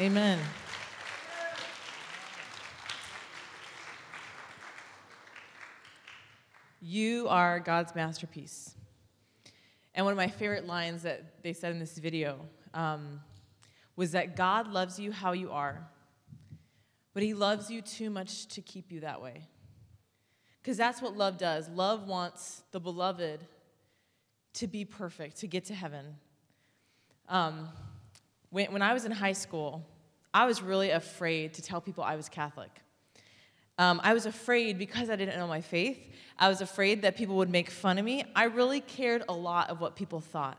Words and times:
Amen. 0.00 0.38
You 6.80 7.26
are 7.28 7.58
God's 7.58 7.96
masterpiece. 7.96 8.76
And 9.96 10.06
one 10.06 10.12
of 10.12 10.16
my 10.16 10.28
favorite 10.28 10.68
lines 10.68 11.02
that 11.02 11.42
they 11.42 11.52
said 11.52 11.72
in 11.72 11.80
this 11.80 11.98
video 11.98 12.38
um, 12.74 13.18
was 13.96 14.12
that 14.12 14.36
God 14.36 14.68
loves 14.68 15.00
you 15.00 15.10
how 15.10 15.32
you 15.32 15.50
are, 15.50 15.88
but 17.12 17.24
He 17.24 17.34
loves 17.34 17.68
you 17.68 17.82
too 17.82 18.08
much 18.08 18.46
to 18.54 18.60
keep 18.60 18.92
you 18.92 19.00
that 19.00 19.20
way. 19.20 19.48
Because 20.62 20.76
that's 20.76 21.02
what 21.02 21.16
love 21.16 21.38
does. 21.38 21.68
Love 21.70 22.06
wants 22.06 22.62
the 22.70 22.78
beloved 22.78 23.40
to 24.54 24.66
be 24.68 24.84
perfect, 24.84 25.38
to 25.38 25.48
get 25.48 25.64
to 25.64 25.74
heaven. 25.74 26.14
Um, 27.28 27.70
when, 28.50 28.72
when 28.72 28.82
I 28.82 28.92
was 28.92 29.04
in 29.04 29.12
high 29.12 29.32
school, 29.32 29.84
I 30.32 30.46
was 30.46 30.62
really 30.62 30.90
afraid 30.90 31.54
to 31.54 31.62
tell 31.62 31.80
people 31.80 32.04
I 32.04 32.16
was 32.16 32.28
Catholic. 32.28 32.70
Um, 33.78 34.00
I 34.02 34.12
was 34.12 34.26
afraid 34.26 34.78
because 34.78 35.08
I 35.08 35.16
didn't 35.16 35.36
know 35.36 35.46
my 35.46 35.60
faith. 35.60 35.98
I 36.38 36.48
was 36.48 36.60
afraid 36.60 37.02
that 37.02 37.16
people 37.16 37.36
would 37.36 37.50
make 37.50 37.70
fun 37.70 37.98
of 37.98 38.04
me. 38.04 38.24
I 38.34 38.44
really 38.44 38.80
cared 38.80 39.22
a 39.28 39.32
lot 39.32 39.70
of 39.70 39.80
what 39.80 39.94
people 39.94 40.20
thought. 40.20 40.58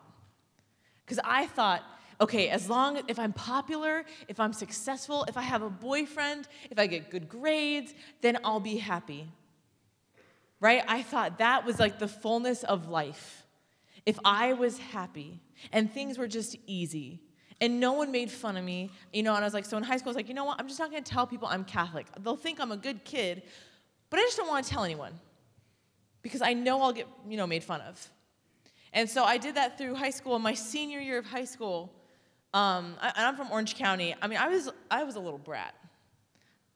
Because 1.05 1.19
I 1.25 1.47
thought, 1.47 1.83
okay, 2.21 2.49
as 2.49 2.69
long 2.69 3.01
if 3.07 3.19
I'm 3.19 3.33
popular, 3.33 4.05
if 4.27 4.39
I'm 4.39 4.53
successful, 4.53 5.25
if 5.27 5.35
I 5.35 5.41
have 5.41 5.61
a 5.61 5.69
boyfriend, 5.69 6.47
if 6.69 6.79
I 6.79 6.87
get 6.87 7.09
good 7.09 7.27
grades, 7.27 7.93
then 8.21 8.37
I'll 8.43 8.59
be 8.59 8.77
happy. 8.77 9.27
Right? 10.61 10.83
I 10.87 11.01
thought 11.01 11.39
that 11.39 11.65
was 11.65 11.79
like 11.79 11.99
the 11.99 12.07
fullness 12.07 12.63
of 12.63 12.89
life. 12.89 13.45
If 14.05 14.17
I 14.23 14.53
was 14.53 14.77
happy 14.77 15.41
and 15.71 15.91
things 15.91 16.17
were 16.17 16.27
just 16.27 16.55
easy, 16.67 17.21
and 17.61 17.79
no 17.79 17.93
one 17.93 18.11
made 18.11 18.31
fun 18.31 18.57
of 18.57 18.63
me, 18.63 18.89
you 19.11 19.23
know. 19.23 19.35
And 19.35 19.43
I 19.43 19.47
was 19.47 19.53
like, 19.53 19.65
so 19.65 19.77
in 19.77 19.83
high 19.83 19.97
school, 19.97 20.09
I 20.09 20.11
was 20.11 20.15
like, 20.15 20.29
you 20.29 20.33
know 20.33 20.45
what? 20.45 20.59
I'm 20.59 20.67
just 20.67 20.79
not 20.79 20.91
going 20.91 21.03
to 21.03 21.11
tell 21.11 21.27
people 21.27 21.47
I'm 21.47 21.63
Catholic. 21.65 22.07
They'll 22.21 22.35
think 22.35 22.59
I'm 22.59 22.71
a 22.71 22.77
good 22.77 23.03
kid, 23.03 23.43
but 24.09 24.19
I 24.19 24.23
just 24.23 24.37
don't 24.37 24.47
want 24.47 24.65
to 24.65 24.71
tell 24.71 24.83
anyone 24.83 25.13
because 26.21 26.41
I 26.41 26.53
know 26.53 26.81
I'll 26.81 26.93
get, 26.93 27.07
you 27.27 27.37
know, 27.37 27.47
made 27.47 27.63
fun 27.63 27.81
of. 27.81 28.09
And 28.93 29.09
so 29.09 29.23
I 29.23 29.37
did 29.37 29.55
that 29.55 29.77
through 29.77 29.95
high 29.95 30.09
school. 30.09 30.39
My 30.39 30.53
senior 30.53 30.99
year 30.99 31.19
of 31.19 31.25
high 31.25 31.45
school, 31.45 31.93
um, 32.53 32.95
I, 33.01 33.11
and 33.15 33.25
I'm 33.25 33.35
from 33.35 33.51
Orange 33.51 33.75
County. 33.75 34.15
I 34.21 34.27
mean, 34.27 34.39
I 34.39 34.47
was, 34.47 34.69
I 34.89 35.03
was 35.03 35.15
a 35.15 35.19
little 35.19 35.37
brat. 35.37 35.75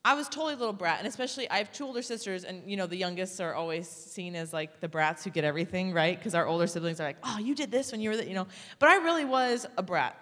I 0.06 0.16
was 0.16 0.28
totally 0.28 0.56
a 0.56 0.58
little 0.58 0.74
brat, 0.74 1.00
and 1.00 1.08
especially 1.08 1.50
I 1.50 1.60
have 1.60 1.72
two 1.72 1.86
older 1.86 2.02
sisters, 2.02 2.44
and 2.44 2.70
you 2.70 2.76
know 2.76 2.88
the 2.88 2.98
youngest 2.98 3.40
are 3.40 3.56
always 3.56 3.88
seen 3.88 4.36
as 4.36 4.52
like 4.52 4.82
the 4.82 4.90
brats 4.90 5.24
who 5.24 5.30
get 5.30 5.46
everything 5.46 5.94
right, 5.94 6.18
because 6.18 6.36
our 6.36 6.46
older 6.46 6.68
siblings 6.68 7.00
are 7.00 7.06
like, 7.06 7.16
"Oh, 7.24 7.40
you 7.40 7.56
did 7.56 7.72
this 7.72 7.94
when 7.94 8.02
you 8.02 8.10
were," 8.10 8.18
the, 8.18 8.28
you 8.28 8.34
know. 8.34 8.46
But 8.80 8.90
I 8.90 8.98
really 8.98 9.24
was 9.24 9.66
a 9.78 9.82
brat 9.82 10.18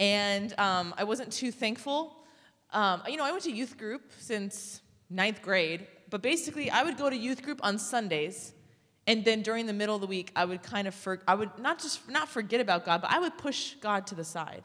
and 0.00 0.58
um, 0.58 0.94
I 0.96 1.04
wasn't 1.04 1.30
too 1.30 1.52
thankful. 1.52 2.16
Um, 2.72 3.02
you 3.06 3.18
know, 3.18 3.24
I 3.24 3.30
went 3.30 3.44
to 3.44 3.52
youth 3.52 3.76
group 3.76 4.10
since 4.18 4.80
ninth 5.10 5.42
grade, 5.42 5.86
but 6.08 6.22
basically, 6.22 6.70
I 6.70 6.82
would 6.82 6.96
go 6.96 7.10
to 7.10 7.16
youth 7.16 7.42
group 7.42 7.60
on 7.62 7.78
Sundays, 7.78 8.54
and 9.06 9.24
then 9.24 9.42
during 9.42 9.66
the 9.66 9.72
middle 9.74 9.94
of 9.94 10.00
the 10.00 10.06
week, 10.06 10.32
I 10.34 10.46
would 10.46 10.62
kind 10.62 10.88
of 10.88 10.94
for, 10.94 11.20
I 11.28 11.34
would 11.34 11.50
not 11.58 11.80
just 11.80 12.08
not 12.08 12.28
forget 12.28 12.60
about 12.60 12.86
God, 12.86 13.02
but 13.02 13.12
I 13.12 13.18
would 13.18 13.36
push 13.36 13.74
God 13.74 14.06
to 14.08 14.14
the 14.14 14.24
side. 14.24 14.62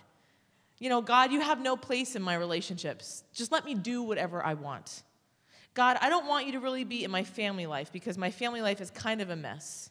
You 0.79 0.89
know, 0.89 1.01
God, 1.01 1.31
you 1.31 1.41
have 1.41 1.61
no 1.61 1.75
place 1.75 2.15
in 2.15 2.21
my 2.21 2.35
relationships. 2.35 3.23
Just 3.33 3.51
let 3.51 3.65
me 3.65 3.75
do 3.75 4.03
whatever 4.03 4.43
I 4.43 4.53
want. 4.53 5.03
God, 5.73 5.97
I 5.99 6.09
don't 6.09 6.27
want 6.27 6.45
you 6.45 6.53
to 6.53 6.59
really 6.59 6.85
be 6.85 7.03
in 7.03 7.11
my 7.11 7.23
family 7.23 7.65
life 7.65 7.91
because 7.91 8.17
my 8.17 8.31
family 8.31 8.61
life 8.61 8.79
is 8.79 8.89
kind 8.91 9.21
of 9.21 9.29
a 9.29 9.35
mess. 9.35 9.89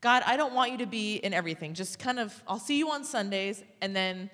God, 0.00 0.22
I 0.26 0.36
don't 0.36 0.54
want 0.54 0.72
you 0.72 0.78
to 0.78 0.86
be 0.86 1.16
in 1.16 1.32
everything. 1.32 1.74
Just 1.74 1.98
kind 1.98 2.18
of, 2.18 2.42
I'll 2.48 2.58
see 2.58 2.78
you 2.78 2.90
on 2.90 3.04
Sundays, 3.04 3.62
and 3.80 3.94
then 3.94 4.30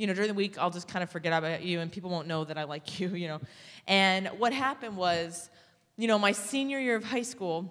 you 0.00 0.06
know, 0.06 0.14
during 0.14 0.28
the 0.28 0.34
week, 0.34 0.56
I'll 0.56 0.70
just 0.70 0.88
kind 0.88 1.02
of 1.02 1.10
forget 1.10 1.34
about 1.34 1.62
you 1.62 1.80
and 1.80 1.92
people 1.92 2.08
won't 2.08 2.26
know 2.26 2.42
that 2.44 2.56
I 2.56 2.64
like 2.64 2.98
you, 3.00 3.10
you 3.10 3.28
know. 3.28 3.40
And 3.86 4.28
what 4.38 4.54
happened 4.54 4.96
was, 4.96 5.50
you 5.98 6.08
know, 6.08 6.18
my 6.18 6.32
senior 6.32 6.78
year 6.78 6.96
of 6.96 7.04
high 7.04 7.20
school, 7.20 7.70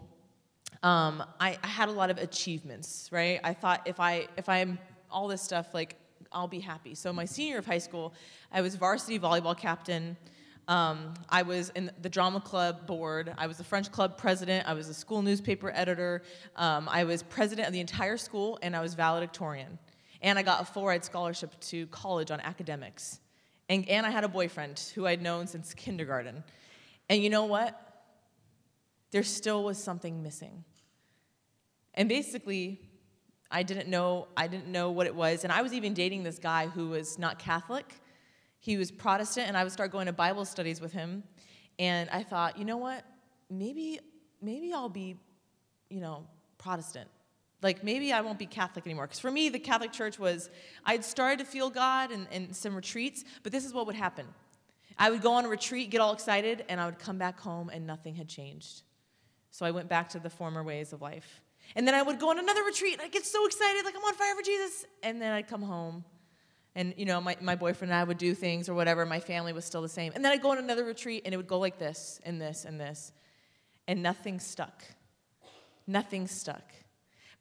um, 0.84 1.24
I, 1.40 1.58
I 1.64 1.68
had 1.68 1.90
a 1.90 1.92
lot 1.92 2.12
of 2.12 2.20
achievements, 2.20 3.10
right? 3.12 3.40
I 3.44 3.56
thought 3.56 3.82
if 3.88 4.00
I 4.00 4.28
if 4.38 4.48
I'm 4.48 4.78
all 5.10 5.28
this 5.28 5.42
stuff, 5.42 5.74
like 5.74 5.96
I'll 6.32 6.48
be 6.48 6.60
happy. 6.60 6.94
So 6.94 7.12
my 7.12 7.26
senior 7.26 7.54
year 7.54 7.60
of 7.60 7.66
high 7.66 7.80
school, 7.80 8.14
I 8.52 8.62
was 8.62 8.76
varsity 8.76 9.18
volleyball 9.18 9.58
captain. 9.58 10.16
Um, 10.68 11.16
I 11.30 11.42
was 11.42 11.70
in 11.70 11.90
the 12.00 12.10
drama 12.10 12.42
club 12.42 12.86
board. 12.86 13.34
I 13.40 13.48
was 13.48 13.58
the 13.58 13.64
French 13.64 13.92
club 13.92 14.20
president. 14.20 14.70
I 14.70 14.76
was 14.76 14.88
a 14.88 14.94
school 14.94 15.24
newspaper 15.24 15.72
editor. 15.74 16.22
Um, 16.56 16.88
I 16.88 17.06
was 17.06 17.24
president 17.24 17.68
of 17.68 17.74
the 17.74 17.80
entire 17.80 18.18
school, 18.18 18.60
and 18.62 18.76
I 18.76 18.82
was 18.82 18.94
valedictorian. 18.94 19.80
And 20.22 20.38
I 20.38 20.44
got 20.44 20.62
a 20.62 20.66
full 20.66 20.86
ride 20.86 21.06
scholarship 21.06 21.60
to 21.62 21.88
college 21.88 22.32
on 22.32 22.40
academics. 22.42 23.20
And, 23.70 23.88
and 23.88 24.06
I 24.06 24.10
had 24.10 24.24
a 24.24 24.28
boyfriend 24.28 24.80
who 24.96 25.06
I'd 25.06 25.22
known 25.22 25.48
since 25.48 25.74
kindergarten. 25.74 26.44
And 27.08 27.24
you 27.24 27.30
know 27.30 27.46
what? 27.46 27.80
There 29.12 29.24
still 29.24 29.64
was 29.64 29.82
something 29.82 30.22
missing. 30.22 30.64
And 31.94 32.10
basically, 32.10 32.80
I 33.52 33.64
didn't 33.64 33.90
know 33.90 34.28
I 34.38 34.48
didn't 34.48 34.68
know 34.68 34.92
what 34.92 35.08
it 35.08 35.16
was. 35.16 35.44
And 35.44 35.52
I 35.52 35.62
was 35.62 35.74
even 35.74 35.94
dating 35.94 36.24
this 36.24 36.38
guy 36.38 36.68
who 36.68 36.90
was 36.90 37.18
not 37.18 37.40
Catholic. 37.40 38.02
He 38.60 38.78
was 38.78 38.92
Protestant, 38.92 39.48
and 39.48 39.58
I 39.58 39.64
would 39.64 39.72
start 39.72 39.92
going 39.92 40.06
to 40.08 40.14
Bible 40.14 40.46
studies 40.46 40.82
with 40.82 40.92
him. 40.92 41.24
And 41.80 42.10
I 42.10 42.24
thought, 42.24 42.58
you 42.58 42.66
know 42.66 42.78
what? 42.78 43.06
Maybe 43.50 44.00
maybe 44.42 44.74
I'll 44.74 44.90
be, 44.90 45.18
you 45.90 46.00
know, 46.00 46.28
Protestant. 46.58 47.10
Like 47.62 47.84
maybe 47.84 48.14
I 48.14 48.22
won't 48.22 48.40
be 48.40 48.46
Catholic 48.46 48.86
anymore. 48.86 49.06
Because 49.06 49.20
for 49.20 49.32
me, 49.32 49.50
the 49.50 49.60
Catholic 49.60 49.92
Church 49.92 50.18
was, 50.18 50.50
I'd 50.86 51.04
started 51.04 51.40
to 51.40 51.46
feel 51.46 51.70
God 51.70 52.12
in, 52.12 52.28
in 52.32 52.54
some 52.54 52.76
retreats, 52.76 53.24
but 53.44 53.52
this 53.52 53.66
is 53.66 53.74
what 53.74 53.86
would 53.88 53.96
happen. 53.96 54.26
I 54.98 55.10
would 55.10 55.22
go 55.22 55.34
on 55.34 55.46
a 55.46 55.50
retreat, 55.50 55.90
get 55.90 56.02
all 56.02 56.14
excited, 56.14 56.66
and 56.70 56.80
I 56.80 56.86
would 56.86 57.00
come 57.00 57.18
back 57.18 57.40
home 57.40 57.70
and 57.70 57.88
nothing 57.88 58.16
had 58.16 58.28
changed. 58.28 58.84
So 59.52 59.66
I 59.66 59.72
went 59.72 59.90
back 59.90 60.10
to 60.10 60.20
the 60.20 60.30
former 60.30 60.64
ways 60.64 60.94
of 60.94 61.02
life. 61.02 61.42
And 61.76 61.88
then 61.88 61.96
I 61.96 62.02
would 62.02 62.20
go 62.20 62.30
on 62.30 62.40
another 62.40 62.64
retreat, 62.64 62.94
and 62.94 63.02
I'd 63.02 63.12
get 63.12 63.26
so 63.26 63.46
excited, 63.46 63.86
like 63.86 63.96
I'm 63.96 64.04
on 64.04 64.14
fire 64.14 64.36
for 64.36 64.42
Jesus. 64.42 64.86
And 65.04 65.22
then 65.22 65.32
I'd 65.34 65.48
come 65.48 65.62
home, 65.62 66.04
and 66.76 66.94
you 66.98 67.06
know, 67.06 67.22
my, 67.22 67.38
my 67.42 67.56
boyfriend 67.56 67.92
and 67.92 68.00
I 68.00 68.04
would 68.04 68.18
do 68.18 68.34
things 68.34 68.70
or 68.70 68.74
whatever. 68.74 69.06
My 69.06 69.20
family 69.20 69.54
was 69.54 69.66
still 69.66 69.82
the 69.82 69.90
same. 69.90 70.12
And 70.16 70.24
then 70.24 70.32
I'd 70.32 70.42
go 70.42 70.52
on 70.52 70.58
another 70.58 70.84
retreat, 70.84 71.24
and 71.26 71.34
it 71.34 71.38
would 71.38 71.48
go 71.48 71.60
like 71.60 71.78
this, 71.78 72.20
and 72.26 72.42
this, 72.42 72.66
and 72.66 72.80
this. 72.80 73.12
And 73.88 74.02
nothing 74.02 74.40
stuck. 74.40 74.84
Nothing 75.88 76.28
stuck. 76.28 76.74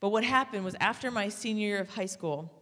But 0.01 0.11
what 0.11 0.25
happened 0.25 0.65
was 0.65 0.77
after 0.81 1.11
my 1.11 1.29
senior 1.29 1.67
year 1.67 1.81
of 1.81 1.91
high 1.91 2.07
school, 2.07 2.53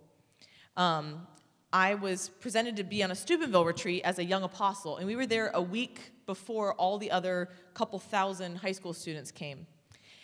um, 0.76 1.26
I 1.72 1.94
was 1.94 2.30
presented 2.40 2.76
to 2.76 2.84
be 2.84 3.02
on 3.02 3.10
a 3.10 3.14
Steubenville 3.14 3.64
retreat 3.64 4.02
as 4.04 4.18
a 4.18 4.24
young 4.24 4.42
apostle, 4.42 4.96
and 4.96 5.06
we 5.06 5.16
were 5.16 5.26
there 5.26 5.50
a 5.52 5.60
week 5.60 6.12
before 6.24 6.74
all 6.74 6.98
the 6.98 7.10
other 7.10 7.50
couple 7.74 7.98
thousand 7.98 8.56
high 8.56 8.72
school 8.72 8.92
students 8.92 9.30
came. 9.30 9.66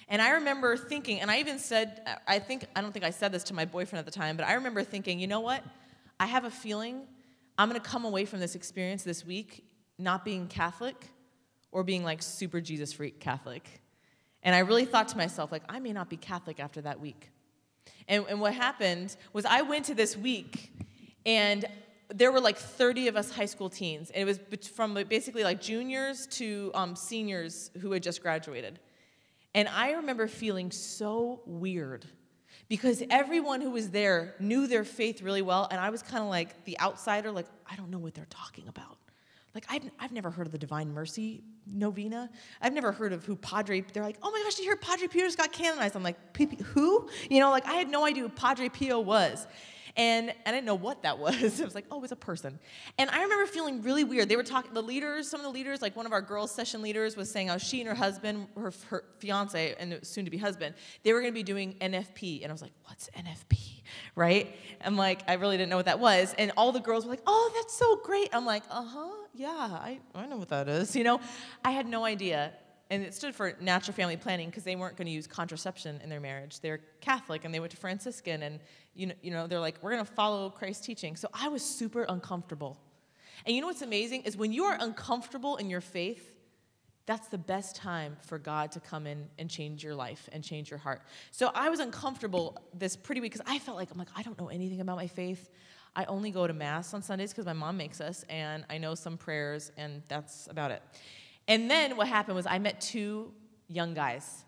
And 0.09 0.23
I 0.23 0.31
remember 0.31 0.77
thinking, 0.77 1.21
and 1.21 1.31
I 1.31 1.41
even 1.41 1.59
said, 1.59 2.03
I 2.27 2.39
think, 2.39 2.65
I 2.75 2.81
don't 2.81 2.93
think 2.93 3.05
I 3.05 3.11
said 3.11 3.33
this 3.33 3.45
to 3.45 3.55
my 3.55 3.65
boyfriend 3.65 3.99
at 3.99 4.05
the 4.05 4.19
time, 4.19 4.37
but 4.37 4.47
I 4.47 4.55
remember 4.55 4.83
thinking, 4.83 5.19
you 5.19 5.27
know 5.27 5.41
what? 5.41 5.63
I 6.19 6.27
have 6.27 6.45
a 6.45 6.51
feeling 6.51 7.07
I'm 7.59 7.69
gonna 7.69 7.81
come 7.81 8.05
away 8.05 8.25
from 8.25 8.41
this 8.41 8.55
experience 8.55 9.03
this 9.05 9.25
week 9.25 9.65
not 9.99 10.25
being 10.25 10.49
Catholic 10.49 11.09
or 11.71 11.85
being 11.85 12.03
like 12.03 12.23
super 12.23 12.61
Jesus 12.61 12.93
freak 12.93 13.21
Catholic. 13.21 13.82
And 14.43 14.55
I 14.55 14.61
really 14.61 14.85
thought 14.85 15.09
to 15.09 15.17
myself, 15.17 15.53
like, 15.53 15.63
I 15.69 15.79
may 15.79 15.93
not 15.93 16.09
be 16.09 16.17
Catholic 16.17 16.59
after 16.59 16.81
that 16.83 17.01
week. 17.01 17.31
And, 18.09 18.25
and 18.29 18.41
what 18.41 18.55
happened 18.55 19.17
was 19.33 19.45
I 19.45 19.63
went 19.63 19.87
to 19.87 19.95
this 19.95 20.17
week, 20.17 20.73
and 21.25 21.65
there 22.09 22.33
were 22.33 22.41
like 22.41 22.59
30 22.59 23.09
of 23.09 23.17
us 23.17 23.31
high 23.31 23.47
school 23.47 23.71
teens. 23.71 24.11
And 24.11 24.23
it 24.23 24.25
was 24.27 24.69
from 24.69 24.95
basically 25.09 25.45
like 25.45 25.61
juniors 25.61 26.27
to 26.33 26.71
um, 26.75 26.97
seniors 26.97 27.71
who 27.81 27.93
had 27.93 28.03
just 28.03 28.23
graduated. 28.23 28.79
And 29.55 29.69
I 29.69 29.93
remember 29.93 30.29
feeling 30.29 30.71
so 30.71 31.41
weird 31.47 32.05
because 32.69 33.03
everyone 33.11 33.61
who 33.61 33.71
was 33.71 33.91
there 33.91 34.35
knew 34.41 34.67
their 34.67 34.85
faith 34.85 35.23
really 35.23 35.43
well. 35.43 35.69
And 35.71 35.81
I 35.81 35.91
was 35.91 36.03
kind 36.03 36.23
of 36.23 36.29
like 36.29 36.65
the 36.65 36.79
outsider, 36.81 37.31
like, 37.31 37.47
I 37.71 37.77
don't 37.77 37.91
know 37.91 37.99
what 37.99 38.15
they're 38.15 38.27
talking 38.31 38.69
about. 38.69 38.99
Like, 39.55 39.67
I've, 39.69 39.91
I've 39.99 40.13
never 40.13 40.31
heard 40.31 40.47
of 40.47 40.53
the 40.53 40.59
Divine 40.59 40.93
Mercy 40.93 41.43
novena. 41.67 42.31
I've 42.61 42.73
never 42.73 42.91
heard 42.91 43.13
of 43.13 43.25
who 43.25 43.37
Padre, 43.37 43.85
they're 43.93 44.03
like, 44.03 44.19
oh 44.23 44.31
my 44.31 44.43
gosh, 44.43 44.55
did 44.55 44.65
you 44.65 44.71
hear 44.71 44.77
Padre 44.77 45.09
Pio's 45.09 45.37
got 45.37 45.53
canonized? 45.53 45.95
I'm 45.95 46.03
like, 46.03 46.37
who? 46.37 47.09
You 47.29 47.41
know, 47.41 47.51
like, 47.51 47.67
I 47.67 47.75
had 47.75 47.89
no 47.89 48.05
idea 48.05 48.23
who 48.23 48.29
Padre 48.31 48.69
Pio 48.69 49.01
was. 49.01 49.47
And 49.97 50.33
I 50.47 50.51
didn't 50.51 50.65
know 50.65 50.75
what 50.75 51.03
that 51.03 51.19
was. 51.19 51.61
It 51.61 51.65
was 51.65 51.75
like, 51.75 51.87
oh, 51.91 52.03
it's 52.03 52.13
a 52.13 52.17
person. 52.17 52.59
And 52.99 53.11
I 53.11 53.23
remember 53.23 53.47
feeling 53.47 53.83
really 53.83 54.05
weird. 54.05 54.29
They 54.29 54.37
were 54.37 54.43
talking, 54.43 54.73
the 54.73 54.83
leaders, 54.83 55.29
some 55.29 55.41
of 55.41 55.45
the 55.45 55.53
leaders, 55.53 55.83
like 55.83 55.97
one 55.97 56.07
of 56.07 56.13
our 56.13 56.23
girls' 56.23 56.51
session 56.51 56.83
leaders 56.83 57.17
was 57.17 57.31
saying 57.31 57.49
how 57.49 57.59
she 57.59 57.81
and 57.81 57.89
her 57.89 57.95
husband, 57.95 58.49
her, 58.57 58.73
her 58.89 59.05
fiance, 59.19 59.75
and 59.79 59.99
soon 60.03 60.25
to 60.25 60.31
be 60.31 60.39
husband, 60.39 60.75
they 61.03 61.13
were 61.13 61.21
going 61.21 61.33
to 61.33 61.35
be 61.35 61.43
doing 61.43 61.75
NFP. 61.81 62.43
And 62.43 62.51
I 62.51 62.53
was 62.53 62.63
like, 62.63 62.73
what's 62.85 63.11
NFP? 63.11 63.83
Right? 64.15 64.57
I'm 64.85 64.97
like, 64.97 65.23
I 65.29 65.35
really 65.35 65.57
didn't 65.57 65.71
know 65.71 65.77
what 65.77 65.87
that 65.87 66.01
was. 66.01 66.35
And 66.39 66.53
all 66.57 66.73
the 66.73 66.81
girls 66.81 67.05
were 67.05 67.11
like, 67.11 67.23
oh, 67.27 67.53
that's 67.55 67.75
so 67.75 67.97
great. 67.97 68.31
I'm 68.33 68.47
like, 68.47 68.63
uh 68.71 68.83
huh, 68.83 69.22
yeah, 69.35 69.49
I, 69.49 70.01
I 70.15 70.27
know 70.27 70.37
what 70.37 70.49
that 70.49 70.69
is. 70.69 70.95
You 70.95 71.05
know, 71.05 71.21
I 71.65 71.71
had 71.71 71.87
no 71.87 72.05
idea 72.05 72.53
and 72.93 73.03
it 73.03 73.15
stood 73.15 73.35
for 73.35 73.57
natural 73.59 73.95
family 73.95 74.19
planning 74.19 74.51
because 74.51 74.65
they 74.65 74.77
weren't 74.77 74.99
going 74.99 75.07
to 75.07 75.13
use 75.13 75.27
contraception 75.27 75.99
in 76.05 76.11
their 76.11 76.21
marriage. 76.21 76.61
They're 76.61 76.81
Catholic 77.01 77.47
and 77.47 77.55
they 77.55 77.59
went 77.59 77.71
to 77.71 77.79
Franciscan, 77.79 78.43
and 78.43 78.61
you 78.95 79.07
know, 79.07 79.15
you 79.23 79.31
know 79.31 79.47
they're 79.47 79.61
like, 79.61 79.79
we're 79.81 79.93
going 79.93 80.05
to 80.05 80.13
follow 80.13 80.51
Christ's 80.51 80.85
teaching. 80.85 81.17
So 81.17 81.29
I 81.33 81.49
was 81.49 81.65
super 81.65 82.05
uncomfortable. 82.07 82.79
And 83.47 83.57
you 83.57 83.63
know 83.63 83.69
what's 83.69 83.81
amazing 83.81 84.25
is 84.25 84.37
when 84.37 84.53
you 84.53 84.65
are 84.65 84.77
uncomfortable 84.79 85.57
in 85.57 85.71
your 85.71 85.81
faith, 85.81 86.37
that's 87.07 87.29
the 87.29 87.39
best 87.39 87.77
time 87.77 88.19
for 88.21 88.39
God 88.39 88.73
to 88.73 88.81
come 88.81 89.07
in 89.07 89.27
and 89.39 89.49
change 89.49 89.83
your 89.83 89.95
life 89.95 90.29
and 90.31 90.45
change 90.45 90.71
your 90.71 90.79
heart. 90.79 91.01
So 91.31 91.51
I 91.55 91.71
was 91.71 91.81
uncomfortable 91.81 92.59
this 92.75 92.95
pretty 92.95 93.23
week 93.23 93.33
because 93.33 93.47
I 93.49 93.59
felt 93.59 93.79
like 93.79 93.91
I'm 93.91 93.99
like 93.99 94.09
I 94.15 94.23
don't 94.23 94.39
know 94.39 94.49
anything 94.49 94.83
about 94.83 94.97
my 94.97 95.07
faith. 95.07 95.49
I 95.95 96.05
only 96.07 96.31
go 96.31 96.47
to 96.47 96.53
mass 96.53 96.95
on 96.95 97.03
Sundays 97.03 97.31
because 97.31 97.47
my 97.47 97.53
mom 97.53 97.77
makes 97.77 98.01
us, 98.01 98.25
and 98.29 98.65
I 98.71 98.79
know 98.79 98.95
some 98.95 99.17
prayers, 99.19 99.73
and 99.77 100.03
that's 100.09 100.47
about 100.49 100.71
it. 100.71 100.83
And 101.49 101.71
then 101.71 101.97
what 101.97 102.09
happened 102.09 102.37
was 102.37 102.47
I 102.47 102.59
met 102.59 102.81
two 102.81 103.33
young 103.69 103.95
guys. 103.95 104.45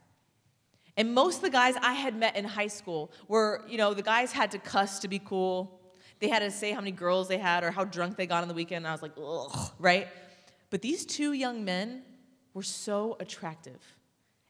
And 0.96 1.12
most 1.12 1.36
of 1.36 1.42
the 1.42 1.50
guys 1.50 1.74
I 1.82 1.92
had 1.92 2.16
met 2.16 2.36
in 2.36 2.44
high 2.44 2.68
school 2.68 3.10
were, 3.26 3.64
you 3.68 3.76
know, 3.76 3.94
the 3.94 4.02
guys 4.02 4.32
had 4.32 4.52
to 4.52 4.58
cuss 4.58 5.00
to 5.00 5.08
be 5.08 5.18
cool. 5.18 5.80
They 6.20 6.28
had 6.28 6.38
to 6.38 6.50
say 6.50 6.72
how 6.72 6.80
many 6.80 6.92
girls 6.92 7.28
they 7.28 7.38
had 7.38 7.64
or 7.64 7.70
how 7.70 7.84
drunk 7.84 8.16
they 8.16 8.26
got 8.26 8.42
on 8.42 8.48
the 8.48 8.54
weekend. 8.54 8.86
And 8.86 8.88
I 8.88 8.92
was 8.92 9.02
like, 9.02 9.12
ugh, 9.22 9.72
right? 9.78 10.08
But 10.70 10.82
these 10.82 11.04
two 11.04 11.32
young 11.32 11.64
men 11.64 12.02
were 12.54 12.62
so 12.62 13.16
attractive. 13.18 13.80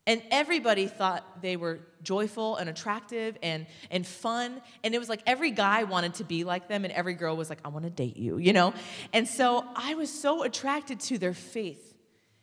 And 0.06 0.22
everybody 0.30 0.86
thought 0.86 1.40
they 1.40 1.56
were 1.56 1.80
joyful 2.02 2.56
and 2.56 2.68
attractive 2.68 3.38
and, 3.42 3.66
and 3.90 4.06
fun. 4.06 4.60
And 4.82 4.94
it 4.94 4.98
was 4.98 5.08
like 5.08 5.22
every 5.26 5.50
guy 5.50 5.84
wanted 5.84 6.14
to 6.14 6.24
be 6.24 6.44
like 6.44 6.68
them, 6.68 6.84
and 6.84 6.92
every 6.92 7.14
girl 7.14 7.36
was 7.36 7.48
like, 7.48 7.60
I 7.64 7.68
want 7.68 7.84
to 7.84 7.90
date 7.90 8.16
you, 8.18 8.36
you 8.36 8.52
know? 8.52 8.74
And 9.14 9.26
so 9.26 9.64
I 9.74 9.94
was 9.94 10.12
so 10.12 10.42
attracted 10.42 11.00
to 11.00 11.16
their 11.16 11.32
faith. 11.32 11.94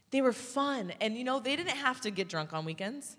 They 0.09 0.21
were 0.21 0.33
fun. 0.33 0.91
And, 0.99 1.15
you 1.15 1.23
know, 1.23 1.39
they 1.39 1.55
didn't 1.55 1.77
have 1.77 2.01
to 2.01 2.11
get 2.11 2.27
drunk 2.27 2.51
on 2.51 2.65
weekends. 2.65 3.15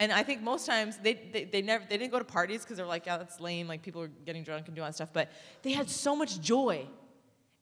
And 0.00 0.10
I 0.10 0.22
think 0.22 0.42
most 0.42 0.66
times 0.66 0.96
they, 0.96 1.12
they, 1.14 1.44
they 1.44 1.60
never 1.62 1.84
they 1.88 1.98
didn't 1.98 2.10
go 2.10 2.18
to 2.18 2.24
parties 2.24 2.62
because 2.62 2.78
they're 2.78 2.86
like, 2.86 3.04
yeah, 3.04 3.18
that's 3.18 3.38
lame. 3.38 3.68
Like 3.68 3.82
people 3.82 4.00
are 4.00 4.08
getting 4.08 4.42
drunk 4.42 4.66
and 4.66 4.74
doing 4.74 4.86
that 4.86 4.94
stuff. 4.94 5.10
But 5.12 5.30
they 5.62 5.72
had 5.72 5.90
so 5.90 6.16
much 6.16 6.40
joy. 6.40 6.86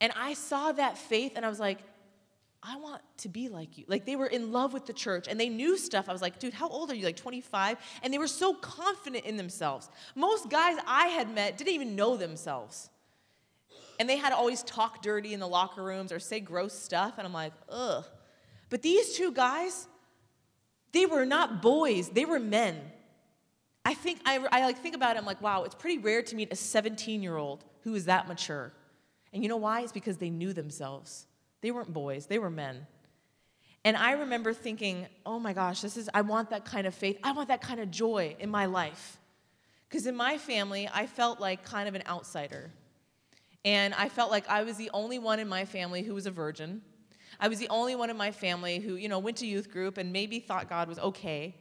And 0.00 0.12
I 0.16 0.34
saw 0.34 0.70
that 0.70 0.96
faith 0.96 1.32
and 1.34 1.44
I 1.44 1.48
was 1.48 1.58
like, 1.58 1.80
I 2.62 2.76
want 2.76 3.02
to 3.18 3.28
be 3.28 3.48
like 3.48 3.78
you. 3.78 3.84
Like 3.86 4.04
they 4.04 4.16
were 4.16 4.26
in 4.26 4.52
love 4.52 4.72
with 4.72 4.86
the 4.86 4.92
church 4.92 5.28
and 5.28 5.38
they 5.38 5.48
knew 5.48 5.78
stuff. 5.78 6.08
I 6.08 6.12
was 6.12 6.22
like, 6.22 6.38
dude, 6.38 6.54
how 6.54 6.68
old 6.68 6.90
are 6.90 6.94
you? 6.94 7.04
Like 7.04 7.16
25? 7.16 7.78
And 8.02 8.12
they 8.12 8.18
were 8.18 8.26
so 8.26 8.54
confident 8.54 9.24
in 9.24 9.36
themselves. 9.36 9.88
Most 10.14 10.50
guys 10.50 10.76
I 10.86 11.06
had 11.06 11.32
met 11.32 11.56
didn't 11.56 11.74
even 11.74 11.94
know 11.94 12.16
themselves. 12.16 12.90
And 14.00 14.08
they 14.08 14.16
had 14.16 14.30
to 14.30 14.36
always 14.36 14.62
talk 14.62 15.02
dirty 15.02 15.34
in 15.34 15.40
the 15.40 15.48
locker 15.48 15.82
rooms 15.82 16.12
or 16.12 16.18
say 16.18 16.40
gross 16.40 16.76
stuff. 16.76 17.14
And 17.18 17.26
I'm 17.26 17.32
like, 17.32 17.52
ugh. 17.68 18.04
But 18.70 18.82
these 18.82 19.16
two 19.16 19.32
guys, 19.32 19.86
they 20.92 21.06
were 21.06 21.24
not 21.24 21.62
boys, 21.62 22.08
they 22.08 22.24
were 22.24 22.40
men. 22.40 22.80
I 23.84 23.94
think 23.94 24.20
I, 24.26 24.44
I 24.52 24.66
like 24.66 24.78
think 24.78 24.94
about 24.94 25.16
it, 25.16 25.20
I'm 25.20 25.24
like, 25.24 25.40
wow, 25.40 25.62
it's 25.62 25.74
pretty 25.74 25.98
rare 25.98 26.22
to 26.22 26.36
meet 26.36 26.52
a 26.52 26.56
17 26.56 27.22
year 27.22 27.36
old 27.36 27.64
who 27.82 27.94
is 27.94 28.04
that 28.06 28.28
mature. 28.28 28.72
And 29.32 29.42
you 29.42 29.48
know 29.48 29.56
why? 29.56 29.80
It's 29.82 29.92
because 29.92 30.18
they 30.18 30.30
knew 30.30 30.52
themselves. 30.52 31.27
They 31.60 31.70
weren't 31.70 31.92
boys, 31.92 32.26
they 32.26 32.38
were 32.38 32.50
men. 32.50 32.86
And 33.84 33.96
I 33.96 34.12
remember 34.12 34.52
thinking, 34.52 35.06
oh 35.24 35.38
my 35.38 35.52
gosh, 35.52 35.80
this 35.80 35.96
is, 35.96 36.10
I 36.12 36.22
want 36.22 36.50
that 36.50 36.64
kind 36.64 36.86
of 36.86 36.94
faith. 36.94 37.18
I 37.22 37.32
want 37.32 37.48
that 37.48 37.60
kind 37.60 37.80
of 37.80 37.90
joy 37.90 38.36
in 38.38 38.50
my 38.50 38.66
life. 38.66 39.18
Because 39.88 40.06
in 40.06 40.16
my 40.16 40.36
family, 40.36 40.88
I 40.92 41.06
felt 41.06 41.40
like 41.40 41.64
kind 41.64 41.88
of 41.88 41.94
an 41.94 42.02
outsider. 42.06 42.70
And 43.64 43.94
I 43.94 44.08
felt 44.08 44.30
like 44.30 44.48
I 44.48 44.62
was 44.64 44.76
the 44.76 44.90
only 44.92 45.18
one 45.18 45.38
in 45.38 45.48
my 45.48 45.64
family 45.64 46.02
who 46.02 46.14
was 46.14 46.26
a 46.26 46.30
virgin. 46.30 46.82
I 47.40 47.48
was 47.48 47.58
the 47.58 47.68
only 47.68 47.94
one 47.94 48.10
in 48.10 48.16
my 48.16 48.30
family 48.30 48.78
who, 48.78 48.96
you 48.96 49.08
know, 49.08 49.20
went 49.20 49.38
to 49.38 49.46
youth 49.46 49.70
group 49.70 49.96
and 49.96 50.12
maybe 50.12 50.40
thought 50.40 50.68
God 50.68 50.88
was 50.88 50.98
okay. 50.98 51.54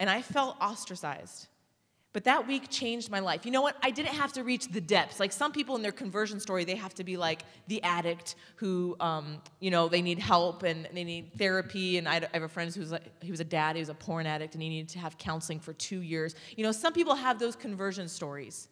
And 0.00 0.10
I 0.10 0.22
felt 0.22 0.56
ostracized. 0.60 1.48
But 2.16 2.24
that 2.24 2.48
week 2.48 2.70
changed 2.70 3.10
my 3.10 3.20
life. 3.20 3.44
You 3.44 3.52
know 3.52 3.60
what? 3.60 3.76
I 3.82 3.90
didn't 3.90 4.14
have 4.14 4.32
to 4.32 4.42
reach 4.42 4.68
the 4.68 4.80
depths. 4.80 5.20
Like 5.20 5.32
some 5.32 5.52
people 5.52 5.76
in 5.76 5.82
their 5.82 5.92
conversion 5.92 6.40
story, 6.40 6.64
they 6.64 6.74
have 6.74 6.94
to 6.94 7.04
be 7.04 7.18
like 7.18 7.42
the 7.66 7.82
addict 7.82 8.36
who, 8.54 8.96
um, 9.00 9.42
you 9.60 9.70
know, 9.70 9.86
they 9.86 10.00
need 10.00 10.18
help 10.18 10.62
and 10.62 10.88
they 10.94 11.04
need 11.04 11.34
therapy. 11.36 11.98
And 11.98 12.08
I 12.08 12.26
have 12.32 12.42
a 12.42 12.48
friend 12.48 12.74
who's 12.74 12.90
like, 12.90 13.02
he 13.22 13.30
was 13.30 13.40
a 13.40 13.44
dad, 13.44 13.76
he 13.76 13.80
was 13.80 13.90
a 13.90 13.94
porn 13.94 14.24
addict, 14.24 14.54
and 14.54 14.62
he 14.62 14.70
needed 14.70 14.88
to 14.94 14.98
have 14.98 15.18
counseling 15.18 15.60
for 15.60 15.74
two 15.74 16.00
years. 16.00 16.34
You 16.56 16.64
know, 16.64 16.72
some 16.72 16.94
people 16.94 17.14
have 17.14 17.38
those 17.38 17.54
conversion 17.54 18.08
stories. 18.08 18.68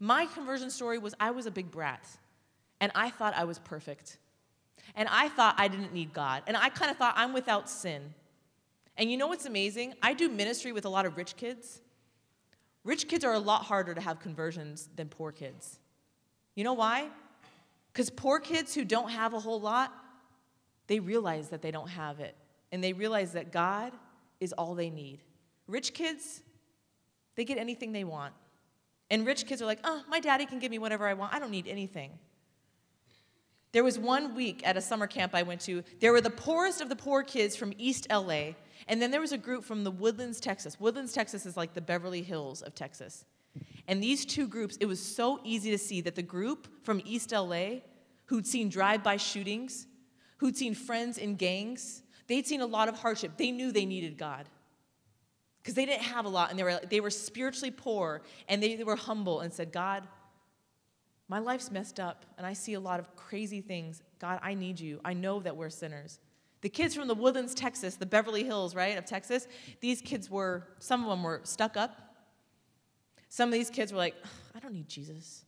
My 0.00 0.24
conversion 0.24 0.70
story 0.70 0.96
was 0.96 1.14
I 1.20 1.32
was 1.32 1.44
a 1.44 1.50
big 1.50 1.70
brat, 1.70 2.08
and 2.80 2.90
I 2.94 3.10
thought 3.10 3.34
I 3.36 3.44
was 3.44 3.58
perfect. 3.58 4.16
And 4.94 5.06
I 5.12 5.28
thought 5.28 5.56
I 5.58 5.68
didn't 5.68 5.92
need 5.92 6.14
God. 6.14 6.44
And 6.46 6.56
I 6.56 6.70
kind 6.70 6.90
of 6.90 6.96
thought 6.96 7.12
I'm 7.18 7.34
without 7.34 7.68
sin. 7.68 8.14
And 8.96 9.10
you 9.10 9.18
know 9.18 9.26
what's 9.26 9.44
amazing? 9.44 9.92
I 10.02 10.14
do 10.14 10.30
ministry 10.30 10.72
with 10.72 10.86
a 10.86 10.88
lot 10.88 11.04
of 11.04 11.18
rich 11.18 11.36
kids. 11.36 11.82
Rich 12.86 13.08
kids 13.08 13.24
are 13.24 13.32
a 13.32 13.38
lot 13.40 13.64
harder 13.64 13.94
to 13.94 14.00
have 14.00 14.20
conversions 14.20 14.88
than 14.94 15.08
poor 15.08 15.32
kids. 15.32 15.80
You 16.54 16.62
know 16.62 16.72
why? 16.72 17.08
Because 17.92 18.10
poor 18.10 18.38
kids 18.38 18.74
who 18.74 18.84
don't 18.84 19.10
have 19.10 19.34
a 19.34 19.40
whole 19.40 19.60
lot, 19.60 19.92
they 20.86 21.00
realize 21.00 21.48
that 21.48 21.62
they 21.62 21.72
don't 21.72 21.88
have 21.88 22.20
it. 22.20 22.36
And 22.70 22.82
they 22.82 22.92
realize 22.92 23.32
that 23.32 23.50
God 23.50 23.92
is 24.38 24.52
all 24.52 24.76
they 24.76 24.88
need. 24.88 25.18
Rich 25.66 25.94
kids, 25.94 26.42
they 27.34 27.44
get 27.44 27.58
anything 27.58 27.90
they 27.90 28.04
want. 28.04 28.32
And 29.10 29.26
rich 29.26 29.46
kids 29.46 29.60
are 29.60 29.66
like, 29.66 29.80
oh, 29.82 30.04
my 30.08 30.20
daddy 30.20 30.46
can 30.46 30.60
give 30.60 30.70
me 30.70 30.78
whatever 30.78 31.08
I 31.08 31.14
want. 31.14 31.34
I 31.34 31.40
don't 31.40 31.50
need 31.50 31.66
anything. 31.66 32.12
There 33.72 33.82
was 33.82 33.98
one 33.98 34.36
week 34.36 34.62
at 34.64 34.76
a 34.76 34.80
summer 34.80 35.08
camp 35.08 35.34
I 35.34 35.42
went 35.42 35.60
to, 35.62 35.82
there 35.98 36.12
were 36.12 36.20
the 36.20 36.30
poorest 36.30 36.80
of 36.80 36.88
the 36.88 36.96
poor 36.96 37.24
kids 37.24 37.56
from 37.56 37.72
East 37.78 38.06
LA, 38.12 38.52
and 38.88 39.00
then 39.00 39.10
there 39.10 39.20
was 39.20 39.32
a 39.32 39.38
group 39.38 39.64
from 39.64 39.84
the 39.84 39.90
Woodlands, 39.90 40.40
Texas. 40.40 40.78
Woodlands, 40.78 41.12
Texas 41.12 41.46
is 41.46 41.56
like 41.56 41.74
the 41.74 41.80
Beverly 41.80 42.22
Hills 42.22 42.62
of 42.62 42.74
Texas. 42.74 43.24
And 43.88 44.02
these 44.02 44.24
two 44.24 44.46
groups, 44.46 44.76
it 44.80 44.86
was 44.86 45.00
so 45.00 45.40
easy 45.44 45.70
to 45.70 45.78
see 45.78 46.00
that 46.02 46.14
the 46.14 46.22
group 46.22 46.68
from 46.84 47.00
East 47.04 47.32
LA, 47.32 47.80
who'd 48.26 48.46
seen 48.46 48.68
drive 48.68 49.02
by 49.02 49.16
shootings, 49.16 49.86
who'd 50.38 50.56
seen 50.56 50.74
friends 50.74 51.18
in 51.18 51.36
gangs, 51.36 52.02
they'd 52.26 52.46
seen 52.46 52.60
a 52.60 52.66
lot 52.66 52.88
of 52.88 52.98
hardship. 52.98 53.32
They 53.36 53.50
knew 53.50 53.72
they 53.72 53.86
needed 53.86 54.18
God 54.18 54.48
because 55.66 55.74
they 55.74 55.84
didn't 55.84 56.02
have 56.02 56.24
a 56.24 56.28
lot 56.28 56.50
and 56.50 56.58
they 56.58 56.62
were, 56.62 56.80
they 56.88 57.00
were 57.00 57.10
spiritually 57.10 57.72
poor 57.72 58.22
and 58.48 58.62
they, 58.62 58.76
they 58.76 58.84
were 58.84 58.94
humble 58.96 59.40
and 59.40 59.52
said, 59.52 59.72
God, 59.72 60.06
my 61.28 61.40
life's 61.40 61.72
messed 61.72 61.98
up 61.98 62.24
and 62.38 62.46
I 62.46 62.52
see 62.52 62.74
a 62.74 62.80
lot 62.80 63.00
of 63.00 63.16
crazy 63.16 63.60
things. 63.60 64.02
God, 64.20 64.38
I 64.42 64.54
need 64.54 64.78
you. 64.78 65.00
I 65.04 65.12
know 65.12 65.40
that 65.40 65.56
we're 65.56 65.70
sinners. 65.70 66.20
The 66.66 66.70
kids 66.70 66.96
from 66.96 67.06
the 67.06 67.14
Woodlands, 67.14 67.54
Texas, 67.54 67.94
the 67.94 68.06
Beverly 68.06 68.42
Hills, 68.42 68.74
right, 68.74 68.98
of 68.98 69.04
Texas, 69.04 69.46
these 69.78 70.00
kids 70.00 70.28
were, 70.28 70.66
some 70.80 71.04
of 71.04 71.08
them 71.08 71.22
were 71.22 71.40
stuck 71.44 71.76
up. 71.76 72.16
Some 73.28 73.50
of 73.50 73.52
these 73.52 73.70
kids 73.70 73.92
were 73.92 73.98
like, 73.98 74.16
I 74.52 74.58
don't 74.58 74.72
need 74.72 74.88
Jesus. 74.88 75.44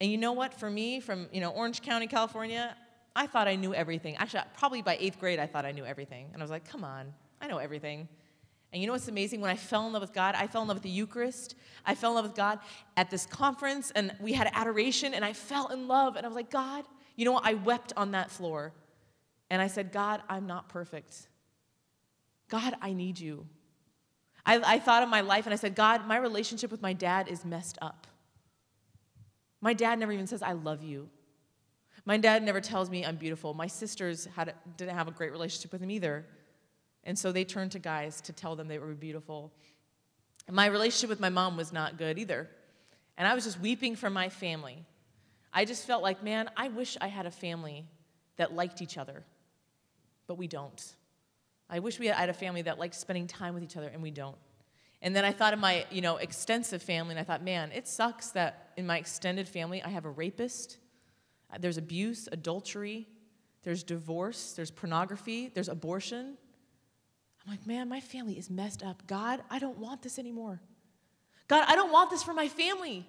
And 0.00 0.10
you 0.10 0.16
know 0.16 0.32
what? 0.32 0.54
For 0.54 0.70
me, 0.70 1.00
from 1.00 1.28
you 1.30 1.42
know 1.42 1.50
Orange 1.50 1.82
County, 1.82 2.06
California, 2.06 2.74
I 3.14 3.26
thought 3.26 3.48
I 3.48 3.56
knew 3.56 3.74
everything. 3.74 4.16
Actually, 4.16 4.44
probably 4.56 4.80
by 4.80 4.96
eighth 4.98 5.20
grade, 5.20 5.38
I 5.38 5.46
thought 5.46 5.66
I 5.66 5.72
knew 5.72 5.84
everything. 5.84 6.30
And 6.32 6.40
I 6.40 6.42
was 6.42 6.50
like, 6.50 6.66
come 6.66 6.84
on, 6.84 7.12
I 7.42 7.46
know 7.46 7.58
everything. 7.58 8.08
And 8.72 8.80
you 8.80 8.86
know 8.86 8.94
what's 8.94 9.08
amazing? 9.08 9.42
When 9.42 9.50
I 9.50 9.56
fell 9.56 9.86
in 9.86 9.92
love 9.92 10.00
with 10.00 10.14
God, 10.14 10.34
I 10.38 10.46
fell 10.46 10.62
in 10.62 10.68
love 10.68 10.78
with 10.78 10.84
the 10.84 10.88
Eucharist. 10.88 11.54
I 11.84 11.94
fell 11.94 12.12
in 12.12 12.16
love 12.16 12.24
with 12.24 12.34
God 12.34 12.60
at 12.96 13.10
this 13.10 13.26
conference, 13.26 13.90
and 13.90 14.16
we 14.22 14.32
had 14.32 14.50
adoration, 14.54 15.12
and 15.12 15.22
I 15.22 15.34
fell 15.34 15.66
in 15.66 15.86
love. 15.86 16.16
And 16.16 16.24
I 16.24 16.30
was 16.30 16.36
like, 16.36 16.50
God, 16.50 16.86
you 17.14 17.26
know 17.26 17.32
what? 17.32 17.44
I 17.44 17.52
wept 17.52 17.92
on 17.94 18.12
that 18.12 18.30
floor. 18.30 18.72
And 19.50 19.62
I 19.62 19.66
said, 19.66 19.92
God, 19.92 20.22
I'm 20.28 20.46
not 20.46 20.68
perfect. 20.68 21.28
God, 22.48 22.74
I 22.80 22.92
need 22.92 23.18
you. 23.18 23.46
I, 24.44 24.74
I 24.74 24.78
thought 24.78 25.02
of 25.02 25.08
my 25.08 25.20
life, 25.20 25.46
and 25.46 25.52
I 25.52 25.56
said, 25.56 25.74
God, 25.74 26.06
my 26.06 26.16
relationship 26.16 26.70
with 26.70 26.82
my 26.82 26.92
dad 26.92 27.28
is 27.28 27.44
messed 27.44 27.78
up. 27.82 28.06
My 29.60 29.74
dad 29.74 29.98
never 29.98 30.12
even 30.12 30.26
says, 30.26 30.42
I 30.42 30.52
love 30.52 30.82
you. 30.82 31.08
My 32.04 32.16
dad 32.16 32.42
never 32.42 32.60
tells 32.60 32.88
me 32.88 33.04
I'm 33.04 33.16
beautiful. 33.16 33.52
My 33.52 33.66
sisters 33.66 34.26
had, 34.34 34.54
didn't 34.76 34.94
have 34.94 35.08
a 35.08 35.10
great 35.10 35.32
relationship 35.32 35.72
with 35.72 35.82
him 35.82 35.90
either. 35.90 36.24
And 37.04 37.18
so 37.18 37.32
they 37.32 37.44
turned 37.44 37.72
to 37.72 37.78
guys 37.78 38.20
to 38.22 38.32
tell 38.32 38.56
them 38.56 38.68
they 38.68 38.78
were 38.78 38.94
beautiful. 38.94 39.52
And 40.46 40.56
my 40.56 40.66
relationship 40.66 41.10
with 41.10 41.20
my 41.20 41.28
mom 41.28 41.56
was 41.56 41.72
not 41.72 41.98
good 41.98 42.18
either. 42.18 42.48
And 43.18 43.28
I 43.28 43.34
was 43.34 43.44
just 43.44 43.60
weeping 43.60 43.96
for 43.96 44.08
my 44.08 44.28
family. 44.28 44.84
I 45.52 45.64
just 45.64 45.86
felt 45.86 46.02
like, 46.02 46.22
man, 46.22 46.48
I 46.56 46.68
wish 46.68 46.96
I 47.00 47.08
had 47.08 47.26
a 47.26 47.30
family 47.30 47.84
that 48.36 48.54
liked 48.54 48.80
each 48.80 48.96
other, 48.96 49.24
but 50.28 50.38
we 50.38 50.46
don't. 50.46 50.94
I 51.68 51.80
wish 51.80 51.98
we 51.98 52.06
had 52.06 52.28
a 52.28 52.34
family 52.34 52.62
that 52.62 52.78
liked 52.78 52.94
spending 52.94 53.26
time 53.26 53.54
with 53.54 53.64
each 53.64 53.76
other, 53.76 53.88
and 53.88 54.00
we 54.00 54.12
don't. 54.12 54.36
And 55.02 55.14
then 55.14 55.24
I 55.24 55.32
thought 55.32 55.52
of 55.52 55.58
my, 55.58 55.84
you 55.90 56.00
know, 56.00 56.18
extensive 56.18 56.82
family, 56.82 57.12
and 57.12 57.20
I 57.20 57.24
thought, 57.24 57.42
man, 57.42 57.72
it 57.72 57.88
sucks 57.88 58.30
that 58.30 58.70
in 58.76 58.86
my 58.86 58.98
extended 58.98 59.48
family 59.48 59.82
I 59.82 59.88
have 59.88 60.04
a 60.04 60.10
rapist, 60.10 60.78
there's 61.58 61.78
abuse, 61.78 62.28
adultery, 62.30 63.08
there's 63.64 63.82
divorce, 63.82 64.52
there's 64.52 64.70
pornography, 64.70 65.50
there's 65.52 65.68
abortion, 65.68 66.36
I'm 67.48 67.52
like, 67.52 67.66
man, 67.66 67.88
my 67.88 68.00
family 68.00 68.38
is 68.38 68.50
messed 68.50 68.82
up. 68.82 69.06
God, 69.06 69.42
I 69.50 69.58
don't 69.58 69.78
want 69.78 70.02
this 70.02 70.18
anymore. 70.18 70.60
God, 71.46 71.64
I 71.66 71.76
don't 71.76 71.90
want 71.90 72.10
this 72.10 72.22
for 72.22 72.34
my 72.34 72.46
family. 72.46 73.06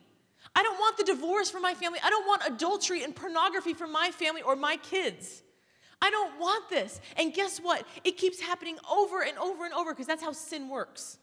I 0.55 0.63
don't 0.63 0.79
want 0.79 0.95
the 0.95 1.03
divorce 1.03 1.51
for 1.51 1.59
my 1.59 1.73
family. 1.73 1.99
I 2.01 2.09
don't 2.09 2.25
want 2.25 2.43
adultery 2.47 3.03
and 3.03 3.13
pornography 3.13 3.73
for 3.73 3.85
my 3.85 4.11
family 4.11 4.41
or 4.41 4.55
my 4.55 4.77
kids. 4.77 5.43
I 6.01 6.09
don't 6.09 6.39
want 6.39 6.69
this. 6.69 7.01
And 7.17 7.33
guess 7.33 7.59
what? 7.59 7.85
It 8.03 8.17
keeps 8.17 8.39
happening 8.39 8.77
over 8.91 9.21
and 9.21 9.37
over 9.37 9.65
and 9.65 9.73
over 9.73 9.91
because 9.91 10.07
that's 10.07 10.23
how 10.23 10.31
sin 10.31 10.69
works. 10.69 11.17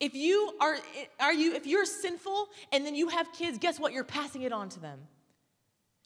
If 0.00 0.14
you 0.14 0.54
are, 0.60 0.78
are 1.18 1.32
you 1.32 1.54
if 1.54 1.66
you're 1.66 1.84
sinful 1.84 2.48
and 2.72 2.84
then 2.86 2.94
you 2.94 3.08
have 3.08 3.32
kids, 3.32 3.58
guess 3.58 3.78
what? 3.78 3.92
You're 3.92 4.04
passing 4.04 4.42
it 4.42 4.52
on 4.52 4.68
to 4.70 4.80
them. 4.80 5.00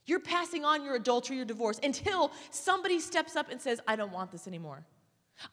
You're 0.06 0.20
passing 0.20 0.64
on 0.64 0.84
your 0.84 0.96
adultery, 0.96 1.36
your 1.36 1.44
divorce, 1.46 1.80
until 1.82 2.30
somebody 2.50 3.00
steps 3.00 3.36
up 3.36 3.50
and 3.50 3.60
says, 3.60 3.80
I 3.86 3.96
don't 3.96 4.12
want 4.12 4.32
this 4.32 4.46
anymore. 4.46 4.84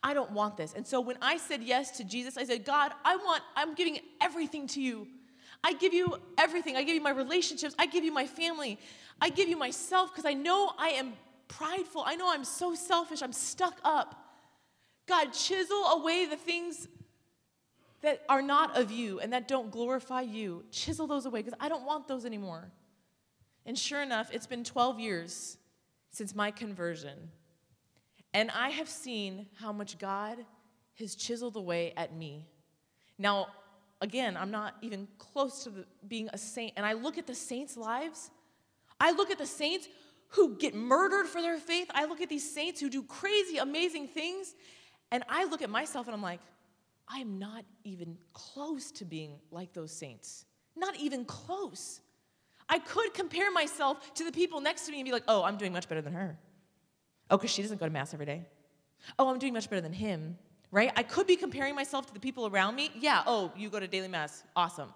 I 0.04 0.14
don't 0.14 0.32
want 0.32 0.58
this. 0.58 0.74
And 0.74 0.86
so 0.86 1.00
when 1.02 1.18
I 1.22 1.38
said 1.38 1.64
yes 1.64 1.92
to 1.98 2.04
Jesus, 2.04 2.38
I 2.38 2.44
said, 2.44 2.66
God, 2.66 2.92
I 3.06 3.16
want, 3.16 3.42
I'm 3.56 3.74
giving 3.76 4.00
everything 4.20 4.68
to 4.68 4.82
you. 4.82 5.08
I 5.64 5.74
give 5.74 5.94
you 5.94 6.18
everything. 6.38 6.76
I 6.76 6.84
give 6.84 6.96
you 6.96 7.02
my 7.02 7.12
relationships. 7.12 7.76
I 7.80 7.86
give 7.86 8.04
you 8.04 8.12
my 8.12 8.28
family. 8.28 8.78
I 9.22 9.30
give 9.30 9.48
you 9.48 9.58
myself 9.58 10.12
because 10.12 10.26
I 10.26 10.34
know 10.34 10.72
I 10.78 10.90
am 10.90 11.14
prideful. 11.58 12.04
I 12.06 12.16
know 12.16 12.32
I'm 12.32 12.46
so 12.46 12.76
selfish. 12.76 13.22
I'm 13.22 13.34
stuck 13.34 13.80
up. 13.84 14.16
God, 15.08 15.34
chisel 15.34 15.84
away 15.86 16.26
the 16.26 16.38
things 16.38 16.88
that 18.02 18.24
are 18.30 18.42
not 18.42 18.78
of 18.78 18.92
you 18.92 19.20
and 19.20 19.34
that 19.34 19.48
don't 19.48 19.72
glorify 19.72 20.22
you. 20.22 20.64
Chisel 20.72 21.08
those 21.08 21.26
away 21.26 21.42
because 21.42 21.58
I 21.60 21.70
don't 21.70 21.86
want 21.86 22.08
those 22.08 22.26
anymore. 22.26 22.72
And 23.66 23.78
sure 23.78 24.02
enough, 24.02 24.30
it's 24.34 24.48
been 24.48 24.64
12 24.64 25.00
years 25.00 25.58
since 26.12 26.34
my 26.34 26.52
conversion. 26.52 27.30
And 28.34 28.50
I 28.52 28.70
have 28.70 28.90
seen 28.90 29.48
how 29.56 29.72
much 29.72 29.98
God 30.00 30.38
has 31.00 31.16
chiseled 31.16 31.58
away 31.58 31.94
at 31.98 32.16
me. 32.16 32.48
Now, 33.18 33.48
again, 34.00 34.36
I'm 34.36 34.52
not 34.52 34.76
even 34.82 35.08
close 35.18 35.64
to 35.66 35.70
the, 35.70 35.86
being 36.08 36.30
a 36.34 36.38
saint. 36.38 36.74
And 36.78 36.86
I 36.86 36.94
look 36.94 37.18
at 37.18 37.28
the 37.28 37.36
saints' 37.36 37.78
lives. 37.78 38.32
I 39.00 39.12
look 39.12 39.30
at 39.32 39.38
the 39.38 39.46
saints 39.46 39.88
who 40.32 40.56
get 40.56 40.74
murdered 40.74 41.28
for 41.28 41.42
their 41.42 41.58
faith. 41.58 41.90
I 41.94 42.06
look 42.06 42.22
at 42.22 42.30
these 42.30 42.54
saints 42.54 42.80
who 42.80 42.90
do 42.90 43.04
crazy, 43.04 43.58
amazing 43.58 44.08
things. 44.08 44.56
And 45.12 45.24
I 45.30 45.46
look 45.46 45.62
at 45.62 45.70
myself 45.70 46.08
and 46.08 46.16
I'm 46.16 46.22
like, 46.22 46.40
I 47.08 47.20
am 47.20 47.38
not 47.38 47.66
even 47.84 48.18
close 48.34 48.92
to 48.94 49.06
being 49.06 49.40
like 49.52 49.74
those 49.74 49.92
saints. 49.92 50.46
Not 50.76 50.96
even 50.98 51.26
close. 51.26 52.00
I 52.70 52.80
could 52.80 53.14
compare 53.14 53.52
myself 53.52 54.14
to 54.16 54.24
the 54.24 54.32
people 54.32 54.62
next 54.62 54.86
to 54.86 54.92
me 54.92 55.00
and 55.00 55.06
be 55.06 55.12
like, 55.12 55.26
oh, 55.28 55.44
I'm 55.44 55.58
doing 55.58 55.74
much 55.74 55.90
better 55.90 56.02
than 56.02 56.14
her. 56.14 56.40
Oh, 57.30 57.38
because 57.38 57.52
she 57.52 57.62
doesn't 57.62 57.80
go 57.80 57.86
to 57.86 57.92
Mass 57.92 58.14
every 58.14 58.26
day. 58.26 58.46
Oh, 59.20 59.30
I'm 59.30 59.40
doing 59.40 59.54
much 59.54 59.70
better 59.70 59.82
than 59.82 59.94
him, 59.94 60.38
right? 60.72 60.92
I 60.96 61.04
could 61.04 61.28
be 61.28 61.36
comparing 61.36 61.76
myself 61.76 62.06
to 62.08 62.14
the 62.14 62.20
people 62.20 62.48
around 62.48 62.76
me. 62.76 62.92
Yeah, 62.98 63.24
oh, 63.26 63.52
you 63.58 63.70
go 63.70 63.80
to 63.82 63.88
daily 63.88 64.08
Mass. 64.08 64.44
Awesome. 64.56 64.94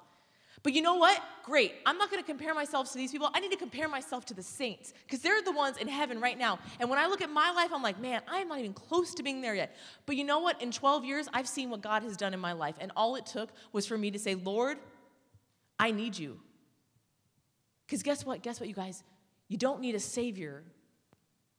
But 0.63 0.73
you 0.73 0.81
know 0.81 0.95
what? 0.95 1.21
Great. 1.43 1.73
I'm 1.85 1.97
not 1.97 2.09
going 2.09 2.21
to 2.21 2.25
compare 2.25 2.53
myself 2.53 2.91
to 2.91 2.97
these 2.97 3.11
people. 3.11 3.29
I 3.33 3.39
need 3.39 3.51
to 3.51 3.57
compare 3.57 3.87
myself 3.87 4.25
to 4.25 4.33
the 4.33 4.41
saints 4.41 4.93
because 5.05 5.19
they're 5.19 5.41
the 5.41 5.51
ones 5.51 5.77
in 5.77 5.87
heaven 5.87 6.19
right 6.19 6.37
now. 6.37 6.59
And 6.79 6.89
when 6.89 6.97
I 6.97 7.07
look 7.07 7.21
at 7.21 7.29
my 7.29 7.51
life, 7.51 7.71
I'm 7.73 7.83
like, 7.83 7.99
man, 7.99 8.21
I 8.27 8.39
am 8.39 8.47
not 8.47 8.59
even 8.59 8.73
close 8.73 9.13
to 9.15 9.23
being 9.23 9.41
there 9.41 9.55
yet. 9.55 9.75
But 10.05 10.15
you 10.15 10.23
know 10.23 10.39
what? 10.39 10.61
In 10.61 10.71
12 10.71 11.05
years, 11.05 11.27
I've 11.33 11.47
seen 11.47 11.69
what 11.69 11.81
God 11.81 12.03
has 12.03 12.17
done 12.17 12.33
in 12.33 12.39
my 12.39 12.53
life. 12.53 12.75
And 12.79 12.91
all 12.95 13.15
it 13.15 13.25
took 13.25 13.49
was 13.73 13.85
for 13.85 13.97
me 13.97 14.11
to 14.11 14.19
say, 14.19 14.35
Lord, 14.35 14.77
I 15.79 15.91
need 15.91 16.17
you. 16.17 16.39
Because 17.85 18.01
guess 18.01 18.25
what? 18.25 18.41
Guess 18.41 18.59
what, 18.59 18.67
you 18.67 18.75
guys? 18.75 19.03
You 19.47 19.57
don't 19.57 19.81
need 19.81 19.95
a 19.95 19.99
savior 19.99 20.63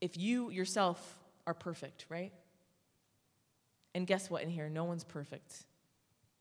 if 0.01 0.17
you 0.17 0.51
yourself 0.51 1.19
are 1.47 1.55
perfect, 1.55 2.07
right? 2.09 2.33
And 3.95 4.07
guess 4.07 4.29
what 4.29 4.43
in 4.43 4.51
here? 4.51 4.69
No 4.69 4.85
one's 4.85 5.05
perfect. 5.05 5.65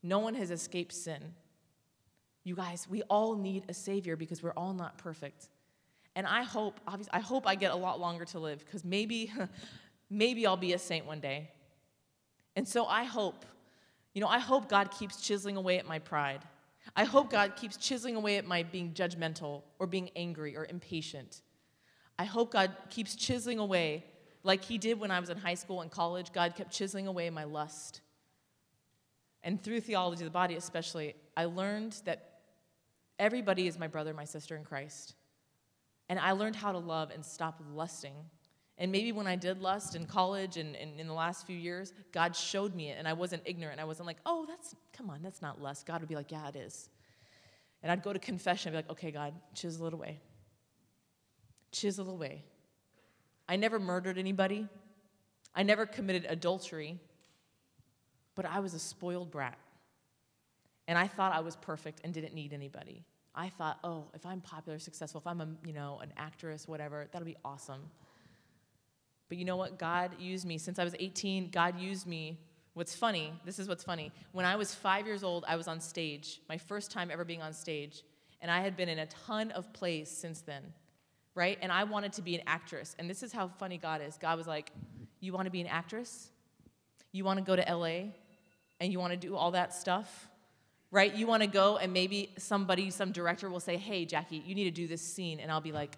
No 0.02 0.20
one 0.20 0.36
has 0.36 0.52
escaped 0.52 0.94
sin. 0.94 1.34
You 2.46 2.56
guys, 2.56 2.88
we 2.88 3.02
all 3.04 3.36
need 3.36 3.66
a 3.68 3.74
savior 3.74 4.16
because 4.16 4.42
we're 4.44 4.54
all 4.54 4.74
not 4.74 5.00
perfect. 5.00 5.50
And 6.16 6.28
I 6.28 6.44
hope, 6.44 6.80
obviously, 6.88 7.12
I 7.12 7.20
hope 7.20 7.48
I 7.48 7.56
get 7.56 7.72
a 7.72 7.76
lot 7.76 8.00
longer 8.00 8.24
to 8.26 8.40
live 8.40 8.60
because 8.64 8.86
maybe, 8.86 9.34
maybe 10.10 10.46
I'll 10.46 10.56
be 10.56 10.74
a 10.74 10.80
saint 10.80 11.08
one 11.08 11.20
day. 11.20 11.50
And 12.56 12.68
so 12.68 12.86
I 12.86 13.04
hope, 13.04 13.46
you 14.14 14.22
know, 14.22 14.28
I 14.28 14.38
hope 14.38 14.70
God 14.70 14.92
keeps 14.92 15.20
chiseling 15.20 15.58
away 15.58 15.80
at 15.80 15.88
my 15.88 15.98
pride. 15.98 16.42
I 16.96 17.04
hope 17.04 17.32
God 17.32 17.56
keeps 17.56 17.78
chiseling 17.78 18.16
away 18.16 18.38
at 18.38 18.46
my 18.46 18.62
being 18.62 18.94
judgmental 18.94 19.64
or 19.80 19.88
being 19.88 20.12
angry 20.16 20.56
or 20.56 20.68
impatient. 20.70 21.42
I 22.20 22.26
hope 22.26 22.52
God 22.52 22.72
keeps 22.92 23.16
chiseling 23.16 23.58
away, 23.58 24.06
like 24.44 24.64
He 24.64 24.78
did 24.78 25.00
when 25.00 25.10
I 25.10 25.20
was 25.20 25.32
in 25.32 25.38
high 25.38 25.56
school 25.56 25.82
and 25.82 25.90
college. 25.90 26.32
God 26.32 26.56
kept 26.56 26.72
chiseling 26.72 27.08
away 27.08 27.32
my 27.32 27.44
lust. 27.44 28.02
And 29.44 29.62
through 29.62 29.82
theology 29.82 30.24
of 30.24 30.28
the 30.28 30.32
body, 30.32 30.56
especially, 30.56 31.16
I 31.36 31.46
learned 31.46 31.98
that 32.06 32.35
Everybody 33.18 33.68
is 33.68 33.80
my 33.80 33.88
brother, 33.88 34.14
my 34.14 34.26
sister 34.26 34.56
in 34.56 34.64
Christ. 34.64 35.16
And 36.10 36.20
I 36.20 36.32
learned 36.32 36.56
how 36.56 36.72
to 36.72 36.78
love 36.78 37.12
and 37.12 37.26
stop 37.26 37.62
lusting. 37.74 38.14
And 38.78 38.92
maybe 38.92 39.12
when 39.12 39.26
I 39.26 39.36
did 39.36 39.62
lust 39.62 39.96
in 39.96 40.06
college 40.06 40.58
and, 40.58 40.76
and, 40.76 41.00
in 41.00 41.08
the 41.08 41.14
last 41.14 41.48
few 41.48 41.56
years, 41.56 41.94
God 42.12 42.36
showed 42.36 42.76
me 42.76 42.90
it, 42.90 42.98
and 43.00 43.08
I 43.08 43.14
wasn't 43.14 43.44
ignorant. 43.46 43.80
I 43.80 43.86
wasn't 43.86 44.08
like, 44.08 44.18
oh, 44.26 44.46
that's, 44.48 44.76
come 44.92 45.10
on, 45.10 45.22
that's 45.22 45.42
not 45.42 45.62
lust. 45.62 45.86
God 45.86 46.02
would 46.02 46.10
be 46.10 46.16
like, 46.16 46.32
yeah, 46.32 46.48
it 46.50 46.58
is. 46.58 46.90
And 47.82 47.92
I'd 47.92 48.04
go 48.04 48.12
to 48.12 48.20
confession 48.20 48.74
and 48.74 48.84
be 48.84 48.88
like, 48.88 48.98
okay, 48.98 49.12
God, 49.12 49.34
chisel 49.54 49.88
it 49.88 49.94
away. 49.94 50.20
Chisel 51.72 52.10
away. 52.10 52.44
I 53.48 53.56
never 53.56 53.80
murdered 53.80 54.18
anybody, 54.18 54.68
I 55.54 55.64
never 55.64 55.86
committed 55.86 56.26
adultery, 56.28 57.00
but 58.36 58.46
I 58.46 58.60
was 58.60 58.74
a 58.74 58.80
spoiled 58.80 59.32
brat. 59.32 59.58
And 60.88 60.98
I 60.98 61.08
thought 61.08 61.34
I 61.34 61.40
was 61.40 61.56
perfect 61.56 62.02
and 62.04 62.14
didn't 62.14 62.34
need 62.34 62.54
anybody. 62.54 63.04
I 63.34 63.50
thought, 63.50 63.80
oh, 63.84 64.06
if 64.14 64.26
I'm 64.26 64.40
popular, 64.40 64.80
successful, 64.80 65.20
if 65.20 65.28
I'm 65.28 65.42
a, 65.42 65.48
you 65.66 65.74
know, 65.74 66.00
an 66.02 66.14
actress, 66.16 66.68
whatever, 66.68 67.08
that'll 67.12 67.26
be 67.26 67.36
awesome. 67.44 67.82
But 69.28 69.38
you 69.38 69.46
know 69.46 69.58
what? 69.58 69.78
God 69.78 70.12
used 70.20 70.46
me. 70.46 70.58
Since 70.58 70.80
I 70.80 70.84
was 70.84 70.96
18, 70.98 71.50
God 71.50 71.80
used 71.80 72.08
me. 72.08 72.40
What's 72.74 72.94
funny, 72.94 73.34
this 73.46 73.58
is 73.58 73.70
what's 73.70 73.86
funny. 73.86 74.12
When 74.34 74.46
I 74.46 74.58
was 74.58 74.76
five 74.76 75.08
years 75.08 75.24
old, 75.24 75.46
I 75.48 75.56
was 75.56 75.70
on 75.70 75.80
stage, 75.80 76.42
my 76.50 76.58
first 76.58 76.92
time 76.92 77.10
ever 77.10 77.24
being 77.24 77.42
on 77.42 77.54
stage. 77.54 78.04
And 78.42 78.52
I 78.52 78.60
had 78.60 78.76
been 78.76 78.90
in 78.90 79.00
a 79.00 79.06
ton 79.06 79.52
of 79.52 79.72
plays 79.72 80.10
since 80.10 80.42
then, 80.42 80.62
right? 81.36 81.58
And 81.62 81.72
I 81.72 81.86
wanted 81.86 82.12
to 82.14 82.22
be 82.22 82.36
an 82.36 82.42
actress. 82.46 82.94
And 83.00 83.10
this 83.10 83.24
is 83.24 83.32
how 83.32 83.48
funny 83.48 83.78
God 83.78 84.02
is. 84.02 84.18
God 84.18 84.38
was 84.38 84.46
like, 84.46 84.72
You 85.22 85.32
want 85.32 85.46
to 85.46 85.52
be 85.52 85.62
an 85.62 85.68
actress? 85.68 86.30
You 87.14 87.24
want 87.24 87.40
to 87.40 87.46
go 87.46 87.56
to 87.56 87.62
LA? 87.74 88.12
And 88.82 88.92
you 88.92 89.00
want 89.00 89.12
to 89.14 89.18
do 89.18 89.38
all 89.38 89.52
that 89.52 89.74
stuff? 89.74 90.28
Right? 90.96 91.14
You 91.14 91.28
want 91.28 91.44
to 91.44 91.48
go 91.48 91.76
and 91.76 91.92
maybe 91.92 92.32
somebody, 92.38 92.90
some 92.90 93.12
director 93.12 93.50
will 93.50 93.60
say, 93.60 93.76
hey, 93.76 94.06
Jackie, 94.06 94.42
you 94.46 94.56
need 94.56 94.64
to 94.64 94.72
do 94.72 94.88
this 94.88 95.02
scene. 95.02 95.42
And 95.42 95.52
I'll 95.52 95.60
be 95.60 95.74
like, 95.74 95.98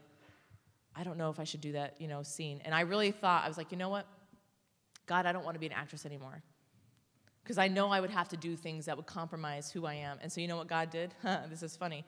I 0.95 1.03
don't 1.03 1.19
know 1.19 1.29
if 1.29 1.39
I 1.39 1.43
should 1.43 1.61
do 1.61 1.73
that, 1.73 1.93
you 1.99 2.07
know, 2.07 2.23
scene. 2.23 2.61
And 2.65 2.73
I 2.73 2.81
really 2.81 3.11
thought, 3.11 3.45
I 3.45 3.47
was 3.47 3.59
like, 3.59 3.71
you 3.71 3.77
know 3.77 3.89
what? 3.89 4.07
God, 5.05 5.27
I 5.27 5.31
don't 5.31 5.45
want 5.45 5.53
to 5.53 5.59
be 5.59 5.67
an 5.67 5.73
actress 5.73 6.03
anymore. 6.07 6.41
Because 7.43 7.59
I 7.59 7.67
know 7.67 7.91
I 7.91 8.01
would 8.01 8.09
have 8.09 8.27
to 8.29 8.37
do 8.37 8.55
things 8.55 8.85
that 8.85 8.97
would 8.97 9.05
compromise 9.05 9.69
who 9.69 9.85
I 9.85 9.93
am. 9.93 10.17
And 10.19 10.31
so, 10.31 10.41
you 10.41 10.47
know 10.47 10.57
what 10.57 10.67
God 10.67 10.89
did? 10.89 11.13
this 11.47 11.61
is 11.61 11.77
funny. 11.77 12.03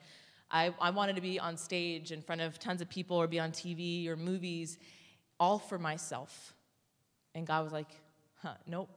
I, 0.50 0.74
I 0.80 0.90
wanted 0.90 1.14
to 1.14 1.22
be 1.22 1.38
on 1.38 1.56
stage 1.56 2.10
in 2.10 2.22
front 2.22 2.40
of 2.40 2.58
tons 2.58 2.80
of 2.80 2.88
people 2.88 3.16
or 3.16 3.28
be 3.28 3.38
on 3.38 3.52
TV 3.52 4.08
or 4.08 4.16
movies, 4.16 4.78
all 5.38 5.60
for 5.60 5.78
myself. 5.78 6.56
And 7.36 7.46
God 7.46 7.62
was 7.62 7.72
like, 7.72 7.90
huh, 8.42 8.54
nope. 8.66 8.90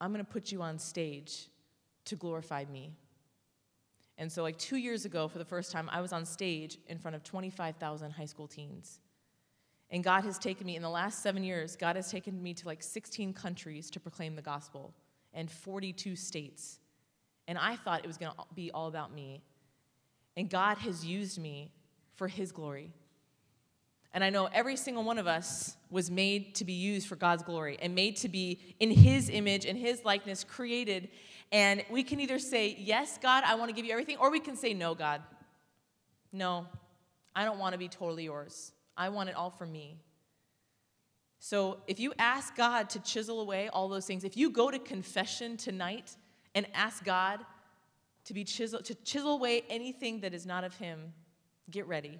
I'm 0.00 0.12
going 0.12 0.24
to 0.24 0.28
put 0.28 0.50
you 0.50 0.60
on 0.60 0.80
stage 0.80 1.46
to 2.06 2.16
glorify 2.16 2.64
me. 2.70 2.96
And 4.22 4.30
so, 4.30 4.44
like 4.44 4.56
two 4.56 4.76
years 4.76 5.04
ago, 5.04 5.26
for 5.26 5.38
the 5.38 5.44
first 5.44 5.72
time, 5.72 5.90
I 5.90 6.00
was 6.00 6.12
on 6.12 6.24
stage 6.24 6.78
in 6.86 6.96
front 6.96 7.16
of 7.16 7.24
25,000 7.24 8.12
high 8.12 8.24
school 8.24 8.46
teens. 8.46 9.00
And 9.90 10.04
God 10.04 10.22
has 10.22 10.38
taken 10.38 10.64
me, 10.64 10.76
in 10.76 10.82
the 10.82 10.88
last 10.88 11.24
seven 11.24 11.42
years, 11.42 11.74
God 11.74 11.96
has 11.96 12.08
taken 12.08 12.40
me 12.40 12.54
to 12.54 12.66
like 12.68 12.84
16 12.84 13.32
countries 13.32 13.90
to 13.90 13.98
proclaim 13.98 14.36
the 14.36 14.42
gospel 14.42 14.94
and 15.34 15.50
42 15.50 16.14
states. 16.14 16.78
And 17.48 17.58
I 17.58 17.74
thought 17.74 18.04
it 18.04 18.06
was 18.06 18.16
going 18.16 18.30
to 18.30 18.44
be 18.54 18.70
all 18.70 18.86
about 18.86 19.12
me. 19.12 19.42
And 20.36 20.48
God 20.48 20.78
has 20.78 21.04
used 21.04 21.40
me 21.40 21.72
for 22.14 22.28
His 22.28 22.52
glory. 22.52 22.92
And 24.14 24.22
I 24.22 24.30
know 24.30 24.48
every 24.52 24.76
single 24.76 25.02
one 25.02 25.18
of 25.18 25.26
us 25.26 25.76
was 25.90 26.12
made 26.12 26.54
to 26.54 26.64
be 26.64 26.74
used 26.74 27.08
for 27.08 27.16
God's 27.16 27.42
glory 27.42 27.76
and 27.82 27.92
made 27.92 28.14
to 28.18 28.28
be 28.28 28.60
in 28.78 28.92
His 28.92 29.28
image 29.28 29.66
and 29.66 29.76
His 29.76 30.04
likeness, 30.04 30.44
created 30.44 31.08
and 31.52 31.84
we 31.90 32.02
can 32.02 32.18
either 32.18 32.38
say, 32.38 32.74
Yes, 32.80 33.18
God, 33.22 33.44
I 33.46 33.54
want 33.54 33.68
to 33.68 33.74
give 33.74 33.84
you 33.84 33.92
everything, 33.92 34.16
or 34.16 34.30
we 34.30 34.40
can 34.40 34.56
say, 34.56 34.72
No, 34.72 34.94
God. 34.94 35.22
No, 36.32 36.66
I 37.36 37.44
don't 37.44 37.58
want 37.58 37.74
to 37.74 37.78
be 37.78 37.88
totally 37.88 38.24
yours. 38.24 38.72
I 38.96 39.10
want 39.10 39.28
it 39.28 39.36
all 39.36 39.50
for 39.50 39.66
me. 39.66 39.98
So 41.38 41.80
if 41.86 42.00
you 42.00 42.14
ask 42.18 42.56
God 42.56 42.88
to 42.90 43.00
chisel 43.00 43.40
away 43.40 43.68
all 43.68 43.88
those 43.88 44.06
things, 44.06 44.24
if 44.24 44.36
you 44.36 44.48
go 44.48 44.70
to 44.70 44.78
confession 44.78 45.56
tonight 45.56 46.16
and 46.54 46.66
ask 46.72 47.04
God 47.04 47.40
to 48.24 48.34
be 48.34 48.44
chisel 48.44 48.80
to 48.82 48.94
chisel 48.94 49.34
away 49.34 49.64
anything 49.68 50.20
that 50.20 50.32
is 50.32 50.46
not 50.46 50.64
of 50.64 50.74
him, 50.76 51.12
get 51.70 51.86
ready. 51.86 52.18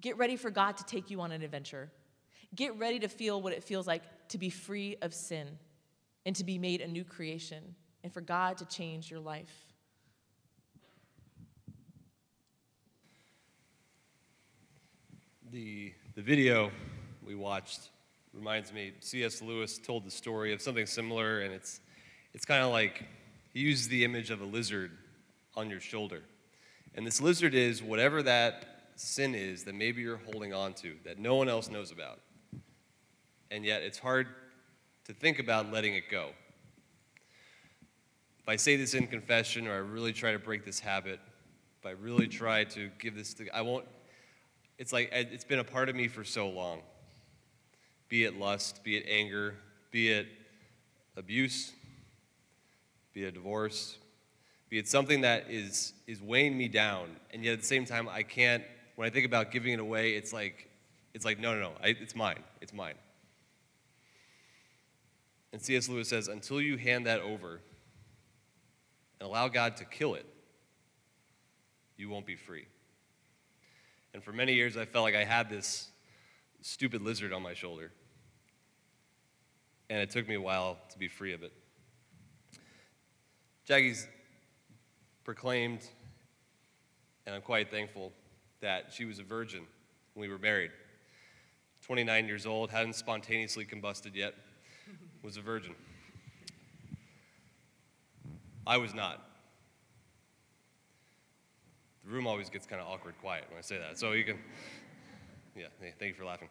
Get 0.00 0.16
ready 0.16 0.36
for 0.36 0.50
God 0.50 0.76
to 0.76 0.84
take 0.84 1.10
you 1.10 1.20
on 1.20 1.32
an 1.32 1.42
adventure. 1.42 1.90
Get 2.54 2.78
ready 2.78 3.00
to 3.00 3.08
feel 3.08 3.40
what 3.40 3.52
it 3.52 3.64
feels 3.64 3.86
like 3.86 4.02
to 4.28 4.38
be 4.38 4.50
free 4.50 4.96
of 5.02 5.12
sin 5.14 5.58
and 6.26 6.36
to 6.36 6.44
be 6.44 6.58
made 6.58 6.80
a 6.82 6.86
new 6.86 7.04
creation 7.04 7.74
and 8.02 8.12
for 8.12 8.20
God 8.20 8.58
to 8.58 8.64
change 8.64 9.10
your 9.10 9.20
life. 9.20 9.72
The, 15.50 15.92
the 16.14 16.22
video 16.22 16.70
we 17.24 17.34
watched 17.34 17.90
reminds 18.32 18.72
me, 18.72 18.92
C.S. 19.00 19.42
Lewis 19.42 19.78
told 19.78 20.04
the 20.06 20.10
story 20.10 20.52
of 20.52 20.62
something 20.62 20.86
similar, 20.86 21.40
and 21.40 21.52
it's, 21.52 21.80
it's 22.32 22.46
kind 22.46 22.62
of 22.62 22.72
like 22.72 23.04
he 23.52 23.60
uses 23.60 23.88
the 23.88 24.04
image 24.04 24.30
of 24.30 24.40
a 24.40 24.44
lizard 24.44 24.92
on 25.54 25.68
your 25.68 25.80
shoulder. 25.80 26.22
And 26.94 27.06
this 27.06 27.20
lizard 27.20 27.54
is 27.54 27.82
whatever 27.82 28.22
that 28.22 28.66
sin 28.96 29.34
is 29.34 29.64
that 29.64 29.74
maybe 29.74 30.02
you're 30.02 30.20
holding 30.32 30.54
on 30.54 30.74
to 30.74 30.94
that 31.04 31.18
no 31.18 31.34
one 31.34 31.48
else 31.48 31.70
knows 31.70 31.90
about. 31.90 32.20
And 33.50 33.64
yet 33.64 33.82
it's 33.82 33.98
hard 33.98 34.28
to 35.04 35.12
think 35.12 35.38
about 35.38 35.70
letting 35.70 35.94
it 35.94 36.04
go. 36.10 36.30
If 38.42 38.48
I 38.48 38.56
say 38.56 38.76
this 38.76 38.94
in 38.94 39.06
confession 39.06 39.68
or 39.68 39.72
I 39.72 39.76
really 39.76 40.12
try 40.12 40.32
to 40.32 40.38
break 40.38 40.64
this 40.64 40.80
habit, 40.80 41.20
if 41.78 41.86
I 41.86 41.90
really 41.90 42.26
try 42.26 42.64
to 42.64 42.90
give 42.98 43.14
this 43.14 43.34
to, 43.34 43.48
I 43.54 43.60
won't, 43.60 43.86
it's 44.78 44.92
like 44.92 45.10
it's 45.12 45.44
been 45.44 45.60
a 45.60 45.64
part 45.64 45.88
of 45.88 45.94
me 45.94 46.08
for 46.08 46.24
so 46.24 46.48
long. 46.48 46.80
Be 48.08 48.24
it 48.24 48.38
lust, 48.38 48.82
be 48.82 48.96
it 48.96 49.04
anger, 49.08 49.54
be 49.92 50.10
it 50.10 50.26
abuse, 51.16 51.72
be 53.14 53.24
it 53.24 53.34
divorce, 53.34 53.98
be 54.68 54.78
it 54.78 54.88
something 54.88 55.20
that 55.20 55.46
is, 55.48 55.92
is 56.08 56.20
weighing 56.20 56.58
me 56.58 56.66
down, 56.66 57.10
and 57.32 57.44
yet 57.44 57.52
at 57.52 57.60
the 57.60 57.66
same 57.66 57.84
time, 57.84 58.08
I 58.08 58.24
can't, 58.24 58.64
when 58.96 59.06
I 59.06 59.10
think 59.10 59.24
about 59.24 59.52
giving 59.52 59.72
it 59.72 59.80
away, 59.80 60.14
it's 60.14 60.32
like, 60.32 60.68
it's 61.14 61.24
like 61.24 61.38
no, 61.38 61.54
no, 61.54 61.60
no, 61.60 61.72
I, 61.82 61.88
it's 61.88 62.16
mine, 62.16 62.42
it's 62.60 62.72
mine. 62.72 62.94
And 65.52 65.62
C.S. 65.62 65.88
Lewis 65.88 66.08
says, 66.08 66.28
until 66.28 66.60
you 66.60 66.76
hand 66.76 67.06
that 67.06 67.20
over 67.20 67.60
and 69.22 69.30
allow 69.30 69.46
God 69.46 69.76
to 69.76 69.84
kill 69.84 70.14
it, 70.14 70.26
you 71.96 72.08
won't 72.08 72.26
be 72.26 72.34
free. 72.34 72.66
And 74.14 74.24
for 74.24 74.32
many 74.32 74.52
years, 74.54 74.76
I 74.76 74.84
felt 74.84 75.04
like 75.04 75.14
I 75.14 75.22
had 75.22 75.48
this 75.48 75.90
stupid 76.60 77.02
lizard 77.02 77.32
on 77.32 77.40
my 77.40 77.54
shoulder. 77.54 77.92
And 79.88 80.00
it 80.00 80.10
took 80.10 80.26
me 80.26 80.34
a 80.34 80.40
while 80.40 80.76
to 80.90 80.98
be 80.98 81.06
free 81.06 81.32
of 81.34 81.44
it. 81.44 81.52
Jackie's 83.64 84.08
proclaimed, 85.22 85.86
and 87.24 87.32
I'm 87.32 87.42
quite 87.42 87.70
thankful 87.70 88.12
that 88.60 88.92
she 88.92 89.04
was 89.04 89.20
a 89.20 89.22
virgin 89.22 89.62
when 90.14 90.28
we 90.28 90.32
were 90.32 90.40
married. 90.40 90.72
29 91.82 92.26
years 92.26 92.44
old, 92.44 92.72
hadn't 92.72 92.94
spontaneously 92.94 93.66
combusted 93.66 94.16
yet, 94.16 94.34
was 95.22 95.36
a 95.36 95.42
virgin. 95.42 95.76
I 98.66 98.76
was 98.76 98.94
not. 98.94 99.20
The 102.04 102.10
room 102.10 102.26
always 102.26 102.48
gets 102.48 102.66
kind 102.66 102.80
of 102.80 102.88
awkward 102.88 103.14
quiet 103.20 103.44
when 103.48 103.58
I 103.58 103.62
say 103.62 103.78
that, 103.78 103.98
so 103.98 104.12
you 104.12 104.24
can, 104.24 104.38
yeah, 105.56 105.66
thank 105.98 106.10
you 106.10 106.14
for 106.14 106.24
laughing. 106.24 106.48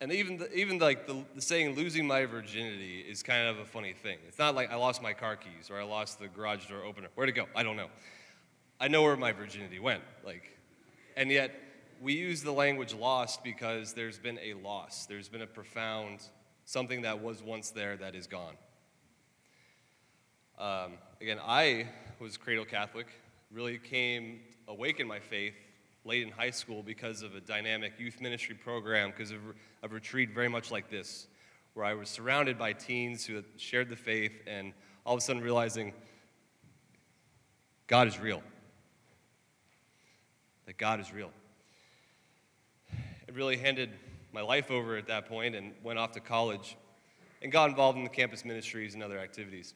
And 0.00 0.10
even, 0.12 0.38
the, 0.38 0.52
even 0.52 0.78
like 0.78 1.06
the, 1.06 1.22
the, 1.34 1.40
saying 1.40 1.76
losing 1.76 2.06
my 2.06 2.26
virginity 2.26 3.04
is 3.08 3.22
kind 3.22 3.46
of 3.46 3.58
a 3.58 3.64
funny 3.64 3.92
thing. 3.92 4.18
It's 4.26 4.38
not 4.38 4.56
like 4.56 4.72
I 4.72 4.74
lost 4.74 5.00
my 5.00 5.12
car 5.12 5.36
keys 5.36 5.70
or 5.70 5.78
I 5.78 5.84
lost 5.84 6.18
the 6.18 6.26
garage 6.26 6.66
door 6.66 6.82
opener. 6.82 7.06
Where'd 7.14 7.28
it 7.28 7.34
go? 7.34 7.46
I 7.54 7.62
don't 7.62 7.76
know. 7.76 7.86
I 8.80 8.88
know 8.88 9.02
where 9.02 9.16
my 9.16 9.30
virginity 9.30 9.78
went. 9.78 10.02
Like, 10.24 10.58
and 11.16 11.30
yet 11.30 11.54
we 12.00 12.14
use 12.14 12.42
the 12.42 12.50
language 12.50 12.94
lost 12.94 13.44
because 13.44 13.92
there's 13.92 14.18
been 14.18 14.40
a 14.42 14.54
loss. 14.54 15.06
There's 15.06 15.28
been 15.28 15.42
a 15.42 15.46
profound 15.46 16.18
something 16.64 17.02
that 17.02 17.22
was 17.22 17.40
once 17.40 17.70
there 17.70 17.96
that 17.98 18.16
is 18.16 18.26
gone. 18.26 18.54
Um, 20.62 20.92
again, 21.20 21.40
I 21.44 21.88
was 22.20 22.36
cradle 22.36 22.64
Catholic, 22.64 23.08
really 23.50 23.78
came 23.78 24.42
awake 24.68 25.00
in 25.00 25.08
my 25.08 25.18
faith 25.18 25.56
late 26.04 26.22
in 26.22 26.28
high 26.28 26.52
school 26.52 26.84
because 26.84 27.22
of 27.22 27.34
a 27.34 27.40
dynamic 27.40 27.94
youth 27.98 28.20
ministry 28.20 28.54
program, 28.54 29.10
because 29.10 29.32
of 29.32 29.40
a 29.82 29.88
retreat 29.88 30.30
very 30.32 30.46
much 30.46 30.70
like 30.70 30.88
this, 30.88 31.26
where 31.74 31.84
I 31.84 31.94
was 31.94 32.08
surrounded 32.08 32.58
by 32.58 32.74
teens 32.74 33.26
who 33.26 33.42
shared 33.56 33.88
the 33.88 33.96
faith 33.96 34.40
and 34.46 34.72
all 35.04 35.14
of 35.14 35.18
a 35.18 35.20
sudden 35.20 35.42
realizing 35.42 35.92
God 37.88 38.06
is 38.06 38.20
real. 38.20 38.40
That 40.66 40.78
God 40.78 41.00
is 41.00 41.12
real. 41.12 41.32
It 43.26 43.34
really 43.34 43.56
handed 43.56 43.90
my 44.32 44.42
life 44.42 44.70
over 44.70 44.96
at 44.96 45.08
that 45.08 45.26
point 45.26 45.56
and 45.56 45.72
went 45.82 45.98
off 45.98 46.12
to 46.12 46.20
college 46.20 46.76
and 47.42 47.50
got 47.50 47.68
involved 47.68 47.98
in 47.98 48.04
the 48.04 48.10
campus 48.10 48.44
ministries 48.44 48.94
and 48.94 49.02
other 49.02 49.18
activities. 49.18 49.74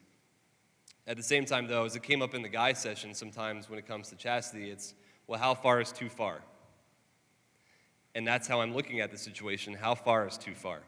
At 1.09 1.17
the 1.17 1.23
same 1.23 1.45
time, 1.45 1.69
though, 1.69 1.85
as 1.85 1.95
it 1.95 2.03
came 2.03 2.21
up 2.21 2.35
in 2.35 2.43
the 2.43 2.49
guy 2.49 2.73
session, 2.73 3.15
sometimes 3.15 3.71
when 3.71 3.79
it 3.79 3.87
comes 3.87 4.09
to 4.09 4.17
chastity, 4.17 4.71
it's 4.71 4.95
well, 5.29 5.39
how 5.39 5.55
far 5.55 5.81
is 5.81 5.93
too 5.93 6.09
far? 6.09 6.41
And 8.15 8.27
that's 8.27 8.49
how 8.49 8.61
I'm 8.61 8.75
looking 8.75 9.01
at 9.01 9.11
the 9.11 9.19
situation. 9.19 9.75
How 9.75 9.95
far 9.95 10.27
is 10.27 10.39
too 10.39 10.55
far? 10.55 10.81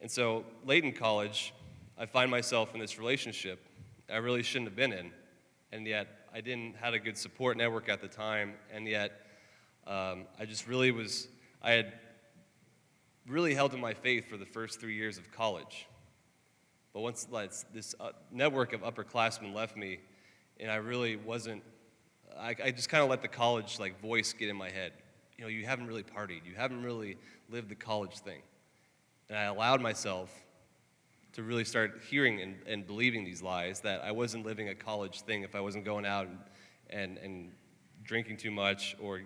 And 0.00 0.10
so, 0.10 0.44
late 0.64 0.84
in 0.84 0.92
college, 0.92 1.54
I 1.98 2.06
find 2.06 2.30
myself 2.30 2.74
in 2.74 2.80
this 2.80 2.98
relationship 2.98 3.60
I 4.10 4.18
really 4.18 4.42
shouldn't 4.42 4.68
have 4.68 4.76
been 4.76 4.92
in, 4.92 5.10
and 5.72 5.84
yet 5.86 6.06
I 6.32 6.40
didn't 6.40 6.76
had 6.76 6.94
a 6.94 6.98
good 6.98 7.18
support 7.18 7.56
network 7.56 7.88
at 7.88 8.00
the 8.00 8.08
time, 8.08 8.54
and 8.72 8.86
yet 8.86 9.10
um, 9.86 10.26
I 10.38 10.44
just 10.44 10.68
really 10.68 10.92
was 10.92 11.28
I 11.60 11.72
had 11.72 11.92
really 13.26 13.54
held 13.54 13.72
to 13.72 13.78
my 13.78 13.94
faith 13.94 14.28
for 14.28 14.36
the 14.36 14.46
first 14.46 14.80
three 14.80 14.94
years 14.94 15.18
of 15.18 15.32
college. 15.32 15.88
But 16.96 17.02
once 17.02 17.26
this 17.74 17.94
uh, 18.00 18.12
network 18.32 18.72
of 18.72 18.80
upperclassmen 18.80 19.52
left 19.52 19.76
me, 19.76 19.98
and 20.58 20.70
I 20.70 20.76
really 20.76 21.16
wasn't 21.16 21.62
I, 22.38 22.56
I 22.64 22.70
just 22.70 22.88
kind 22.88 23.04
of 23.04 23.10
let 23.10 23.20
the 23.20 23.28
college 23.28 23.78
like 23.78 24.00
voice 24.00 24.32
get 24.32 24.48
in 24.48 24.56
my 24.56 24.70
head. 24.70 24.92
You 25.36 25.44
know, 25.44 25.48
you 25.48 25.66
haven't 25.66 25.88
really 25.88 26.02
partied. 26.02 26.46
You 26.46 26.54
haven't 26.56 26.82
really 26.82 27.18
lived 27.50 27.68
the 27.68 27.74
college 27.74 28.20
thing. 28.20 28.40
And 29.28 29.36
I 29.36 29.42
allowed 29.42 29.82
myself 29.82 30.30
to 31.34 31.42
really 31.42 31.66
start 31.66 32.00
hearing 32.08 32.40
and, 32.40 32.54
and 32.66 32.86
believing 32.86 33.26
these 33.26 33.42
lies 33.42 33.80
that 33.80 34.02
I 34.02 34.10
wasn't 34.12 34.46
living 34.46 34.70
a 34.70 34.74
college 34.74 35.20
thing 35.20 35.42
if 35.42 35.54
I 35.54 35.60
wasn't 35.60 35.84
going 35.84 36.06
out 36.06 36.28
and, 36.28 36.38
and, 36.88 37.18
and 37.18 37.52
drinking 38.04 38.38
too 38.38 38.50
much 38.50 38.96
or 38.98 39.20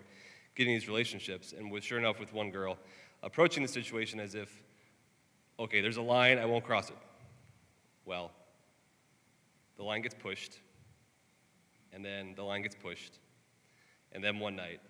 getting 0.55 0.73
these 0.73 0.89
relationships. 0.89 1.53
And 1.57 1.71
was 1.71 1.85
sure 1.85 1.99
enough 1.99 2.19
with 2.19 2.33
one 2.33 2.51
girl, 2.51 2.77
approaching 3.23 3.63
the 3.63 3.69
situation 3.69 4.19
as 4.19 4.35
if, 4.35 4.61
okay, 5.57 5.79
there's 5.79 5.95
a 5.95 6.01
line, 6.01 6.37
I 6.37 6.43
won't 6.43 6.65
cross 6.65 6.89
it. 6.89 6.97
Well, 8.05 8.31
the 9.77 9.83
line 9.83 10.01
gets 10.01 10.15
pushed 10.15 10.57
and 11.93 12.03
then 12.03 12.33
the 12.35 12.43
line 12.43 12.61
gets 12.61 12.75
pushed. 12.75 13.19
And 14.11 14.23
then 14.23 14.39
one 14.39 14.55
night, 14.55 14.81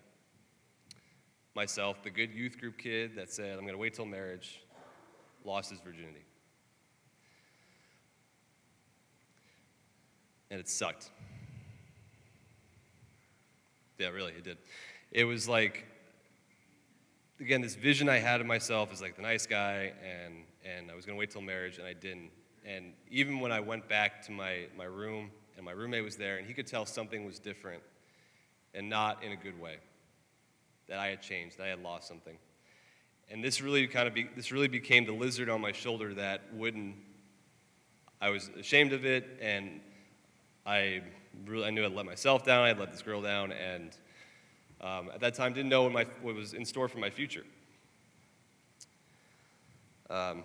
myself, 1.54 2.02
the 2.02 2.10
good 2.10 2.32
youth 2.32 2.58
group 2.58 2.78
kid 2.78 3.16
that 3.16 3.30
said, 3.30 3.52
I'm 3.52 3.60
going 3.60 3.72
to 3.72 3.78
wait 3.78 3.94
till 3.94 4.06
marriage, 4.06 4.62
lost 5.44 5.70
his 5.70 5.80
virginity. 5.80 6.24
And 10.50 10.60
it 10.60 10.68
sucked. 10.68 11.10
Yeah, 13.98 14.08
really, 14.08 14.32
it 14.32 14.44
did. 14.44 14.58
It 15.10 15.24
was 15.24 15.48
like, 15.48 15.86
again, 17.40 17.60
this 17.60 17.74
vision 17.74 18.08
I 18.08 18.18
had 18.18 18.40
of 18.40 18.46
myself 18.46 18.92
as 18.92 19.00
like 19.00 19.16
the 19.16 19.22
nice 19.22 19.46
guy, 19.46 19.92
and, 20.02 20.44
and 20.64 20.90
I 20.90 20.94
was 20.94 21.06
going 21.06 21.16
to 21.16 21.20
wait 21.20 21.30
till 21.30 21.42
marriage, 21.42 21.78
and 21.78 21.86
I 21.86 21.92
didn't. 21.92 22.30
And 22.64 22.92
even 23.10 23.40
when 23.40 23.50
I 23.52 23.60
went 23.60 23.88
back 23.88 24.24
to 24.26 24.32
my, 24.32 24.66
my 24.76 24.84
room 24.84 25.30
and 25.56 25.64
my 25.64 25.72
roommate 25.72 26.04
was 26.04 26.16
there, 26.16 26.38
and 26.38 26.46
he 26.46 26.54
could 26.54 26.66
tell 26.66 26.86
something 26.86 27.24
was 27.24 27.38
different 27.38 27.82
and 28.74 28.88
not 28.88 29.22
in 29.22 29.32
a 29.32 29.36
good 29.36 29.60
way. 29.60 29.76
That 30.88 30.98
I 30.98 31.08
had 31.08 31.22
changed, 31.22 31.58
that 31.58 31.64
I 31.64 31.68
had 31.68 31.82
lost 31.82 32.08
something. 32.08 32.36
And 33.30 33.42
this 33.42 33.60
really 33.60 33.86
kind 33.86 34.06
of 34.06 34.14
be, 34.14 34.28
this 34.36 34.52
really 34.52 34.68
became 34.68 35.06
the 35.06 35.12
lizard 35.12 35.48
on 35.48 35.60
my 35.60 35.72
shoulder 35.72 36.14
that 36.14 36.42
wouldn't. 36.52 36.96
I 38.20 38.30
was 38.30 38.50
ashamed 38.58 38.92
of 38.92 39.04
it, 39.04 39.38
and 39.40 39.80
I 40.66 41.02
really 41.46 41.66
I 41.66 41.70
knew 41.70 41.84
I'd 41.84 41.92
let 41.92 42.06
myself 42.06 42.44
down. 42.44 42.64
I 42.64 42.68
had 42.68 42.78
let 42.78 42.92
this 42.92 43.02
girl 43.02 43.22
down, 43.22 43.52
and 43.52 43.96
um, 44.80 45.10
at 45.14 45.20
that 45.20 45.34
time 45.34 45.52
didn't 45.52 45.70
know 45.70 45.84
what, 45.84 45.92
my, 45.92 46.06
what 46.20 46.34
was 46.34 46.54
in 46.54 46.64
store 46.64 46.88
for 46.88 46.98
my 46.98 47.10
future. 47.10 47.44
Um, 50.10 50.44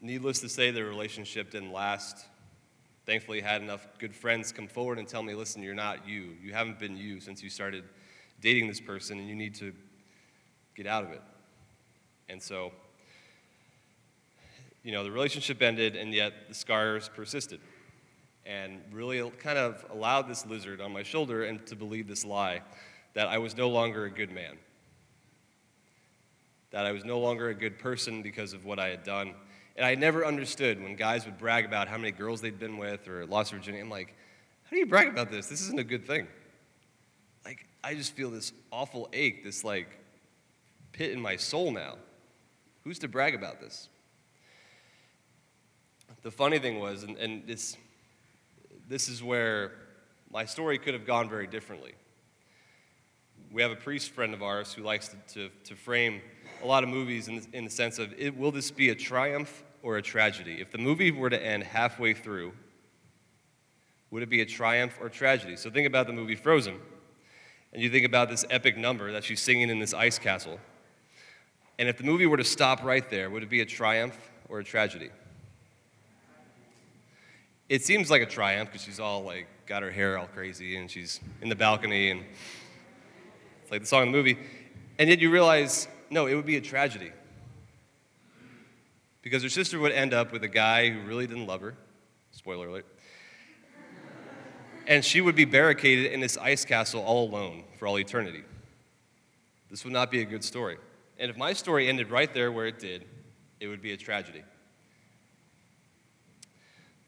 needless 0.00 0.40
to 0.40 0.48
say, 0.48 0.70
the 0.70 0.84
relationship 0.84 1.50
didn't 1.50 1.72
last 1.72 2.26
thankfully 3.06 3.42
I 3.42 3.46
had 3.46 3.62
enough 3.62 3.86
good 3.98 4.14
friends 4.14 4.52
come 4.52 4.66
forward 4.66 4.98
and 4.98 5.06
tell 5.06 5.22
me, 5.22 5.34
listen, 5.34 5.62
you're 5.62 5.74
not 5.74 6.06
you. 6.06 6.34
You 6.42 6.52
haven't 6.52 6.78
been 6.78 6.96
you 6.96 7.20
since 7.20 7.42
you 7.42 7.48
started 7.48 7.84
dating 8.40 8.66
this 8.66 8.80
person, 8.80 9.18
and 9.18 9.28
you 9.28 9.36
need 9.36 9.54
to 9.54 9.72
get 10.74 10.86
out 10.86 11.04
of 11.04 11.12
it. 11.12 11.22
And 12.28 12.42
so, 12.42 12.72
you 14.82 14.92
know, 14.92 15.04
the 15.04 15.10
relationship 15.10 15.62
ended, 15.62 15.96
and 15.96 16.12
yet 16.12 16.32
the 16.48 16.54
scars 16.54 17.08
persisted. 17.08 17.60
And 18.44 18.80
really 18.92 19.28
kind 19.38 19.58
of 19.58 19.84
allowed 19.90 20.28
this 20.28 20.44
lizard 20.46 20.80
on 20.80 20.92
my 20.92 21.02
shoulder 21.02 21.44
and 21.44 21.64
to 21.66 21.74
believe 21.74 22.06
this 22.06 22.24
lie 22.24 22.62
that 23.14 23.28
I 23.28 23.38
was 23.38 23.56
no 23.56 23.68
longer 23.68 24.04
a 24.04 24.10
good 24.10 24.30
man, 24.30 24.56
that 26.70 26.84
I 26.84 26.92
was 26.92 27.04
no 27.04 27.18
longer 27.18 27.48
a 27.48 27.54
good 27.54 27.78
person 27.78 28.22
because 28.22 28.52
of 28.52 28.64
what 28.64 28.78
I 28.78 28.88
had 28.88 29.02
done 29.02 29.34
and 29.76 29.84
I 29.84 29.94
never 29.94 30.24
understood 30.24 30.82
when 30.82 30.96
guys 30.96 31.26
would 31.26 31.36
brag 31.36 31.66
about 31.66 31.88
how 31.88 31.98
many 31.98 32.10
girls 32.10 32.40
they'd 32.40 32.58
been 32.58 32.78
with 32.78 33.08
or 33.08 33.26
lost 33.26 33.52
virginity. 33.52 33.82
I'm 33.82 33.90
like, 33.90 34.14
how 34.64 34.70
do 34.70 34.78
you 34.78 34.86
brag 34.86 35.08
about 35.08 35.30
this? 35.30 35.48
This 35.48 35.60
isn't 35.62 35.78
a 35.78 35.84
good 35.84 36.06
thing. 36.06 36.26
Like, 37.44 37.66
I 37.84 37.94
just 37.94 38.14
feel 38.14 38.30
this 38.30 38.52
awful 38.72 39.08
ache, 39.12 39.44
this 39.44 39.64
like 39.64 39.88
pit 40.92 41.12
in 41.12 41.20
my 41.20 41.36
soul 41.36 41.70
now. 41.70 41.96
Who's 42.84 42.98
to 43.00 43.08
brag 43.08 43.34
about 43.34 43.60
this? 43.60 43.88
The 46.22 46.30
funny 46.30 46.58
thing 46.58 46.80
was, 46.80 47.02
and, 47.02 47.16
and 47.18 47.46
this, 47.46 47.76
this 48.88 49.08
is 49.08 49.22
where 49.22 49.72
my 50.32 50.44
story 50.46 50.78
could 50.78 50.94
have 50.94 51.06
gone 51.06 51.28
very 51.28 51.46
differently. 51.46 51.92
we 53.52 53.62
have 53.62 53.70
a 53.70 53.76
priest 53.76 54.10
friend 54.10 54.32
of 54.32 54.42
ours 54.42 54.72
who 54.72 54.82
likes 54.82 55.08
to, 55.08 55.16
to, 55.34 55.50
to 55.64 55.76
frame 55.76 56.22
a 56.62 56.66
lot 56.66 56.82
of 56.82 56.88
movies 56.88 57.28
in 57.28 57.36
the, 57.36 57.46
in 57.52 57.64
the 57.64 57.70
sense 57.70 57.98
of 57.98 58.12
it, 58.18 58.36
will 58.36 58.50
this 58.50 58.70
be 58.70 58.88
a 58.88 58.94
triumph 58.94 59.62
or 59.86 59.98
a 59.98 60.02
tragedy? 60.02 60.60
If 60.60 60.72
the 60.72 60.78
movie 60.78 61.12
were 61.12 61.30
to 61.30 61.40
end 61.40 61.62
halfway 61.62 62.12
through, 62.12 62.52
would 64.10 64.20
it 64.20 64.28
be 64.28 64.40
a 64.40 64.44
triumph 64.44 64.98
or 65.00 65.08
tragedy? 65.08 65.54
So 65.54 65.70
think 65.70 65.86
about 65.86 66.08
the 66.08 66.12
movie 66.12 66.34
Frozen, 66.34 66.74
and 67.72 67.80
you 67.80 67.88
think 67.88 68.04
about 68.04 68.28
this 68.28 68.44
epic 68.50 68.76
number 68.76 69.12
that 69.12 69.22
she's 69.22 69.40
singing 69.40 69.70
in 69.70 69.78
this 69.78 69.94
ice 69.94 70.18
castle. 70.18 70.58
And 71.78 71.88
if 71.88 71.98
the 71.98 72.02
movie 72.02 72.26
were 72.26 72.36
to 72.36 72.44
stop 72.44 72.82
right 72.82 73.08
there, 73.10 73.30
would 73.30 73.44
it 73.44 73.48
be 73.48 73.60
a 73.60 73.64
triumph 73.64 74.18
or 74.48 74.58
a 74.58 74.64
tragedy? 74.64 75.10
It 77.68 77.84
seems 77.84 78.10
like 78.10 78.22
a 78.22 78.26
triumph 78.26 78.70
because 78.72 78.84
she's 78.84 78.98
all 78.98 79.22
like 79.22 79.46
got 79.66 79.84
her 79.84 79.92
hair 79.92 80.18
all 80.18 80.26
crazy 80.26 80.76
and 80.76 80.90
she's 80.90 81.20
in 81.42 81.48
the 81.48 81.54
balcony 81.54 82.10
and 82.10 82.24
it's 83.62 83.70
like 83.70 83.82
the 83.82 83.86
song 83.86 84.02
in 84.02 84.10
the 84.10 84.18
movie. 84.18 84.36
And 84.98 85.08
yet 85.08 85.20
you 85.20 85.30
realize, 85.30 85.86
no, 86.10 86.26
it 86.26 86.34
would 86.34 86.46
be 86.46 86.56
a 86.56 86.60
tragedy. 86.60 87.12
Because 89.26 89.42
her 89.42 89.48
sister 89.48 89.80
would 89.80 89.90
end 89.90 90.14
up 90.14 90.30
with 90.30 90.44
a 90.44 90.48
guy 90.48 90.88
who 90.88 91.00
really 91.00 91.26
didn't 91.26 91.48
love 91.48 91.60
her. 91.60 91.74
Spoiler 92.30 92.68
alert. 92.68 92.86
And 94.86 95.04
she 95.04 95.20
would 95.20 95.34
be 95.34 95.44
barricaded 95.44 96.12
in 96.12 96.20
this 96.20 96.38
ice 96.38 96.64
castle 96.64 97.02
all 97.02 97.28
alone 97.28 97.64
for 97.76 97.88
all 97.88 97.98
eternity. 97.98 98.44
This 99.68 99.82
would 99.82 99.92
not 99.92 100.12
be 100.12 100.20
a 100.20 100.24
good 100.24 100.44
story. 100.44 100.76
And 101.18 101.28
if 101.28 101.36
my 101.36 101.54
story 101.54 101.88
ended 101.88 102.08
right 102.08 102.32
there 102.32 102.52
where 102.52 102.66
it 102.66 102.78
did, 102.78 103.04
it 103.58 103.66
would 103.66 103.82
be 103.82 103.90
a 103.90 103.96
tragedy. 103.96 104.44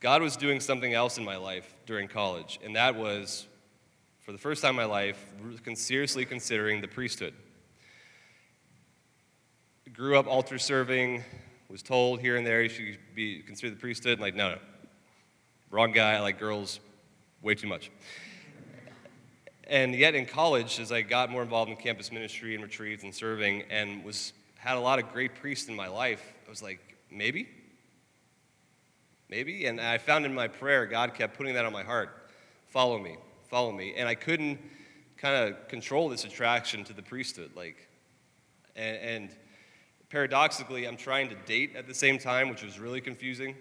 God 0.00 0.20
was 0.20 0.36
doing 0.36 0.58
something 0.58 0.92
else 0.92 1.18
in 1.18 1.24
my 1.24 1.36
life 1.36 1.72
during 1.86 2.08
college, 2.08 2.58
and 2.64 2.74
that 2.74 2.96
was, 2.96 3.46
for 4.18 4.32
the 4.32 4.38
first 4.38 4.60
time 4.60 4.70
in 4.70 4.76
my 4.76 4.86
life, 4.86 5.24
seriously 5.74 6.24
considering 6.24 6.80
the 6.80 6.88
priesthood. 6.88 7.34
Grew 9.92 10.18
up 10.18 10.26
altar 10.26 10.58
serving, 10.58 11.22
was 11.68 11.82
told 11.82 12.20
here 12.20 12.36
and 12.36 12.46
there 12.46 12.62
you 12.62 12.68
should 12.68 12.98
be 13.14 13.42
considered 13.42 13.76
the 13.76 13.80
priesthood. 13.80 14.20
Like, 14.20 14.34
no, 14.34 14.50
no, 14.50 14.58
wrong 15.70 15.92
guy. 15.92 16.14
I 16.14 16.20
like 16.20 16.38
girls 16.38 16.80
way 17.42 17.54
too 17.54 17.68
much. 17.68 17.90
And 19.64 19.94
yet 19.94 20.14
in 20.14 20.24
college, 20.24 20.80
as 20.80 20.90
I 20.90 21.02
got 21.02 21.30
more 21.30 21.42
involved 21.42 21.70
in 21.70 21.76
campus 21.76 22.10
ministry 22.10 22.54
and 22.54 22.64
retreats 22.64 23.04
and 23.04 23.14
serving, 23.14 23.64
and 23.70 24.02
was 24.02 24.32
had 24.56 24.76
a 24.76 24.80
lot 24.80 24.98
of 24.98 25.12
great 25.12 25.34
priests 25.34 25.68
in 25.68 25.76
my 25.76 25.88
life, 25.88 26.22
I 26.46 26.50
was 26.50 26.62
like, 26.62 26.80
maybe, 27.10 27.48
maybe. 29.28 29.66
And 29.66 29.78
I 29.78 29.98
found 29.98 30.24
in 30.24 30.34
my 30.34 30.48
prayer, 30.48 30.86
God 30.86 31.14
kept 31.14 31.36
putting 31.36 31.54
that 31.54 31.66
on 31.66 31.72
my 31.72 31.82
heart. 31.82 32.30
Follow 32.66 32.98
me, 32.98 33.16
follow 33.50 33.70
me. 33.70 33.94
And 33.96 34.08
I 34.08 34.14
couldn't 34.14 34.58
kind 35.18 35.48
of 35.52 35.68
control 35.68 36.08
this 36.08 36.24
attraction 36.24 36.82
to 36.84 36.94
the 36.94 37.02
priesthood, 37.02 37.50
like, 37.54 37.88
and, 38.74 38.96
and 38.96 39.30
paradoxically, 40.10 40.86
I'm 40.86 40.96
trying 40.96 41.28
to 41.28 41.34
date 41.46 41.76
at 41.76 41.86
the 41.86 41.94
same 41.94 42.18
time, 42.18 42.48
which 42.48 42.62
was 42.62 42.78
really 42.78 43.00
confusing 43.00 43.54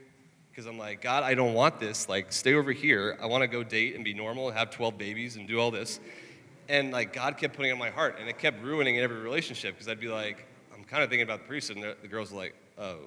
because 0.50 0.66
I'm 0.66 0.78
like, 0.78 1.02
God, 1.02 1.24
I 1.24 1.36
don't 1.36 1.54
want 1.54 1.80
this. 1.80 2.10
Like, 2.10 2.32
stay 2.32 2.54
over 2.54 2.72
here. 2.72 3.18
I 3.22 3.28
want 3.28 3.42
to 3.44 3.48
go 3.48 3.64
date 3.64 3.96
and 3.96 4.04
be 4.04 4.14
normal 4.14 4.48
and 4.48 4.58
have 4.58 4.72
12 4.72 4.98
babies 4.98 5.36
and 5.36 5.48
do 5.48 5.60
all 5.60 5.70
this. 5.70 6.00
And 6.68 6.92
like, 6.92 7.14
God 7.14 7.38
kept 7.38 7.56
putting 7.56 7.70
it 7.70 7.74
in 7.74 7.80
my 7.80 7.90
heart, 7.90 8.18
and 8.20 8.28
it 8.28 8.40
kept 8.40 8.64
ruining 8.64 8.98
every 8.98 9.18
relationship 9.18 9.76
because 9.76 9.88
I'd 9.88 10.00
be 10.00 10.08
like, 10.08 10.48
I'm 10.76 10.84
kind 10.84 11.04
of 11.04 11.10
thinking 11.10 11.24
about 11.24 11.42
the 11.42 11.48
priesthood, 11.48 11.78
and 11.78 11.96
the 12.02 12.08
girls 12.08 12.34
are 12.34 12.38
like, 12.38 12.56
oh, 12.78 12.98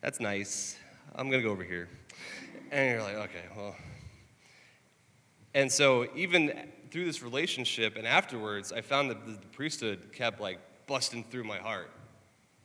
that's 0.00 0.20
nice. 0.20 0.76
I'm 1.14 1.28
going 1.28 1.42
to 1.42 1.46
go 1.46 1.52
over 1.52 1.64
here. 1.64 1.88
And 2.70 2.90
you're 2.90 3.02
like, 3.02 3.16
okay, 3.16 3.44
well. 3.56 3.74
And 5.52 5.70
so, 5.70 6.06
even 6.14 6.70
through 6.92 7.06
this 7.06 7.22
relationship 7.22 7.96
and 7.96 8.06
afterwards, 8.06 8.72
I 8.72 8.82
found 8.82 9.10
that 9.10 9.26
the 9.26 9.46
priesthood 9.48 10.12
kept 10.12 10.40
like 10.40 10.60
busting 10.86 11.24
through 11.24 11.44
my 11.44 11.58
heart 11.58 11.90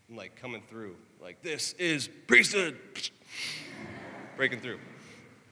like 0.09 0.35
coming 0.35 0.61
through. 0.69 0.95
Like, 1.21 1.41
this 1.41 1.73
is 1.73 2.09
priesthood. 2.27 2.77
Breaking 4.37 4.59
through. 4.59 4.79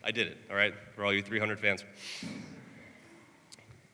I 0.04 0.12
did 0.12 0.28
it, 0.28 0.38
all 0.50 0.56
right, 0.56 0.74
for 0.96 1.06
all 1.06 1.14
you 1.14 1.22
300 1.22 1.60
fans. 1.60 1.84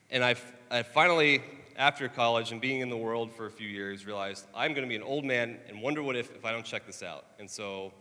And 0.10 0.24
I, 0.24 0.36
I 0.72 0.82
finally, 0.82 1.44
after 1.78 2.10
college 2.10 2.52
and 2.52 2.60
being 2.60 2.82
in 2.82 2.90
the 2.90 2.98
world 2.98 3.32
for 3.32 3.46
a 3.46 3.52
few 3.52 3.68
years, 3.68 4.08
realized 4.08 4.46
I'm 4.56 4.74
going 4.74 4.84
to 4.84 4.90
be 4.90 4.96
an 4.96 5.04
old 5.04 5.24
man 5.24 5.60
and 5.68 5.82
wonder 5.82 6.02
what 6.02 6.16
if 6.16 6.36
if 6.36 6.46
I 6.46 6.52
don't 6.52 6.66
check 6.66 6.88
this 6.88 7.04
out. 7.04 7.26
And 7.38 7.48
so 7.50 7.94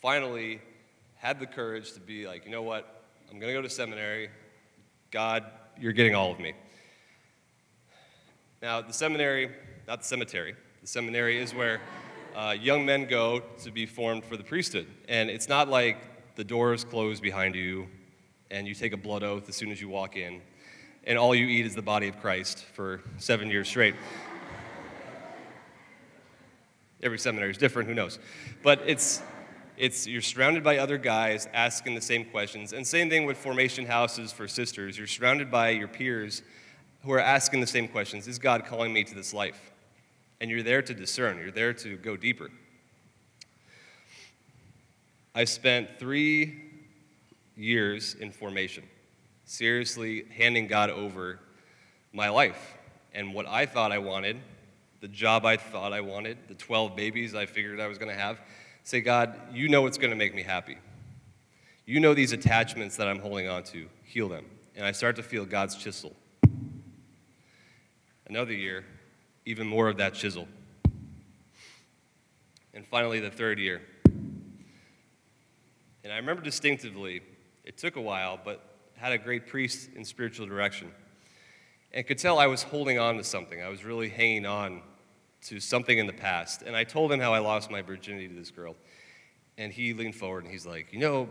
finally 0.00 0.60
had 1.16 1.40
the 1.40 1.46
courage 1.46 1.92
to 1.94 2.00
be 2.00 2.28
like, 2.28 2.44
you 2.44 2.52
know 2.52 2.62
what? 2.62 3.02
I'm 3.30 3.40
going 3.40 3.52
to 3.52 3.58
go 3.58 3.62
to 3.62 3.70
seminary. 3.70 4.30
God, 5.10 5.44
you're 5.78 5.92
getting 5.92 6.14
all 6.14 6.30
of 6.30 6.38
me. 6.38 6.52
Now, 8.62 8.80
the 8.80 8.92
seminary, 8.92 9.50
not 9.88 10.02
the 10.02 10.06
cemetery, 10.06 10.54
the 10.80 10.86
seminary 10.86 11.38
is 11.38 11.52
where 11.52 11.80
uh, 12.36 12.54
young 12.60 12.84
men 12.84 13.06
go 13.06 13.40
to 13.62 13.70
be 13.70 13.86
formed 13.86 14.22
for 14.22 14.36
the 14.36 14.44
priesthood. 14.44 14.86
And 15.08 15.30
it's 15.30 15.48
not 15.48 15.68
like 15.68 15.96
the 16.36 16.44
doors 16.44 16.84
close 16.84 17.18
behind 17.18 17.54
you 17.54 17.88
and 18.50 18.68
you 18.68 18.74
take 18.74 18.92
a 18.92 18.96
blood 18.96 19.22
oath 19.22 19.48
as 19.48 19.56
soon 19.56 19.72
as 19.72 19.80
you 19.80 19.88
walk 19.88 20.16
in, 20.16 20.40
and 21.04 21.18
all 21.18 21.34
you 21.34 21.46
eat 21.46 21.66
is 21.66 21.74
the 21.74 21.82
body 21.82 22.08
of 22.08 22.20
Christ 22.20 22.64
for 22.74 23.00
seven 23.16 23.50
years 23.50 23.68
straight. 23.68 23.94
Every 27.02 27.18
seminary 27.18 27.50
is 27.50 27.58
different, 27.58 27.88
who 27.88 27.94
knows? 27.94 28.18
But 28.62 28.82
it's, 28.86 29.22
it's 29.76 30.06
you're 30.06 30.22
surrounded 30.22 30.62
by 30.62 30.78
other 30.78 30.98
guys 30.98 31.48
asking 31.52 31.94
the 31.94 32.00
same 32.00 32.24
questions. 32.26 32.72
And 32.72 32.86
same 32.86 33.10
thing 33.10 33.24
with 33.24 33.36
formation 33.36 33.86
houses 33.86 34.30
for 34.30 34.46
sisters. 34.46 34.96
You're 34.96 35.06
surrounded 35.06 35.50
by 35.50 35.70
your 35.70 35.88
peers 35.88 36.42
who 37.02 37.12
are 37.12 37.20
asking 37.20 37.60
the 37.60 37.66
same 37.66 37.88
questions. 37.88 38.28
Is 38.28 38.38
God 38.38 38.64
calling 38.64 38.92
me 38.92 39.04
to 39.04 39.14
this 39.14 39.34
life? 39.34 39.72
And 40.40 40.50
you're 40.50 40.62
there 40.62 40.82
to 40.82 40.94
discern, 40.94 41.38
you're 41.38 41.50
there 41.50 41.72
to 41.72 41.96
go 41.96 42.16
deeper. 42.16 42.50
I 45.34 45.44
spent 45.44 45.98
three 45.98 46.62
years 47.56 48.14
in 48.14 48.32
formation, 48.32 48.84
seriously 49.44 50.24
handing 50.36 50.66
God 50.66 50.90
over 50.90 51.40
my 52.12 52.28
life 52.28 52.76
and 53.16 53.32
what 53.32 53.46
I 53.46 53.64
thought 53.64 53.92
I 53.92 53.98
wanted, 53.98 54.36
the 55.00 55.08
job 55.08 55.46
I 55.46 55.56
thought 55.56 55.92
I 55.92 56.02
wanted, 56.02 56.36
the 56.48 56.54
12 56.54 56.94
babies 56.94 57.34
I 57.34 57.46
figured 57.46 57.80
I 57.80 57.86
was 57.86 57.96
going 57.96 58.14
to 58.14 58.20
have. 58.20 58.38
Say, 58.84 59.00
God, 59.00 59.34
you 59.52 59.68
know 59.68 59.82
what's 59.82 59.98
going 59.98 60.10
to 60.10 60.16
make 60.16 60.34
me 60.34 60.42
happy. 60.42 60.76
You 61.86 61.98
know 61.98 62.12
these 62.12 62.32
attachments 62.32 62.96
that 62.96 63.08
I'm 63.08 63.18
holding 63.18 63.48
on 63.48 63.64
to. 63.64 63.88
Heal 64.04 64.28
them. 64.28 64.44
And 64.76 64.84
I 64.84 64.92
start 64.92 65.16
to 65.16 65.22
feel 65.22 65.46
God's 65.46 65.76
chisel. 65.76 66.14
Another 68.26 68.52
year, 68.52 68.84
even 69.46 69.66
more 69.66 69.88
of 69.88 69.96
that 69.96 70.12
chisel. 70.12 70.46
And 72.74 72.86
finally, 72.86 73.20
the 73.20 73.30
third 73.30 73.58
year. 73.58 73.80
And 76.04 76.12
I 76.12 76.16
remember 76.16 76.42
distinctively, 76.42 77.22
it 77.64 77.78
took 77.78 77.96
a 77.96 78.00
while, 78.00 78.38
but 78.44 78.62
had 78.96 79.12
a 79.12 79.18
great 79.18 79.46
priest 79.46 79.90
in 79.94 80.04
spiritual 80.04 80.46
direction. 80.46 80.90
And 81.92 82.06
could 82.06 82.18
tell 82.18 82.38
I 82.38 82.46
was 82.46 82.62
holding 82.62 82.98
on 82.98 83.16
to 83.16 83.24
something. 83.24 83.62
I 83.62 83.68
was 83.68 83.84
really 83.84 84.08
hanging 84.08 84.44
on 84.44 84.82
to 85.42 85.60
something 85.60 85.96
in 85.96 86.06
the 86.06 86.12
past. 86.12 86.62
And 86.62 86.76
I 86.76 86.84
told 86.84 87.12
him 87.12 87.20
how 87.20 87.32
I 87.32 87.38
lost 87.38 87.70
my 87.70 87.82
virginity 87.82 88.28
to 88.28 88.34
this 88.34 88.50
girl. 88.50 88.74
And 89.56 89.72
he 89.72 89.94
leaned 89.94 90.16
forward 90.16 90.44
and 90.44 90.52
he's 90.52 90.66
like, 90.66 90.92
You 90.92 90.98
know, 90.98 91.28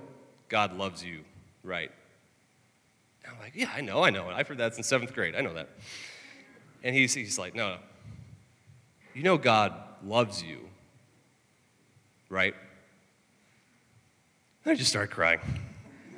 God 0.50 0.76
loves 0.76 1.04
you, 1.04 1.22
right? 1.64 1.92
And 3.24 3.34
I'm 3.34 3.40
like, 3.40 3.54
Yeah, 3.56 3.72
I 3.76 3.82
know, 3.82 4.04
I 4.04 4.10
know. 4.10 4.30
I've 4.30 4.48
heard 4.48 4.58
that 4.58 4.74
since 4.76 4.88
seventh 4.88 5.14
grade. 5.14 5.36
I 5.36 5.42
know 5.42 5.54
that. 5.54 5.70
And 6.84 6.96
he's, 6.96 7.14
he's 7.14 7.38
like, 7.38 7.56
No, 7.56 7.76
no. 7.76 7.78
You 9.16 9.24
know 9.24 9.38
God 9.38 9.74
loves 10.04 10.44
you, 10.44 10.60
right? 12.28 12.54
And 14.66 14.74
I 14.74 14.76
just 14.76 14.90
started 14.90 15.10
crying. 15.10 15.40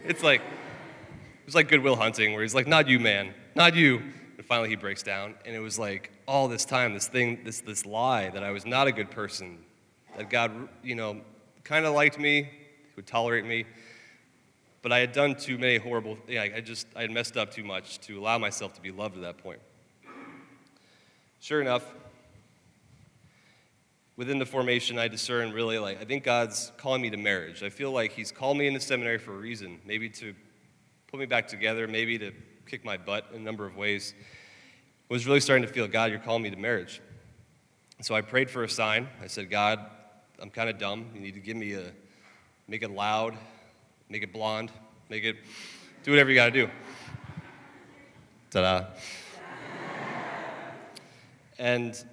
It's 0.03 0.23
like, 0.23 0.41
it 0.41 1.45
was 1.45 1.53
like 1.53 1.67
Good 1.67 1.83
Will 1.83 1.95
Hunting, 1.95 2.33
where 2.33 2.41
he's 2.41 2.55
like, 2.55 2.65
Not 2.65 2.87
you, 2.87 2.99
man, 2.99 3.35
not 3.53 3.75
you. 3.75 4.01
And 4.37 4.43
finally 4.43 4.69
he 4.69 4.75
breaks 4.75 5.03
down. 5.03 5.35
And 5.45 5.55
it 5.55 5.59
was 5.59 5.77
like 5.77 6.11
all 6.27 6.47
this 6.47 6.65
time, 6.65 6.95
this 6.95 7.07
thing, 7.07 7.41
this, 7.43 7.61
this 7.61 7.85
lie 7.85 8.31
that 8.31 8.43
I 8.43 8.49
was 8.49 8.65
not 8.65 8.87
a 8.87 8.91
good 8.91 9.11
person, 9.11 9.59
that 10.17 10.31
God, 10.31 10.67
you 10.81 10.95
know, 10.95 11.21
kind 11.63 11.85
of 11.85 11.93
liked 11.93 12.17
me, 12.17 12.49
would 12.95 13.05
tolerate 13.05 13.45
me. 13.45 13.65
But 14.81 14.91
I 14.91 14.97
had 14.97 15.11
done 15.11 15.35
too 15.35 15.59
many 15.59 15.77
horrible, 15.77 16.17
yeah, 16.27 16.47
I 16.55 16.61
just, 16.61 16.87
I 16.95 17.01
had 17.01 17.11
messed 17.11 17.37
up 17.37 17.51
too 17.51 17.63
much 17.63 17.99
to 18.01 18.19
allow 18.19 18.39
myself 18.39 18.73
to 18.73 18.81
be 18.81 18.89
loved 18.89 19.17
at 19.17 19.21
that 19.21 19.37
point. 19.37 19.59
Sure 21.39 21.61
enough, 21.61 21.83
within 24.17 24.39
the 24.39 24.45
formation, 24.45 24.97
I 24.97 25.07
discern 25.07 25.53
really 25.53 25.79
like, 25.79 26.01
I 26.01 26.05
think 26.05 26.23
God's 26.23 26.71
calling 26.77 27.01
me 27.01 27.09
to 27.11 27.17
marriage. 27.17 27.63
I 27.63 27.69
feel 27.69 27.91
like 27.91 28.11
He's 28.11 28.31
called 28.31 28.57
me 28.57 28.67
into 28.67 28.79
seminary 28.79 29.19
for 29.19 29.33
a 29.33 29.37
reason, 29.37 29.79
maybe 29.85 30.09
to 30.09 30.33
put 31.07 31.19
me 31.19 31.25
back 31.25 31.47
together, 31.47 31.87
maybe 31.87 32.17
to 32.17 32.33
kick 32.65 32.83
my 32.83 32.97
butt 32.97 33.27
in 33.31 33.41
a 33.41 33.43
number 33.43 33.65
of 33.65 33.77
ways. 33.77 34.13
I 35.09 35.13
was 35.13 35.25
really 35.25 35.39
starting 35.39 35.65
to 35.65 35.71
feel, 35.71 35.87
God, 35.87 36.11
you're 36.11 36.19
calling 36.19 36.43
me 36.43 36.49
to 36.49 36.57
marriage. 36.57 36.99
So 38.01 38.13
I 38.13 38.21
prayed 38.21 38.49
for 38.49 38.63
a 38.63 38.69
sign. 38.69 39.07
I 39.23 39.27
said, 39.27 39.49
God, 39.49 39.79
I'm 40.41 40.49
kind 40.49 40.69
of 40.69 40.77
dumb. 40.77 41.05
You 41.13 41.21
need 41.21 41.35
to 41.35 41.39
give 41.39 41.55
me 41.55 41.73
a, 41.73 41.91
make 42.67 42.83
it 42.83 42.91
loud, 42.91 43.37
make 44.09 44.23
it 44.23 44.33
blonde, 44.33 44.71
make 45.09 45.23
it, 45.23 45.37
do 46.03 46.11
whatever 46.11 46.29
you 46.29 46.35
got 46.35 46.45
to 46.47 46.51
do. 46.51 46.69
Ta 48.51 48.61
da. 48.61 48.85
and 51.57 52.03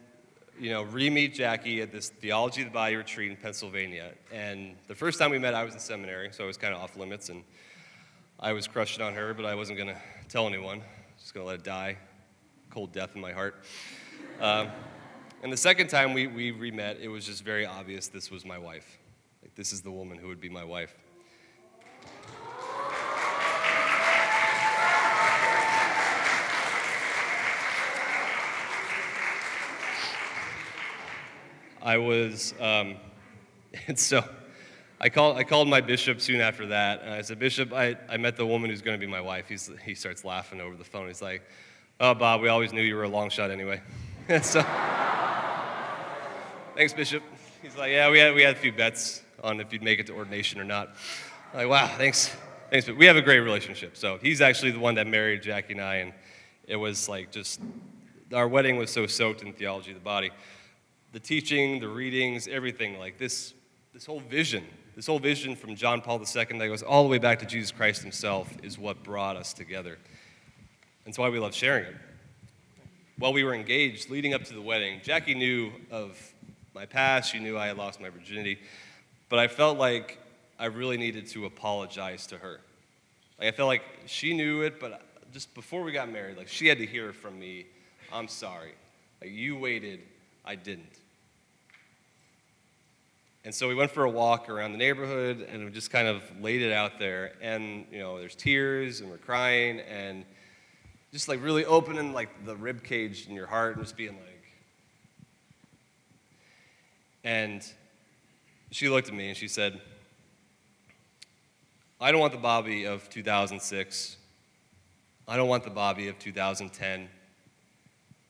you 0.59 0.71
know, 0.71 0.83
re-meet 0.83 1.35
Jackie 1.35 1.83
at 1.83 1.91
this 1.91 2.11
Theology 2.11 2.63
of 2.63 2.69
the 2.69 2.73
Body 2.73 2.97
retreat 2.97 3.31
in 3.31 3.37
Pennsylvania. 3.37 4.13
And 4.33 4.77
the 4.87 4.95
first 4.95 5.19
time 5.19 5.31
we 5.31 5.39
met, 5.39 5.55
I 5.55 5.65
was 5.65 5.75
in 5.75 5.81
seminary, 5.81 6.31
so 6.33 6.45
I 6.45 6.47
was 6.47 6.57
kind 6.57 6.75
of 6.75 6.81
off 6.81 6.97
limits, 6.97 7.29
and 7.29 7.43
I 8.39 8.53
was 8.53 8.67
crushing 8.67 9.03
on 9.03 9.15
her, 9.15 9.35
but 9.35 9.45
I 9.45 9.55
wasn't 9.55 9.79
going 9.79 9.95
to 9.95 10.01
tell 10.29 10.47
anyone. 10.47 10.83
Just 11.19 11.35
going 11.35 11.45
to 11.45 11.49
let 11.49 11.61
it 11.61 11.65
die, 11.65 11.97
cold 12.71 12.93
death 12.93 13.15
in 13.15 13.21
my 13.21 13.33
heart. 13.33 13.65
Um, 14.41 14.69
and 15.43 15.53
the 15.53 15.57
second 15.57 15.89
time 15.89 16.15
we, 16.15 16.27
we 16.27 16.51
re-met, 16.51 16.99
it 17.01 17.09
was 17.09 17.27
just 17.27 17.45
very 17.45 17.67
obvious 17.67 18.09
this 18.09 18.31
was 18.31 18.45
my 18.45 18.59
wife. 18.59 18.99
Like, 19.43 19.55
this 19.55 19.73
is 19.73 19.83
the 19.83 19.91
woman 19.91 20.19
who 20.19 20.29
would 20.29 20.41
be 20.41 20.49
my 20.49 20.65
wife. 20.65 20.95
I 31.85 31.99
was, 31.99 32.55
um, 32.61 32.97
and 33.87 33.99
so 33.99 34.25
I 34.99 35.11
called, 35.11 35.37
I 35.37 35.45
called 35.45 35.69
my 35.69 35.83
bishop 35.83 36.23
soon 36.23 36.41
after 36.41 36.69
that, 36.69 37.03
and 37.03 37.13
I 37.13 37.21
said, 37.21 37.39
Bishop, 37.39 37.75
I, 37.75 37.97
I 38.09 38.17
met 38.17 38.37
the 38.37 38.47
woman 38.47 38.71
who's 38.71 38.81
going 38.81 38.99
to 38.99 39.07
be 39.07 39.11
my 39.11 39.21
wife. 39.21 39.49
He's, 39.49 39.71
he 39.85 39.95
starts 39.95 40.25
laughing 40.25 40.63
over 40.63 40.77
the 40.77 40.85
phone. 40.85 41.09
He's 41.09 41.21
like, 41.21 41.43
Oh, 42.01 42.15
Bob, 42.15 42.41
we 42.41 42.49
always 42.49 42.73
knew 42.73 42.83
you 42.83 42.97
were 42.97 43.05
a 43.05 43.09
long 43.09 43.29
shot 43.29 43.51
anyway. 43.51 43.81
so, 44.43 44.65
thanks, 46.75 46.93
Bishop. 46.95 47.23
He's 47.63 47.77
like, 47.77 47.93
Yeah, 47.93 48.11
we 48.11 48.19
had, 48.19 48.35
we 48.35 48.43
had 48.43 48.57
a 48.57 48.59
few 48.59 48.73
bets 48.73 49.23
on 49.43 49.61
if 49.61 49.73
you'd 49.73 49.83
make 49.83 50.01
it 50.01 50.07
to 50.07 50.15
ordination 50.15 50.59
or 50.61 50.65
not. 50.65 50.95
I'm 51.53 51.59
like, 51.59 51.69
wow, 51.69 51.87
thanks. 51.99 52.35
Thanks. 52.71 52.87
But 52.87 52.97
we 52.97 53.05
have 53.07 53.17
a 53.17 53.23
great 53.23 53.41
relationship. 53.41 53.97
So 53.97 54.19
he's 54.21 54.41
actually 54.41 54.71
the 54.71 54.79
one 54.79 54.95
that 54.95 55.07
married 55.07 55.43
Jackie 55.43 55.75
and 55.75 55.83
I, 55.83 55.97
and 55.97 56.13
it 56.67 56.77
was 56.77 57.11
like 57.11 57.31
just, 57.31 57.61
our 58.33 58.49
wedding 58.49 58.79
was 58.79 58.91
so 58.91 59.07
soaked 59.07 59.43
in 59.43 59.53
theology 59.53 59.91
of 59.91 59.99
the 59.99 60.03
body 60.03 60.31
the 61.15 61.21
teaching, 61.21 61.79
the 61.79 61.87
readings, 61.87 62.49
everything 62.49 62.99
like 62.99 63.19
this, 63.19 63.55
this 63.93 64.05
whole 64.05 64.19
vision, 64.19 64.65
this 64.97 65.07
whole 65.07 65.21
vision 65.21 65.55
from 65.55 65.77
John 65.77 66.01
Paul 66.01 66.19
II 66.19 66.59
that 66.59 66.67
goes 66.67 66.83
all 66.83 67.05
the 67.05 67.09
way 67.09 67.19
back 67.19 67.39
to 67.39 67.47
Jesus 67.47 67.71
Christ 67.71 68.03
himself 68.03 68.53
is 68.65 68.81
what 68.81 69.05
brought 69.05 69.37
us 69.37 69.53
together. 69.53 69.97
That's 71.05 71.17
why 71.17 71.29
we 71.29 71.39
love 71.39 71.55
sharing 71.55 71.85
it. 71.85 71.95
While 73.17 73.33
we 73.33 73.45
were 73.45 73.55
engaged, 73.55 74.11
leading 74.11 74.35
up 74.35 74.43
to 74.43 74.55
the 74.55 74.61
wedding, 74.61 75.03
Jackie 75.05 75.37
knew 75.37 75.71
of 75.89 76.19
my 76.75 76.85
past. 76.85 77.31
She 77.31 77.39
knew 77.39 77.57
I 77.57 77.69
had 77.69 77.77
lost 77.77 78.01
my 78.01 78.11
virginity. 78.11 78.59
But 79.29 79.39
I 79.39 79.47
felt 79.47 79.79
like 79.79 80.19
I 80.59 80.65
really 80.65 80.97
needed 80.97 81.29
to 81.29 81.47
apologize 81.47 82.27
to 82.27 82.39
her. 82.39 82.59
Like 83.39 83.55
I 83.55 83.57
felt 83.57 83.69
like 83.69 83.85
she 84.07 84.35
knew 84.37 84.63
it, 84.63 84.81
but 84.81 85.01
just 85.33 85.55
before 85.55 85.85
we 85.85 85.93
got 85.93 86.11
married, 86.11 86.37
like 86.37 86.49
she 86.49 86.67
had 86.67 86.79
to 86.79 86.87
hear 86.87 87.13
from 87.13 87.39
me, 87.39 87.67
I'm 88.13 88.27
sorry. 88.27 88.73
Like 89.21 89.31
you 89.31 89.57
waited, 89.57 90.01
I 90.45 90.57
didn't. 90.57 91.04
And 93.45 93.55
so 93.55 93.69
we 93.69 93.75
went 93.75 93.91
for 93.91 94.05
a 94.05 94.11
walk 94.11 94.49
around 94.49 94.73
the 94.73 94.79
neighborhood 94.79 95.47
and 95.51 95.67
we 95.67 95.71
just 95.71 95.91
kind 95.91 96.09
of 96.09 96.23
laid 96.41 96.63
it 96.63 96.73
out 96.73 96.99
there. 96.99 97.33
And, 97.43 97.85
you 97.93 97.99
know, 97.99 98.19
there's 98.19 98.35
tears 98.35 99.01
and 99.01 99.11
we're 99.11 99.19
crying 99.19 99.81
and 99.81 100.25
just 101.13 101.29
like 101.29 101.43
really 101.43 101.67
opening 101.67 102.15
like 102.15 102.47
the 102.47 102.57
rib 102.57 102.83
cage 102.83 103.29
in 103.29 103.35
your 103.35 103.47
heart 103.47 103.77
and 103.77 103.85
just 103.85 103.99
being 103.99 104.15
like. 104.15 104.45
And 107.23 107.63
she 108.71 108.89
looked 108.89 109.09
at 109.09 109.15
me 109.15 109.29
and 109.29 109.37
she 109.37 109.49
said, 109.49 109.79
I 112.01 112.11
don't 112.13 112.21
want 112.21 112.33
the 112.33 112.39
Bobby 112.39 112.85
of 112.85 113.09
2006. 113.11 114.17
I 115.29 115.37
don't 115.37 115.49
want 115.49 115.65
the 115.65 115.71
Bobby 115.71 116.09
of 116.09 116.19
2010. 116.19 117.09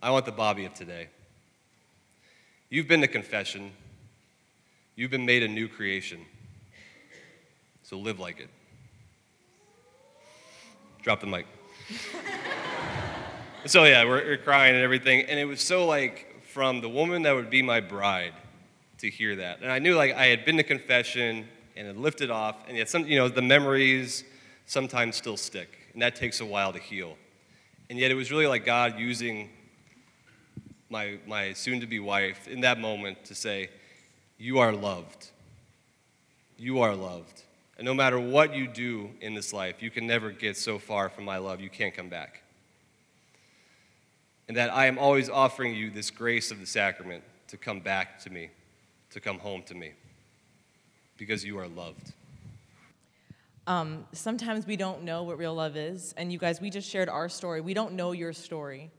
I 0.02 0.10
want 0.10 0.26
the 0.26 0.32
Bobby 0.32 0.64
of 0.64 0.74
today. 0.74 1.08
You've 2.68 2.88
been 2.88 3.00
to 3.00 3.08
confession. 3.08 3.70
You've 4.96 5.10
been 5.10 5.26
made 5.26 5.42
a 5.42 5.48
new 5.48 5.66
creation. 5.66 6.24
So 7.82 7.98
live 7.98 8.20
like 8.20 8.38
it. 8.38 8.48
Drop 11.02 11.20
the 11.20 11.26
mic. 11.26 11.46
so, 13.66 13.84
yeah, 13.84 14.04
we're, 14.04 14.24
we're, 14.24 14.38
crying 14.38 14.76
and 14.76 14.84
everything. 14.84 15.22
And 15.22 15.38
it 15.38 15.46
was 15.46 15.60
so 15.60 15.84
like 15.84 16.42
from 16.44 16.80
the 16.80 16.88
woman 16.88 17.22
that 17.22 17.34
would 17.34 17.50
be 17.50 17.60
my 17.60 17.80
bride 17.80 18.34
to 18.98 19.10
hear 19.10 19.34
that. 19.36 19.60
And 19.62 19.70
I 19.70 19.80
knew 19.80 19.96
like 19.96 20.14
I 20.14 20.26
had 20.26 20.44
been 20.44 20.56
to 20.58 20.62
confession 20.62 21.48
and 21.76 21.88
had 21.88 21.96
lifted 21.96 22.30
off. 22.30 22.56
And 22.68 22.76
yet, 22.76 22.88
some, 22.88 23.04
you 23.06 23.18
know, 23.18 23.28
the 23.28 23.42
memories 23.42 24.22
sometimes 24.66 25.16
still 25.16 25.36
stick. 25.36 25.76
And 25.92 26.02
that 26.02 26.14
takes 26.14 26.40
a 26.40 26.46
while 26.46 26.72
to 26.72 26.78
heal. 26.78 27.16
And 27.90 27.98
yet, 27.98 28.12
it 28.12 28.14
was 28.14 28.30
really 28.30 28.46
like 28.46 28.64
God 28.64 28.98
using 28.98 29.50
my, 30.88 31.18
my 31.26 31.52
soon 31.52 31.80
to 31.80 31.86
be 31.86 31.98
wife 31.98 32.46
in 32.46 32.60
that 32.60 32.78
moment 32.78 33.24
to 33.24 33.34
say, 33.34 33.70
you 34.44 34.58
are 34.58 34.72
loved. 34.72 35.30
You 36.58 36.82
are 36.82 36.94
loved. 36.94 37.44
And 37.78 37.86
no 37.86 37.94
matter 37.94 38.20
what 38.20 38.54
you 38.54 38.68
do 38.68 39.08
in 39.22 39.32
this 39.32 39.54
life, 39.54 39.82
you 39.82 39.90
can 39.90 40.06
never 40.06 40.30
get 40.30 40.58
so 40.58 40.78
far 40.78 41.08
from 41.08 41.24
my 41.24 41.38
love, 41.38 41.62
you 41.62 41.70
can't 41.70 41.94
come 41.94 42.10
back. 42.10 42.42
And 44.46 44.54
that 44.58 44.70
I 44.70 44.84
am 44.84 44.98
always 44.98 45.30
offering 45.30 45.74
you 45.74 45.90
this 45.90 46.10
grace 46.10 46.50
of 46.50 46.60
the 46.60 46.66
sacrament 46.66 47.24
to 47.48 47.56
come 47.56 47.80
back 47.80 48.18
to 48.24 48.30
me, 48.30 48.50
to 49.12 49.18
come 49.18 49.38
home 49.38 49.62
to 49.62 49.74
me, 49.74 49.92
because 51.16 51.42
you 51.42 51.58
are 51.58 51.66
loved. 51.66 52.12
Um, 53.66 54.04
sometimes 54.12 54.66
we 54.66 54.76
don't 54.76 55.04
know 55.04 55.22
what 55.22 55.38
real 55.38 55.54
love 55.54 55.74
is. 55.74 56.12
And 56.18 56.30
you 56.30 56.38
guys, 56.38 56.60
we 56.60 56.68
just 56.68 56.90
shared 56.90 57.08
our 57.08 57.30
story. 57.30 57.62
We 57.62 57.72
don't 57.72 57.94
know 57.94 58.12
your 58.12 58.34
story. 58.34 58.90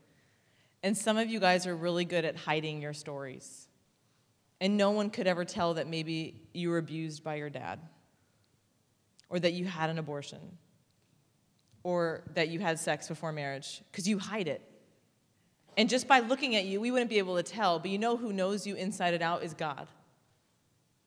And 0.82 0.98
some 0.98 1.16
of 1.16 1.30
you 1.30 1.38
guys 1.38 1.68
are 1.68 1.76
really 1.76 2.04
good 2.04 2.24
at 2.24 2.34
hiding 2.34 2.82
your 2.82 2.94
stories. 2.94 3.65
And 4.60 4.76
no 4.76 4.90
one 4.90 5.10
could 5.10 5.26
ever 5.26 5.44
tell 5.44 5.74
that 5.74 5.86
maybe 5.86 6.40
you 6.54 6.70
were 6.70 6.78
abused 6.78 7.22
by 7.22 7.34
your 7.34 7.50
dad, 7.50 7.78
or 9.28 9.38
that 9.38 9.52
you 9.52 9.64
had 9.66 9.90
an 9.90 9.98
abortion, 9.98 10.40
or 11.82 12.22
that 12.34 12.48
you 12.48 12.60
had 12.60 12.78
sex 12.78 13.08
before 13.08 13.32
marriage, 13.32 13.82
because 13.90 14.08
you 14.08 14.18
hide 14.18 14.48
it. 14.48 14.62
And 15.76 15.90
just 15.90 16.08
by 16.08 16.20
looking 16.20 16.56
at 16.56 16.64
you, 16.64 16.80
we 16.80 16.90
wouldn't 16.90 17.10
be 17.10 17.18
able 17.18 17.36
to 17.36 17.42
tell, 17.42 17.78
but 17.78 17.90
you 17.90 17.98
know 17.98 18.16
who 18.16 18.32
knows 18.32 18.66
you 18.66 18.76
inside 18.76 19.12
and 19.12 19.22
out 19.22 19.42
is 19.42 19.52
God. 19.52 19.88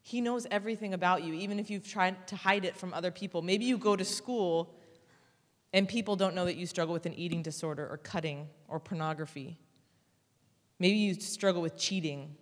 He 0.01 0.21
knows 0.21 0.45
everything 0.51 0.93
about 0.93 1.23
you, 1.23 1.33
even 1.33 1.59
if 1.59 1.69
you've 1.69 1.87
tried 1.87 2.27
to 2.27 2.35
hide 2.35 2.65
it 2.65 2.75
from 2.75 2.93
other 2.93 3.11
people. 3.11 3.41
Maybe 3.41 3.65
you 3.65 3.77
go 3.77 3.95
to 3.95 4.05
school 4.05 4.75
and 5.73 5.87
people 5.87 6.15
don't 6.15 6.35
know 6.35 6.45
that 6.45 6.55
you 6.55 6.65
struggle 6.65 6.93
with 6.93 7.05
an 7.05 7.13
eating 7.13 7.41
disorder 7.41 7.87
or 7.89 7.97
cutting 7.97 8.47
or 8.67 8.79
pornography. 8.79 9.59
Maybe 10.79 10.97
you 10.97 11.15
struggle 11.15 11.61
with 11.61 11.77
cheating 11.77 12.35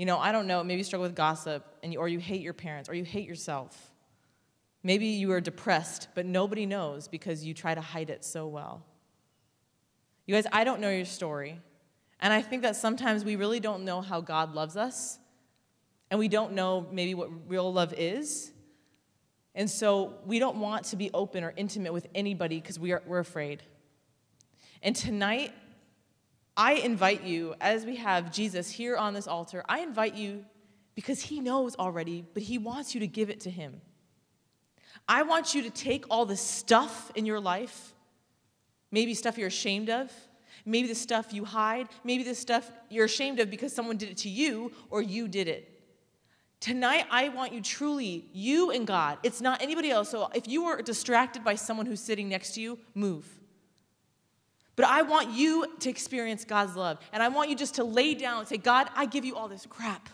you 0.00 0.06
know, 0.06 0.18
I 0.18 0.32
don't 0.32 0.46
know, 0.46 0.64
maybe 0.64 0.78
you 0.78 0.84
struggle 0.84 1.02
with 1.02 1.14
gossip, 1.14 1.62
and 1.82 1.92
you, 1.92 1.98
or 1.98 2.08
you 2.08 2.18
hate 2.18 2.40
your 2.40 2.54
parents, 2.54 2.88
or 2.88 2.94
you 2.94 3.04
hate 3.04 3.28
yourself. 3.28 3.92
Maybe 4.82 5.04
you 5.08 5.30
are 5.32 5.42
depressed, 5.42 6.08
but 6.14 6.24
nobody 6.24 6.64
knows 6.64 7.06
because 7.06 7.44
you 7.44 7.52
try 7.52 7.74
to 7.74 7.82
hide 7.82 8.08
it 8.08 8.24
so 8.24 8.46
well. 8.46 8.82
You 10.24 10.34
guys, 10.34 10.46
I 10.52 10.64
don't 10.64 10.80
know 10.80 10.88
your 10.88 11.04
story. 11.04 11.60
And 12.18 12.32
I 12.32 12.40
think 12.40 12.62
that 12.62 12.76
sometimes 12.76 13.26
we 13.26 13.36
really 13.36 13.60
don't 13.60 13.84
know 13.84 14.00
how 14.00 14.22
God 14.22 14.54
loves 14.54 14.74
us, 14.74 15.18
and 16.10 16.18
we 16.18 16.28
don't 16.28 16.54
know 16.54 16.86
maybe 16.90 17.12
what 17.12 17.28
real 17.46 17.70
love 17.70 17.92
is. 17.92 18.52
And 19.54 19.68
so 19.68 20.14
we 20.24 20.38
don't 20.38 20.60
want 20.60 20.86
to 20.86 20.96
be 20.96 21.10
open 21.12 21.44
or 21.44 21.52
intimate 21.58 21.92
with 21.92 22.06
anybody 22.14 22.58
because 22.58 22.78
we 22.78 22.92
are, 22.92 23.02
we're 23.06 23.18
afraid. 23.18 23.62
And 24.82 24.96
tonight, 24.96 25.52
I 26.60 26.74
invite 26.74 27.24
you, 27.24 27.54
as 27.58 27.86
we 27.86 27.96
have 27.96 28.30
Jesus 28.30 28.70
here 28.70 28.94
on 28.94 29.14
this 29.14 29.26
altar, 29.26 29.64
I 29.66 29.80
invite 29.80 30.14
you 30.14 30.44
because 30.94 31.22
he 31.22 31.40
knows 31.40 31.74
already, 31.74 32.22
but 32.34 32.42
he 32.42 32.58
wants 32.58 32.92
you 32.92 33.00
to 33.00 33.06
give 33.06 33.30
it 33.30 33.40
to 33.40 33.50
him. 33.50 33.80
I 35.08 35.22
want 35.22 35.54
you 35.54 35.62
to 35.62 35.70
take 35.70 36.04
all 36.10 36.26
the 36.26 36.36
stuff 36.36 37.10
in 37.14 37.24
your 37.24 37.40
life, 37.40 37.94
maybe 38.90 39.14
stuff 39.14 39.38
you're 39.38 39.46
ashamed 39.46 39.88
of, 39.88 40.12
maybe 40.66 40.86
the 40.86 40.94
stuff 40.94 41.32
you 41.32 41.46
hide, 41.46 41.88
maybe 42.04 42.24
the 42.24 42.34
stuff 42.34 42.70
you're 42.90 43.06
ashamed 43.06 43.40
of 43.40 43.48
because 43.50 43.72
someone 43.72 43.96
did 43.96 44.10
it 44.10 44.18
to 44.18 44.28
you 44.28 44.70
or 44.90 45.00
you 45.00 45.28
did 45.28 45.48
it. 45.48 45.80
Tonight, 46.60 47.06
I 47.10 47.30
want 47.30 47.54
you 47.54 47.62
truly, 47.62 48.26
you 48.34 48.70
and 48.70 48.86
God. 48.86 49.16
It's 49.22 49.40
not 49.40 49.62
anybody 49.62 49.90
else. 49.90 50.10
So 50.10 50.28
if 50.34 50.46
you 50.46 50.66
are 50.66 50.82
distracted 50.82 51.42
by 51.42 51.54
someone 51.54 51.86
who's 51.86 52.00
sitting 52.00 52.28
next 52.28 52.52
to 52.56 52.60
you, 52.60 52.78
move. 52.94 53.39
But 54.80 54.88
I 54.88 55.02
want 55.02 55.32
you 55.32 55.66
to 55.80 55.90
experience 55.90 56.46
God's 56.46 56.74
love. 56.74 57.00
And 57.12 57.22
I 57.22 57.28
want 57.28 57.50
you 57.50 57.54
just 57.54 57.74
to 57.74 57.84
lay 57.84 58.14
down 58.14 58.38
and 58.38 58.48
say, 58.48 58.56
God, 58.56 58.88
I 58.96 59.04
give 59.04 59.26
you 59.26 59.36
all 59.36 59.46
this 59.46 59.66
crap. 59.66 60.08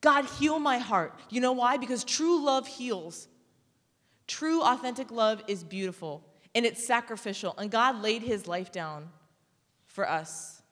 God, 0.00 0.24
heal 0.24 0.58
my 0.58 0.78
heart. 0.78 1.12
You 1.28 1.42
know 1.42 1.52
why? 1.52 1.76
Because 1.76 2.02
true 2.02 2.42
love 2.42 2.66
heals. 2.66 3.28
True, 4.26 4.62
authentic 4.62 5.10
love 5.10 5.42
is 5.46 5.62
beautiful 5.62 6.24
and 6.54 6.64
it's 6.64 6.86
sacrificial. 6.86 7.54
And 7.58 7.70
God 7.70 8.00
laid 8.00 8.22
his 8.22 8.46
life 8.46 8.72
down 8.72 9.10
for 9.84 10.08
us. 10.08 10.62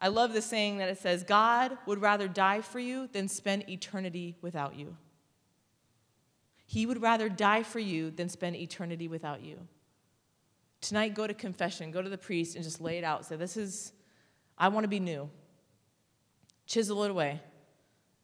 I 0.00 0.08
love 0.08 0.32
the 0.32 0.40
saying 0.40 0.78
that 0.78 0.88
it 0.88 0.96
says, 0.96 1.24
God 1.24 1.76
would 1.84 2.00
rather 2.00 2.28
die 2.28 2.62
for 2.62 2.78
you 2.78 3.08
than 3.08 3.28
spend 3.28 3.68
eternity 3.68 4.36
without 4.40 4.74
you. 4.74 4.96
He 6.64 6.86
would 6.86 7.02
rather 7.02 7.28
die 7.28 7.62
for 7.62 7.78
you 7.78 8.10
than 8.10 8.30
spend 8.30 8.56
eternity 8.56 9.06
without 9.06 9.42
you. 9.42 9.68
Tonight, 10.82 11.14
go 11.14 11.26
to 11.26 11.32
confession, 11.32 11.90
go 11.92 12.02
to 12.02 12.10
the 12.10 12.18
priest, 12.18 12.56
and 12.56 12.62
just 12.62 12.80
lay 12.80 12.98
it 12.98 13.04
out. 13.04 13.24
Say, 13.24 13.36
This 13.36 13.56
is, 13.56 13.92
I 14.58 14.68
want 14.68 14.84
to 14.84 14.88
be 14.88 15.00
new. 15.00 15.30
Chisel 16.66 17.04
it 17.04 17.10
away. 17.10 17.40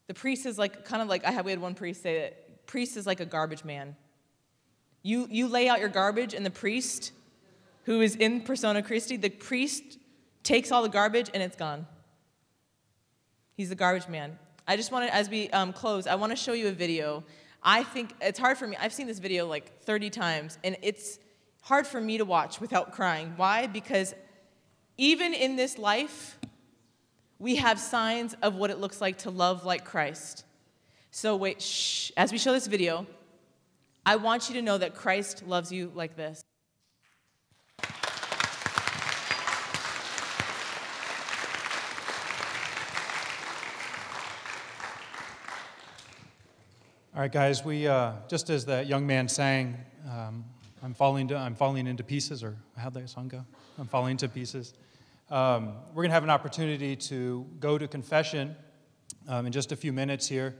The 0.08 0.14
priest 0.14 0.44
is 0.44 0.58
like, 0.58 0.84
kind 0.84 1.00
of 1.00 1.08
like, 1.08 1.24
I 1.24 1.30
had, 1.30 1.44
we 1.44 1.52
had 1.52 1.60
one 1.60 1.74
priest 1.74 2.02
say 2.02 2.20
that 2.20 2.66
priest 2.66 2.96
is 2.96 3.06
like 3.06 3.20
a 3.20 3.24
garbage 3.24 3.64
man. 3.64 3.96
You, 5.02 5.28
you 5.30 5.48
lay 5.48 5.68
out 5.68 5.80
your 5.80 5.88
garbage, 5.88 6.34
and 6.34 6.44
the 6.44 6.50
priest, 6.50 7.12
who 7.84 8.00
is 8.00 8.16
in 8.16 8.42
persona 8.42 8.82
Christi, 8.82 9.16
the 9.16 9.30
priest 9.30 9.96
takes 10.42 10.72
all 10.72 10.82
the 10.82 10.88
garbage 10.88 11.30
and 11.32 11.42
it's 11.42 11.56
gone. 11.56 11.86
He's 13.54 13.68
the 13.68 13.74
garbage 13.74 14.08
man. 14.08 14.38
I 14.66 14.76
just 14.76 14.92
wanted, 14.92 15.10
as 15.10 15.30
we 15.30 15.48
um, 15.50 15.72
close, 15.72 16.06
I 16.06 16.16
want 16.16 16.30
to 16.30 16.36
show 16.36 16.52
you 16.52 16.68
a 16.68 16.72
video. 16.72 17.24
I 17.62 17.84
think 17.84 18.14
it's 18.20 18.38
hard 18.38 18.58
for 18.58 18.66
me. 18.66 18.76
I've 18.78 18.92
seen 18.92 19.06
this 19.06 19.18
video 19.18 19.46
like 19.46 19.82
30 19.82 20.10
times, 20.10 20.58
and 20.64 20.76
it's 20.82 21.18
hard 21.62 21.86
for 21.86 22.00
me 22.00 22.18
to 22.18 22.24
watch 22.24 22.60
without 22.60 22.92
crying. 22.92 23.34
Why? 23.36 23.66
Because 23.66 24.14
even 24.96 25.34
in 25.34 25.56
this 25.56 25.78
life, 25.78 26.38
we 27.38 27.56
have 27.56 27.78
signs 27.78 28.34
of 28.42 28.56
what 28.56 28.70
it 28.70 28.78
looks 28.78 29.00
like 29.00 29.18
to 29.18 29.30
love 29.30 29.64
like 29.64 29.84
Christ. 29.84 30.44
So, 31.10 31.36
wait, 31.36 31.62
shh. 31.62 32.10
As 32.16 32.32
we 32.32 32.38
show 32.38 32.52
this 32.52 32.66
video, 32.66 33.06
I 34.04 34.16
want 34.16 34.48
you 34.48 34.54
to 34.56 34.62
know 34.62 34.78
that 34.78 34.94
Christ 34.94 35.46
loves 35.46 35.70
you 35.70 35.92
like 35.94 36.16
this. 36.16 36.42
All 47.14 47.22
right, 47.22 47.32
guys, 47.32 47.64
we, 47.64 47.86
uh, 47.88 48.12
just 48.28 48.48
as 48.48 48.66
that 48.66 48.86
young 48.86 49.04
man 49.06 49.26
sang, 49.26 49.76
um, 50.08 50.44
I'm, 50.82 50.94
falling 50.94 51.28
to, 51.28 51.36
I'm 51.36 51.54
falling 51.54 51.86
into 51.86 52.04
pieces, 52.04 52.44
or 52.44 52.56
how'd 52.76 52.94
that 52.94 53.08
song 53.10 53.28
go? 53.28 53.44
I'm 53.78 53.86
falling 53.86 54.16
to 54.18 54.28
pieces. 54.28 54.74
Um, 55.30 55.74
we're 55.88 56.02
going 56.02 56.10
to 56.10 56.14
have 56.14 56.24
an 56.24 56.30
opportunity 56.30 56.96
to 56.96 57.46
go 57.60 57.78
to 57.78 57.88
confession 57.88 58.56
um, 59.28 59.46
in 59.46 59.52
just 59.52 59.72
a 59.72 59.76
few 59.76 59.92
minutes 59.92 60.28
here. 60.28 60.54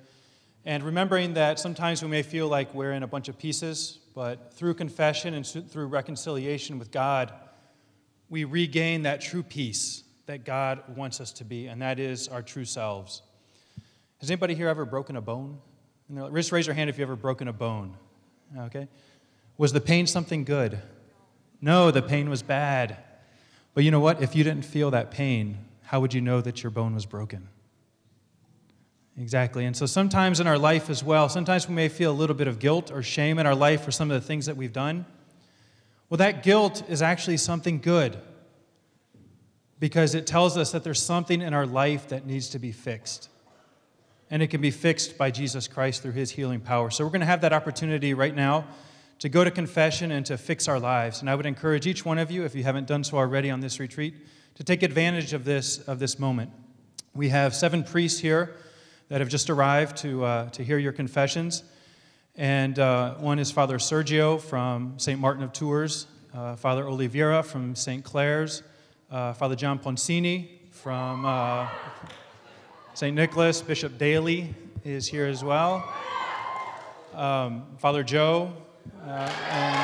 And 0.65 0.83
remembering 0.83 1.35
that 1.35 1.59
sometimes 1.59 2.03
we 2.03 2.09
may 2.09 2.23
feel 2.23 2.49
like 2.49 2.75
we're 2.75 2.93
in 2.93 3.03
a 3.03 3.07
bunch 3.07 3.29
of 3.29 3.39
pieces, 3.39 3.99
but 4.15 4.53
through 4.55 4.75
confession 4.75 5.35
and 5.35 5.47
through 5.47 5.87
reconciliation 5.87 6.79
with 6.79 6.91
God, 6.91 7.33
we 8.29 8.45
regain 8.45 9.03
that 9.03 9.21
true 9.21 9.43
peace 9.43 10.03
that 10.27 10.45
God 10.45 10.83
wants 10.97 11.21
us 11.21 11.33
to 11.33 11.45
be, 11.45 11.69
and 11.69 11.81
that 11.81 11.99
is 11.99 12.29
our 12.29 12.43
true 12.43 12.67
selves. 12.67 13.23
Has 14.21 14.31
anybody 14.31 14.55
here 14.55 14.69
ever 14.69 14.85
broken 14.85 15.17
a 15.17 15.21
bone? 15.23 15.59
And 16.09 16.23
like, 16.23 16.35
Just 16.35 16.53
raise 16.53 16.67
your 16.67 16.75
hand 16.75 16.91
if 16.91 16.99
you've 16.99 17.09
ever 17.09 17.17
broken 17.17 17.49
a 17.49 17.53
bone. 17.53 17.97
Okay? 18.59 18.89
Was 19.59 19.73
the 19.73 19.81
pain 19.81 20.07
something 20.07 20.45
good? 20.45 20.81
No, 21.61 21.91
the 21.91 22.01
pain 22.01 22.31
was 22.31 22.43
bad. 22.43 22.97
But 23.75 23.85
you 23.85 23.91
know 23.91 24.01
what? 24.01 24.23
If 24.23 24.35
you 24.35 24.45
didn't 24.45 24.65
feel 24.65 24.93
that 24.93 25.11
pain, 25.11 25.59
how 25.83 26.01
would 26.01 26.15
you 26.15 26.21
know 26.21 26.41
that 26.41 26.63
your 26.63 26.71
bone 26.71 26.95
was 26.95 27.05
broken? 27.05 27.49
Exactly. 29.21 29.65
And 29.65 29.77
so 29.77 29.85
sometimes 29.85 30.39
in 30.39 30.47
our 30.47 30.59
life 30.59 30.89
as 30.89 31.03
well, 31.03 31.29
sometimes 31.29 31.69
we 31.69 31.75
may 31.75 31.89
feel 31.89 32.13
a 32.13 32.15
little 32.15 32.37
bit 32.37 32.47
of 32.47 32.61
guilt 32.61 32.93
or 32.93 33.03
shame 33.03 33.41
in 33.41 33.47
our 33.47 33.55
life 33.55 33.83
for 33.83 33.91
some 33.91 34.11
of 34.11 34.21
the 34.21 34.27
things 34.27 34.47
that 34.47 34.57
we've 34.57 34.73
done. 34.73 35.05
Well, 36.09 36.19
that 36.19 36.45
guilt 36.45 36.89
is 36.89 37.03
actually 37.03 37.37
something 37.39 37.81
good 37.81 38.17
because 39.81 40.15
it 40.15 40.27
tells 40.27 40.57
us 40.57 40.71
that 40.71 40.85
there's 40.85 41.03
something 41.03 41.43
in 41.43 41.53
our 41.53 41.67
life 41.67 42.09
that 42.09 42.27
needs 42.27 42.49
to 42.51 42.61
be 42.61 42.71
fixed 42.71 43.29
and 44.31 44.43
it 44.43 44.49
can 44.49 44.61
be 44.61 44.71
fixed 44.71 45.17
by 45.17 45.31
Jesus 45.31 45.67
Christ 45.67 46.03
through 46.03 46.13
his 46.13 46.31
healing 46.31 46.61
power. 46.61 46.91
So 46.91 47.05
we're 47.05 47.11
going 47.11 47.21
to 47.21 47.27
have 47.27 47.41
that 47.41 47.53
opportunity 47.53 48.15
right 48.15 48.35
now 48.35 48.67
to 49.19 49.29
go 49.29 49.45
to 49.45 49.51
confession 49.51 50.13
and 50.13 50.25
to 50.27 50.39
fix 50.39 50.69
our 50.69 50.79
lives. 50.79 51.21
And 51.21 51.29
I 51.29 51.35
would 51.35 51.47
encourage 51.47 51.87
each 51.87 52.05
one 52.05 52.19
of 52.19 52.31
you, 52.31 52.45
if 52.45 52.55
you 52.55 52.63
haven't 52.63 52.87
done 52.87 53.03
so 53.03 53.17
already 53.17 53.51
on 53.51 53.61
this 53.61 53.81
retreat, 53.81 54.15
to 54.55 54.65
take 54.65 54.83
advantage 54.83 55.33
of 55.33 55.45
this, 55.45 55.79
of 55.89 55.99
this 55.99 56.19
moment. 56.19 56.51
We 57.15 57.29
have 57.31 57.55
seven 57.55 57.83
priests 57.83 58.21
here 58.21 58.57
that 59.09 59.21
have 59.21 59.29
just 59.29 59.51
arrived 59.51 59.97
to, 59.99 60.25
uh, 60.25 60.51
to 60.51 60.63
hear 60.63 60.79
your 60.79 60.93
confessions. 60.93 61.65
And 62.37 62.79
uh, 62.79 63.15
one 63.15 63.39
is 63.39 63.51
Father 63.51 63.79
Sergio 63.79 64.41
from 64.41 64.95
St. 64.99 65.19
Martin 65.19 65.43
of 65.43 65.53
Tours, 65.53 66.07
uh, 66.33 66.55
Father 66.55 66.87
Oliveira 66.87 67.43
from 67.43 67.75
St. 67.75 68.05
Clare's, 68.05 68.63
uh, 69.11 69.33
Father 69.33 69.57
John 69.57 69.79
Poncini 69.79 70.49
from 70.71 71.25
uh, 71.25 71.69
St. 72.95 73.17
Nicholas, 73.17 73.63
Bishop 73.63 73.99
Daly 73.99 74.55
is 74.85 75.09
here 75.09 75.27
as 75.27 75.43
well. 75.43 75.93
Um, 77.15 77.67
Father 77.79 78.05
Joe, 78.05 78.53
uh, 79.03 79.33
and 79.51 79.77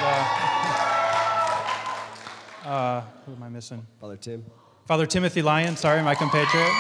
uh, 2.64 2.64
uh, 2.68 3.02
who 3.26 3.32
am 3.32 3.42
I 3.42 3.48
missing? 3.48 3.84
Father 4.00 4.16
Tim. 4.16 4.44
Father 4.86 5.06
Timothy 5.06 5.42
Lyon, 5.42 5.76
sorry, 5.76 6.00
my 6.02 6.14
compatriot. 6.14 6.70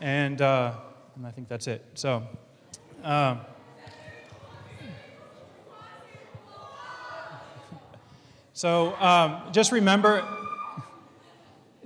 And, 0.00 0.40
uh, 0.40 0.72
and 1.16 1.26
I 1.26 1.30
think 1.30 1.48
that's 1.48 1.66
it. 1.66 1.84
So, 1.94 2.22
um, 3.02 3.40
so 8.52 8.94
um, 8.96 9.42
just 9.52 9.72
remember 9.72 10.24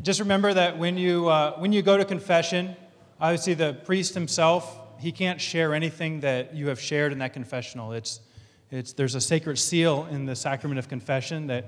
just 0.06 0.20
remember 0.20 0.54
that 0.54 0.78
when 0.78 0.96
you, 0.96 1.28
uh, 1.28 1.58
when 1.58 1.72
you 1.72 1.82
go 1.82 1.96
to 1.96 2.04
confession, 2.04 2.76
obviously 3.20 3.54
the 3.54 3.74
priest 3.84 4.14
himself, 4.14 4.78
he 5.00 5.10
can't 5.10 5.40
share 5.40 5.74
anything 5.74 6.20
that 6.20 6.54
you 6.54 6.68
have 6.68 6.80
shared 6.80 7.10
in 7.10 7.18
that 7.18 7.32
confessional. 7.32 7.92
It's, 7.92 8.20
it's, 8.70 8.92
there's 8.92 9.14
a 9.14 9.20
sacred 9.20 9.58
seal 9.58 10.06
in 10.10 10.26
the 10.26 10.34
sacrament 10.34 10.78
of 10.78 10.88
confession 10.88 11.46
that 11.48 11.66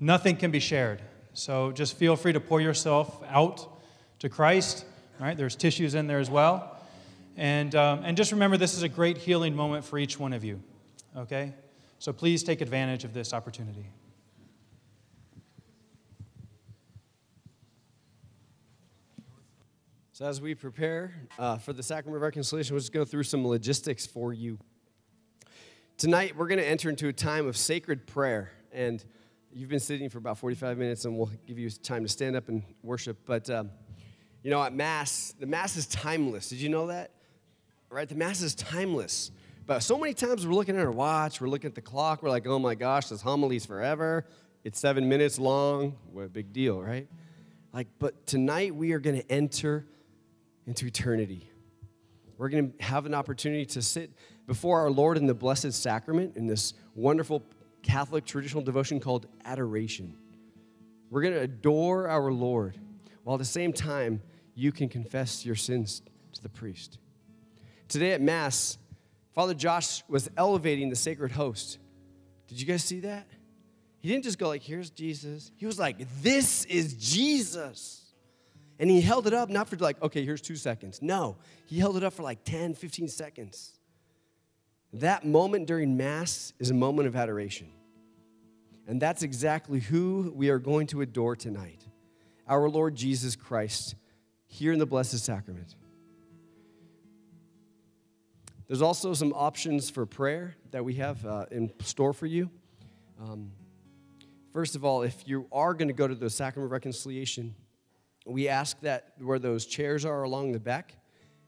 nothing 0.00 0.36
can 0.36 0.50
be 0.50 0.60
shared. 0.60 1.00
So 1.32 1.70
just 1.72 1.96
feel 1.96 2.16
free 2.16 2.32
to 2.32 2.40
pour 2.40 2.60
yourself 2.60 3.22
out 3.28 3.80
to 4.18 4.28
Christ. 4.28 4.84
Right? 5.20 5.36
There's 5.36 5.54
tissues 5.54 5.94
in 5.94 6.06
there 6.06 6.18
as 6.18 6.30
well. 6.30 6.78
And, 7.36 7.74
um, 7.74 8.02
and 8.04 8.16
just 8.16 8.32
remember, 8.32 8.56
this 8.56 8.74
is 8.74 8.82
a 8.82 8.88
great 8.88 9.18
healing 9.18 9.54
moment 9.54 9.84
for 9.84 9.98
each 9.98 10.18
one 10.18 10.32
of 10.32 10.44
you. 10.44 10.62
Okay? 11.16 11.54
So 11.98 12.12
please 12.12 12.42
take 12.42 12.60
advantage 12.60 13.04
of 13.04 13.14
this 13.14 13.32
opportunity. 13.32 13.86
So, 20.12 20.26
as 20.26 20.38
we 20.38 20.54
prepare 20.54 21.14
uh, 21.38 21.56
for 21.56 21.72
the 21.72 21.82
sacrament 21.82 22.16
of 22.16 22.22
reconciliation, 22.22 22.74
we'll 22.74 22.80
just 22.80 22.92
go 22.92 23.06
through 23.06 23.22
some 23.22 23.46
logistics 23.46 24.06
for 24.06 24.34
you. 24.34 24.58
Tonight, 26.00 26.34
we're 26.34 26.46
going 26.46 26.58
to 26.58 26.66
enter 26.66 26.88
into 26.88 27.08
a 27.08 27.12
time 27.12 27.46
of 27.46 27.58
sacred 27.58 28.06
prayer. 28.06 28.50
And 28.72 29.04
you've 29.52 29.68
been 29.68 29.80
sitting 29.80 30.08
for 30.08 30.16
about 30.16 30.38
45 30.38 30.78
minutes, 30.78 31.04
and 31.04 31.14
we'll 31.14 31.30
give 31.46 31.58
you 31.58 31.68
time 31.68 32.04
to 32.04 32.08
stand 32.08 32.36
up 32.36 32.48
and 32.48 32.62
worship. 32.82 33.18
But, 33.26 33.50
um, 33.50 33.68
you 34.42 34.50
know, 34.50 34.62
at 34.62 34.72
Mass, 34.72 35.34
the 35.38 35.44
Mass 35.44 35.76
is 35.76 35.86
timeless. 35.86 36.48
Did 36.48 36.62
you 36.62 36.70
know 36.70 36.86
that? 36.86 37.10
Right? 37.90 38.08
The 38.08 38.14
Mass 38.14 38.40
is 38.40 38.54
timeless. 38.54 39.30
But 39.66 39.80
so 39.80 39.98
many 39.98 40.14
times 40.14 40.46
we're 40.46 40.54
looking 40.54 40.74
at 40.74 40.86
our 40.86 40.90
watch, 40.90 41.38
we're 41.38 41.48
looking 41.48 41.68
at 41.68 41.74
the 41.74 41.82
clock, 41.82 42.22
we're 42.22 42.30
like, 42.30 42.46
oh 42.46 42.58
my 42.58 42.74
gosh, 42.74 43.08
this 43.08 43.20
homily's 43.20 43.66
forever. 43.66 44.24
It's 44.64 44.80
seven 44.80 45.06
minutes 45.06 45.38
long. 45.38 45.98
What 46.14 46.22
a 46.22 46.30
big 46.30 46.54
deal, 46.54 46.80
right? 46.80 47.08
Like, 47.74 47.88
but 47.98 48.26
tonight 48.26 48.74
we 48.74 48.92
are 48.92 49.00
going 49.00 49.20
to 49.20 49.30
enter 49.30 49.84
into 50.66 50.86
eternity. 50.86 51.50
We're 52.38 52.48
going 52.48 52.72
to 52.72 52.82
have 52.82 53.04
an 53.04 53.12
opportunity 53.12 53.66
to 53.66 53.82
sit 53.82 54.12
before 54.50 54.80
our 54.80 54.90
Lord 54.90 55.16
in 55.16 55.26
the 55.26 55.32
Blessed 55.32 55.72
Sacrament 55.72 56.36
in 56.36 56.48
this 56.48 56.74
wonderful 56.96 57.44
Catholic 57.84 58.24
traditional 58.24 58.64
devotion 58.64 58.98
called 58.98 59.28
adoration. 59.44 60.16
We're 61.08 61.22
going 61.22 61.34
to 61.34 61.40
adore 61.42 62.08
our 62.08 62.32
Lord 62.32 62.76
while 63.22 63.36
at 63.36 63.38
the 63.38 63.44
same 63.44 63.72
time 63.72 64.20
you 64.56 64.72
can 64.72 64.88
confess 64.88 65.46
your 65.46 65.54
sins 65.54 66.02
to 66.32 66.42
the 66.42 66.48
priest. 66.48 66.98
Today 67.86 68.10
at 68.10 68.20
Mass, 68.20 68.76
Father 69.36 69.54
Josh 69.54 70.02
was 70.08 70.28
elevating 70.36 70.90
the 70.90 70.96
sacred 70.96 71.30
host. 71.30 71.78
Did 72.48 72.60
you 72.60 72.66
guys 72.66 72.82
see 72.82 72.98
that? 73.02 73.28
He 74.00 74.08
didn't 74.08 74.24
just 74.24 74.36
go 74.36 74.48
like, 74.48 74.64
here's 74.64 74.90
Jesus. 74.90 75.52
He 75.58 75.66
was 75.66 75.78
like, 75.78 76.04
this 76.24 76.64
is 76.64 76.94
Jesus. 76.94 78.04
And 78.80 78.90
he 78.90 79.00
held 79.00 79.28
it 79.28 79.32
up 79.32 79.48
not 79.48 79.68
for 79.68 79.76
like, 79.76 80.02
okay, 80.02 80.24
here's 80.24 80.40
two 80.40 80.56
seconds. 80.56 81.00
No, 81.00 81.36
he 81.66 81.78
held 81.78 81.96
it 81.96 82.02
up 82.02 82.14
for 82.14 82.24
like 82.24 82.42
10, 82.42 82.74
15 82.74 83.06
seconds. 83.06 83.76
That 84.92 85.24
moment 85.24 85.66
during 85.66 85.96
Mass 85.96 86.52
is 86.58 86.70
a 86.70 86.74
moment 86.74 87.06
of 87.06 87.14
adoration. 87.14 87.68
And 88.86 89.00
that's 89.00 89.22
exactly 89.22 89.78
who 89.78 90.32
we 90.34 90.50
are 90.50 90.58
going 90.58 90.88
to 90.88 91.00
adore 91.00 91.36
tonight 91.36 91.86
our 92.48 92.68
Lord 92.68 92.96
Jesus 92.96 93.36
Christ 93.36 93.94
here 94.48 94.72
in 94.72 94.80
the 94.80 94.86
Blessed 94.86 95.20
Sacrament. 95.20 95.76
There's 98.66 98.82
also 98.82 99.14
some 99.14 99.32
options 99.32 99.88
for 99.88 100.04
prayer 100.04 100.56
that 100.72 100.84
we 100.84 100.94
have 100.94 101.24
uh, 101.24 101.46
in 101.52 101.72
store 101.80 102.12
for 102.12 102.26
you. 102.26 102.50
Um, 103.20 103.52
first 104.52 104.74
of 104.74 104.84
all, 104.84 105.02
if 105.02 105.28
you 105.28 105.46
are 105.52 105.74
going 105.74 105.86
to 105.86 105.94
go 105.94 106.08
to 106.08 106.14
the 106.16 106.28
Sacrament 106.28 106.66
of 106.66 106.72
Reconciliation, 106.72 107.54
we 108.26 108.48
ask 108.48 108.80
that 108.80 109.12
where 109.20 109.38
those 109.38 109.66
chairs 109.66 110.04
are 110.04 110.24
along 110.24 110.50
the 110.50 110.60
back, 110.60 110.96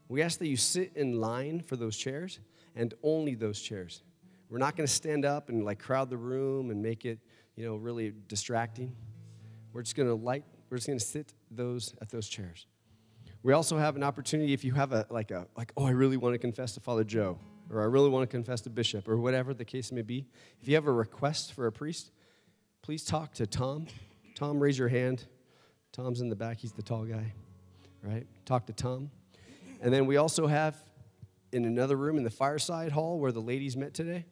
we 0.07 0.21
ask 0.21 0.39
that 0.39 0.47
you 0.47 0.57
sit 0.57 0.93
in 0.95 1.19
line 1.19 1.59
for 1.59 1.75
those 1.75 1.97
chairs 1.97 2.39
and 2.75 2.93
only 3.03 3.35
those 3.35 3.61
chairs. 3.61 4.01
We're 4.49 4.59
not 4.59 4.75
going 4.75 4.87
to 4.87 4.93
stand 4.93 5.25
up 5.25 5.49
and 5.49 5.63
like 5.63 5.79
crowd 5.79 6.09
the 6.09 6.17
room 6.17 6.69
and 6.69 6.81
make 6.81 7.05
it, 7.05 7.19
you 7.55 7.65
know, 7.65 7.75
really 7.75 8.13
distracting. 8.27 8.95
We're 9.73 9.81
just 9.81 9.95
going 9.95 10.09
to 10.09 10.15
light 10.15 10.43
we're 10.73 10.77
just 10.77 10.87
going 10.87 10.97
to 10.97 11.05
sit 11.05 11.35
those 11.51 11.93
at 12.01 12.09
those 12.09 12.27
chairs. 12.27 12.65
We 13.43 13.53
also 13.53 13.77
have 13.77 13.95
an 13.95 14.01
opportunity 14.01 14.53
if 14.53 14.63
you 14.63 14.73
have 14.73 14.91
a 14.91 15.05
like 15.11 15.29
a 15.29 15.45
like 15.55 15.71
oh 15.77 15.85
I 15.85 15.91
really 15.91 16.17
want 16.17 16.33
to 16.33 16.39
confess 16.39 16.73
to 16.73 16.79
Father 16.79 17.03
Joe 17.03 17.37
or 17.69 17.83
I 17.83 17.85
really 17.85 18.09
want 18.09 18.27
to 18.27 18.35
confess 18.35 18.61
to 18.61 18.71
Bishop 18.71 19.07
or 19.07 19.17
whatever 19.17 19.53
the 19.53 19.65
case 19.65 19.91
may 19.91 20.01
be. 20.01 20.25
If 20.59 20.67
you 20.67 20.73
have 20.73 20.87
a 20.87 20.91
request 20.91 21.53
for 21.53 21.67
a 21.67 21.71
priest, 21.71 22.09
please 22.81 23.05
talk 23.05 23.35
to 23.35 23.45
Tom. 23.45 23.85
Tom, 24.33 24.59
raise 24.59 24.79
your 24.79 24.87
hand. 24.87 25.25
Tom's 25.91 26.21
in 26.21 26.29
the 26.29 26.35
back. 26.35 26.57
He's 26.57 26.71
the 26.71 26.81
tall 26.81 27.03
guy, 27.03 27.33
right? 28.01 28.25
Talk 28.45 28.65
to 28.65 28.73
Tom. 28.73 29.11
And 29.79 29.93
then 29.93 30.07
we 30.07 30.17
also 30.17 30.47
have 30.47 30.75
in 31.53 31.65
another 31.65 31.95
room 31.95 32.17
in 32.17 32.23
the 32.23 32.31
fireside 32.31 32.91
hall 32.91 33.19
where 33.19 33.31
the 33.31 33.39
ladies 33.39 33.77
met 33.77 33.93
today. 33.93 34.25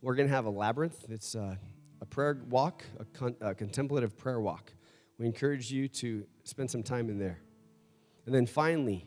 We're 0.00 0.14
going 0.14 0.28
to 0.28 0.34
have 0.34 0.46
a 0.46 0.50
labyrinth. 0.50 1.04
It's 1.10 1.34
uh, 1.34 1.56
a 2.00 2.06
prayer 2.06 2.42
walk, 2.48 2.82
a, 2.98 3.04
con- 3.04 3.36
a 3.40 3.54
contemplative 3.54 4.16
prayer 4.16 4.40
walk. 4.40 4.72
We 5.18 5.26
encourage 5.26 5.70
you 5.70 5.86
to 5.88 6.24
spend 6.44 6.70
some 6.70 6.82
time 6.82 7.10
in 7.10 7.18
there. 7.18 7.40
And 8.26 8.34
then 8.34 8.46
finally, 8.46 9.06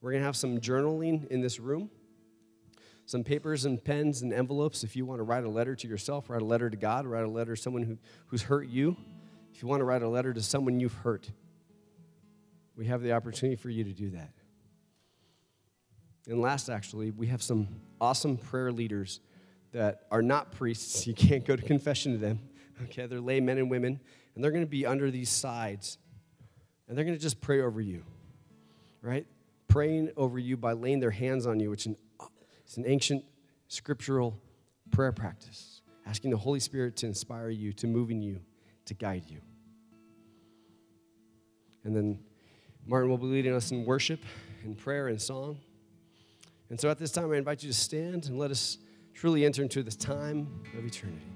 we're 0.00 0.10
going 0.10 0.20
to 0.20 0.26
have 0.26 0.36
some 0.36 0.58
journaling 0.58 1.26
in 1.28 1.40
this 1.40 1.58
room, 1.58 1.90
some 3.06 3.24
papers 3.24 3.64
and 3.64 3.82
pens 3.82 4.22
and 4.22 4.32
envelopes. 4.32 4.84
If 4.84 4.94
you 4.94 5.06
want 5.06 5.20
to 5.20 5.24
write 5.24 5.44
a 5.44 5.48
letter 5.48 5.74
to 5.74 5.88
yourself, 5.88 6.28
write 6.28 6.42
a 6.42 6.44
letter 6.44 6.68
to 6.68 6.76
God, 6.76 7.06
write 7.06 7.24
a 7.24 7.30
letter 7.30 7.56
to 7.56 7.60
someone 7.60 7.82
who, 7.82 7.98
who's 8.26 8.42
hurt 8.42 8.68
you. 8.68 8.96
If 9.54 9.62
you 9.62 9.68
want 9.68 9.80
to 9.80 9.84
write 9.84 10.02
a 10.02 10.08
letter 10.08 10.34
to 10.34 10.42
someone 10.42 10.80
you've 10.80 10.92
hurt, 10.92 11.30
we 12.76 12.86
have 12.86 13.02
the 13.02 13.12
opportunity 13.12 13.56
for 13.56 13.70
you 13.70 13.84
to 13.84 13.92
do 13.92 14.10
that. 14.10 14.32
And 16.28 16.40
last, 16.40 16.68
actually, 16.68 17.10
we 17.10 17.26
have 17.26 17.42
some 17.42 17.68
awesome 18.00 18.36
prayer 18.36 18.72
leaders 18.72 19.20
that 19.72 20.06
are 20.10 20.22
not 20.22 20.52
priests. 20.52 21.06
You 21.06 21.14
can't 21.14 21.44
go 21.44 21.54
to 21.54 21.62
confession 21.62 22.12
to 22.12 22.18
them. 22.18 22.38
Okay, 22.84 23.06
they're 23.06 23.20
lay 23.20 23.40
men 23.40 23.58
and 23.58 23.70
women, 23.70 24.00
and 24.34 24.42
they're 24.42 24.50
going 24.50 24.64
to 24.64 24.70
be 24.70 24.86
under 24.86 25.10
these 25.10 25.30
sides, 25.30 25.98
and 26.88 26.96
they're 26.96 27.04
going 27.04 27.16
to 27.16 27.22
just 27.22 27.40
pray 27.40 27.60
over 27.60 27.80
you, 27.80 28.02
right? 29.00 29.26
Praying 29.68 30.10
over 30.16 30.38
you 30.38 30.56
by 30.56 30.72
laying 30.72 30.98
their 30.98 31.10
hands 31.10 31.46
on 31.46 31.60
you, 31.60 31.70
which 31.70 31.86
is 31.86 32.76
an 32.76 32.84
ancient 32.86 33.24
scriptural 33.68 34.40
prayer 34.90 35.12
practice, 35.12 35.82
asking 36.06 36.30
the 36.30 36.36
Holy 36.36 36.60
Spirit 36.60 36.96
to 36.96 37.06
inspire 37.06 37.50
you, 37.50 37.72
to 37.74 37.86
move 37.86 38.10
in 38.10 38.22
you, 38.22 38.40
to 38.86 38.94
guide 38.94 39.24
you. 39.28 39.40
And 41.84 41.94
then 41.94 42.18
Martin 42.86 43.10
will 43.10 43.18
be 43.18 43.26
leading 43.26 43.54
us 43.54 43.70
in 43.70 43.84
worship, 43.84 44.20
in 44.64 44.74
prayer, 44.74 45.08
and 45.08 45.20
song. 45.20 45.58
And 46.74 46.80
so 46.80 46.90
at 46.90 46.98
this 46.98 47.12
time, 47.12 47.30
I 47.30 47.36
invite 47.36 47.62
you 47.62 47.68
to 47.68 47.72
stand 47.72 48.26
and 48.26 48.36
let 48.36 48.50
us 48.50 48.78
truly 49.14 49.44
enter 49.44 49.62
into 49.62 49.84
this 49.84 49.94
time 49.94 50.48
of 50.76 50.84
eternity. 50.84 51.33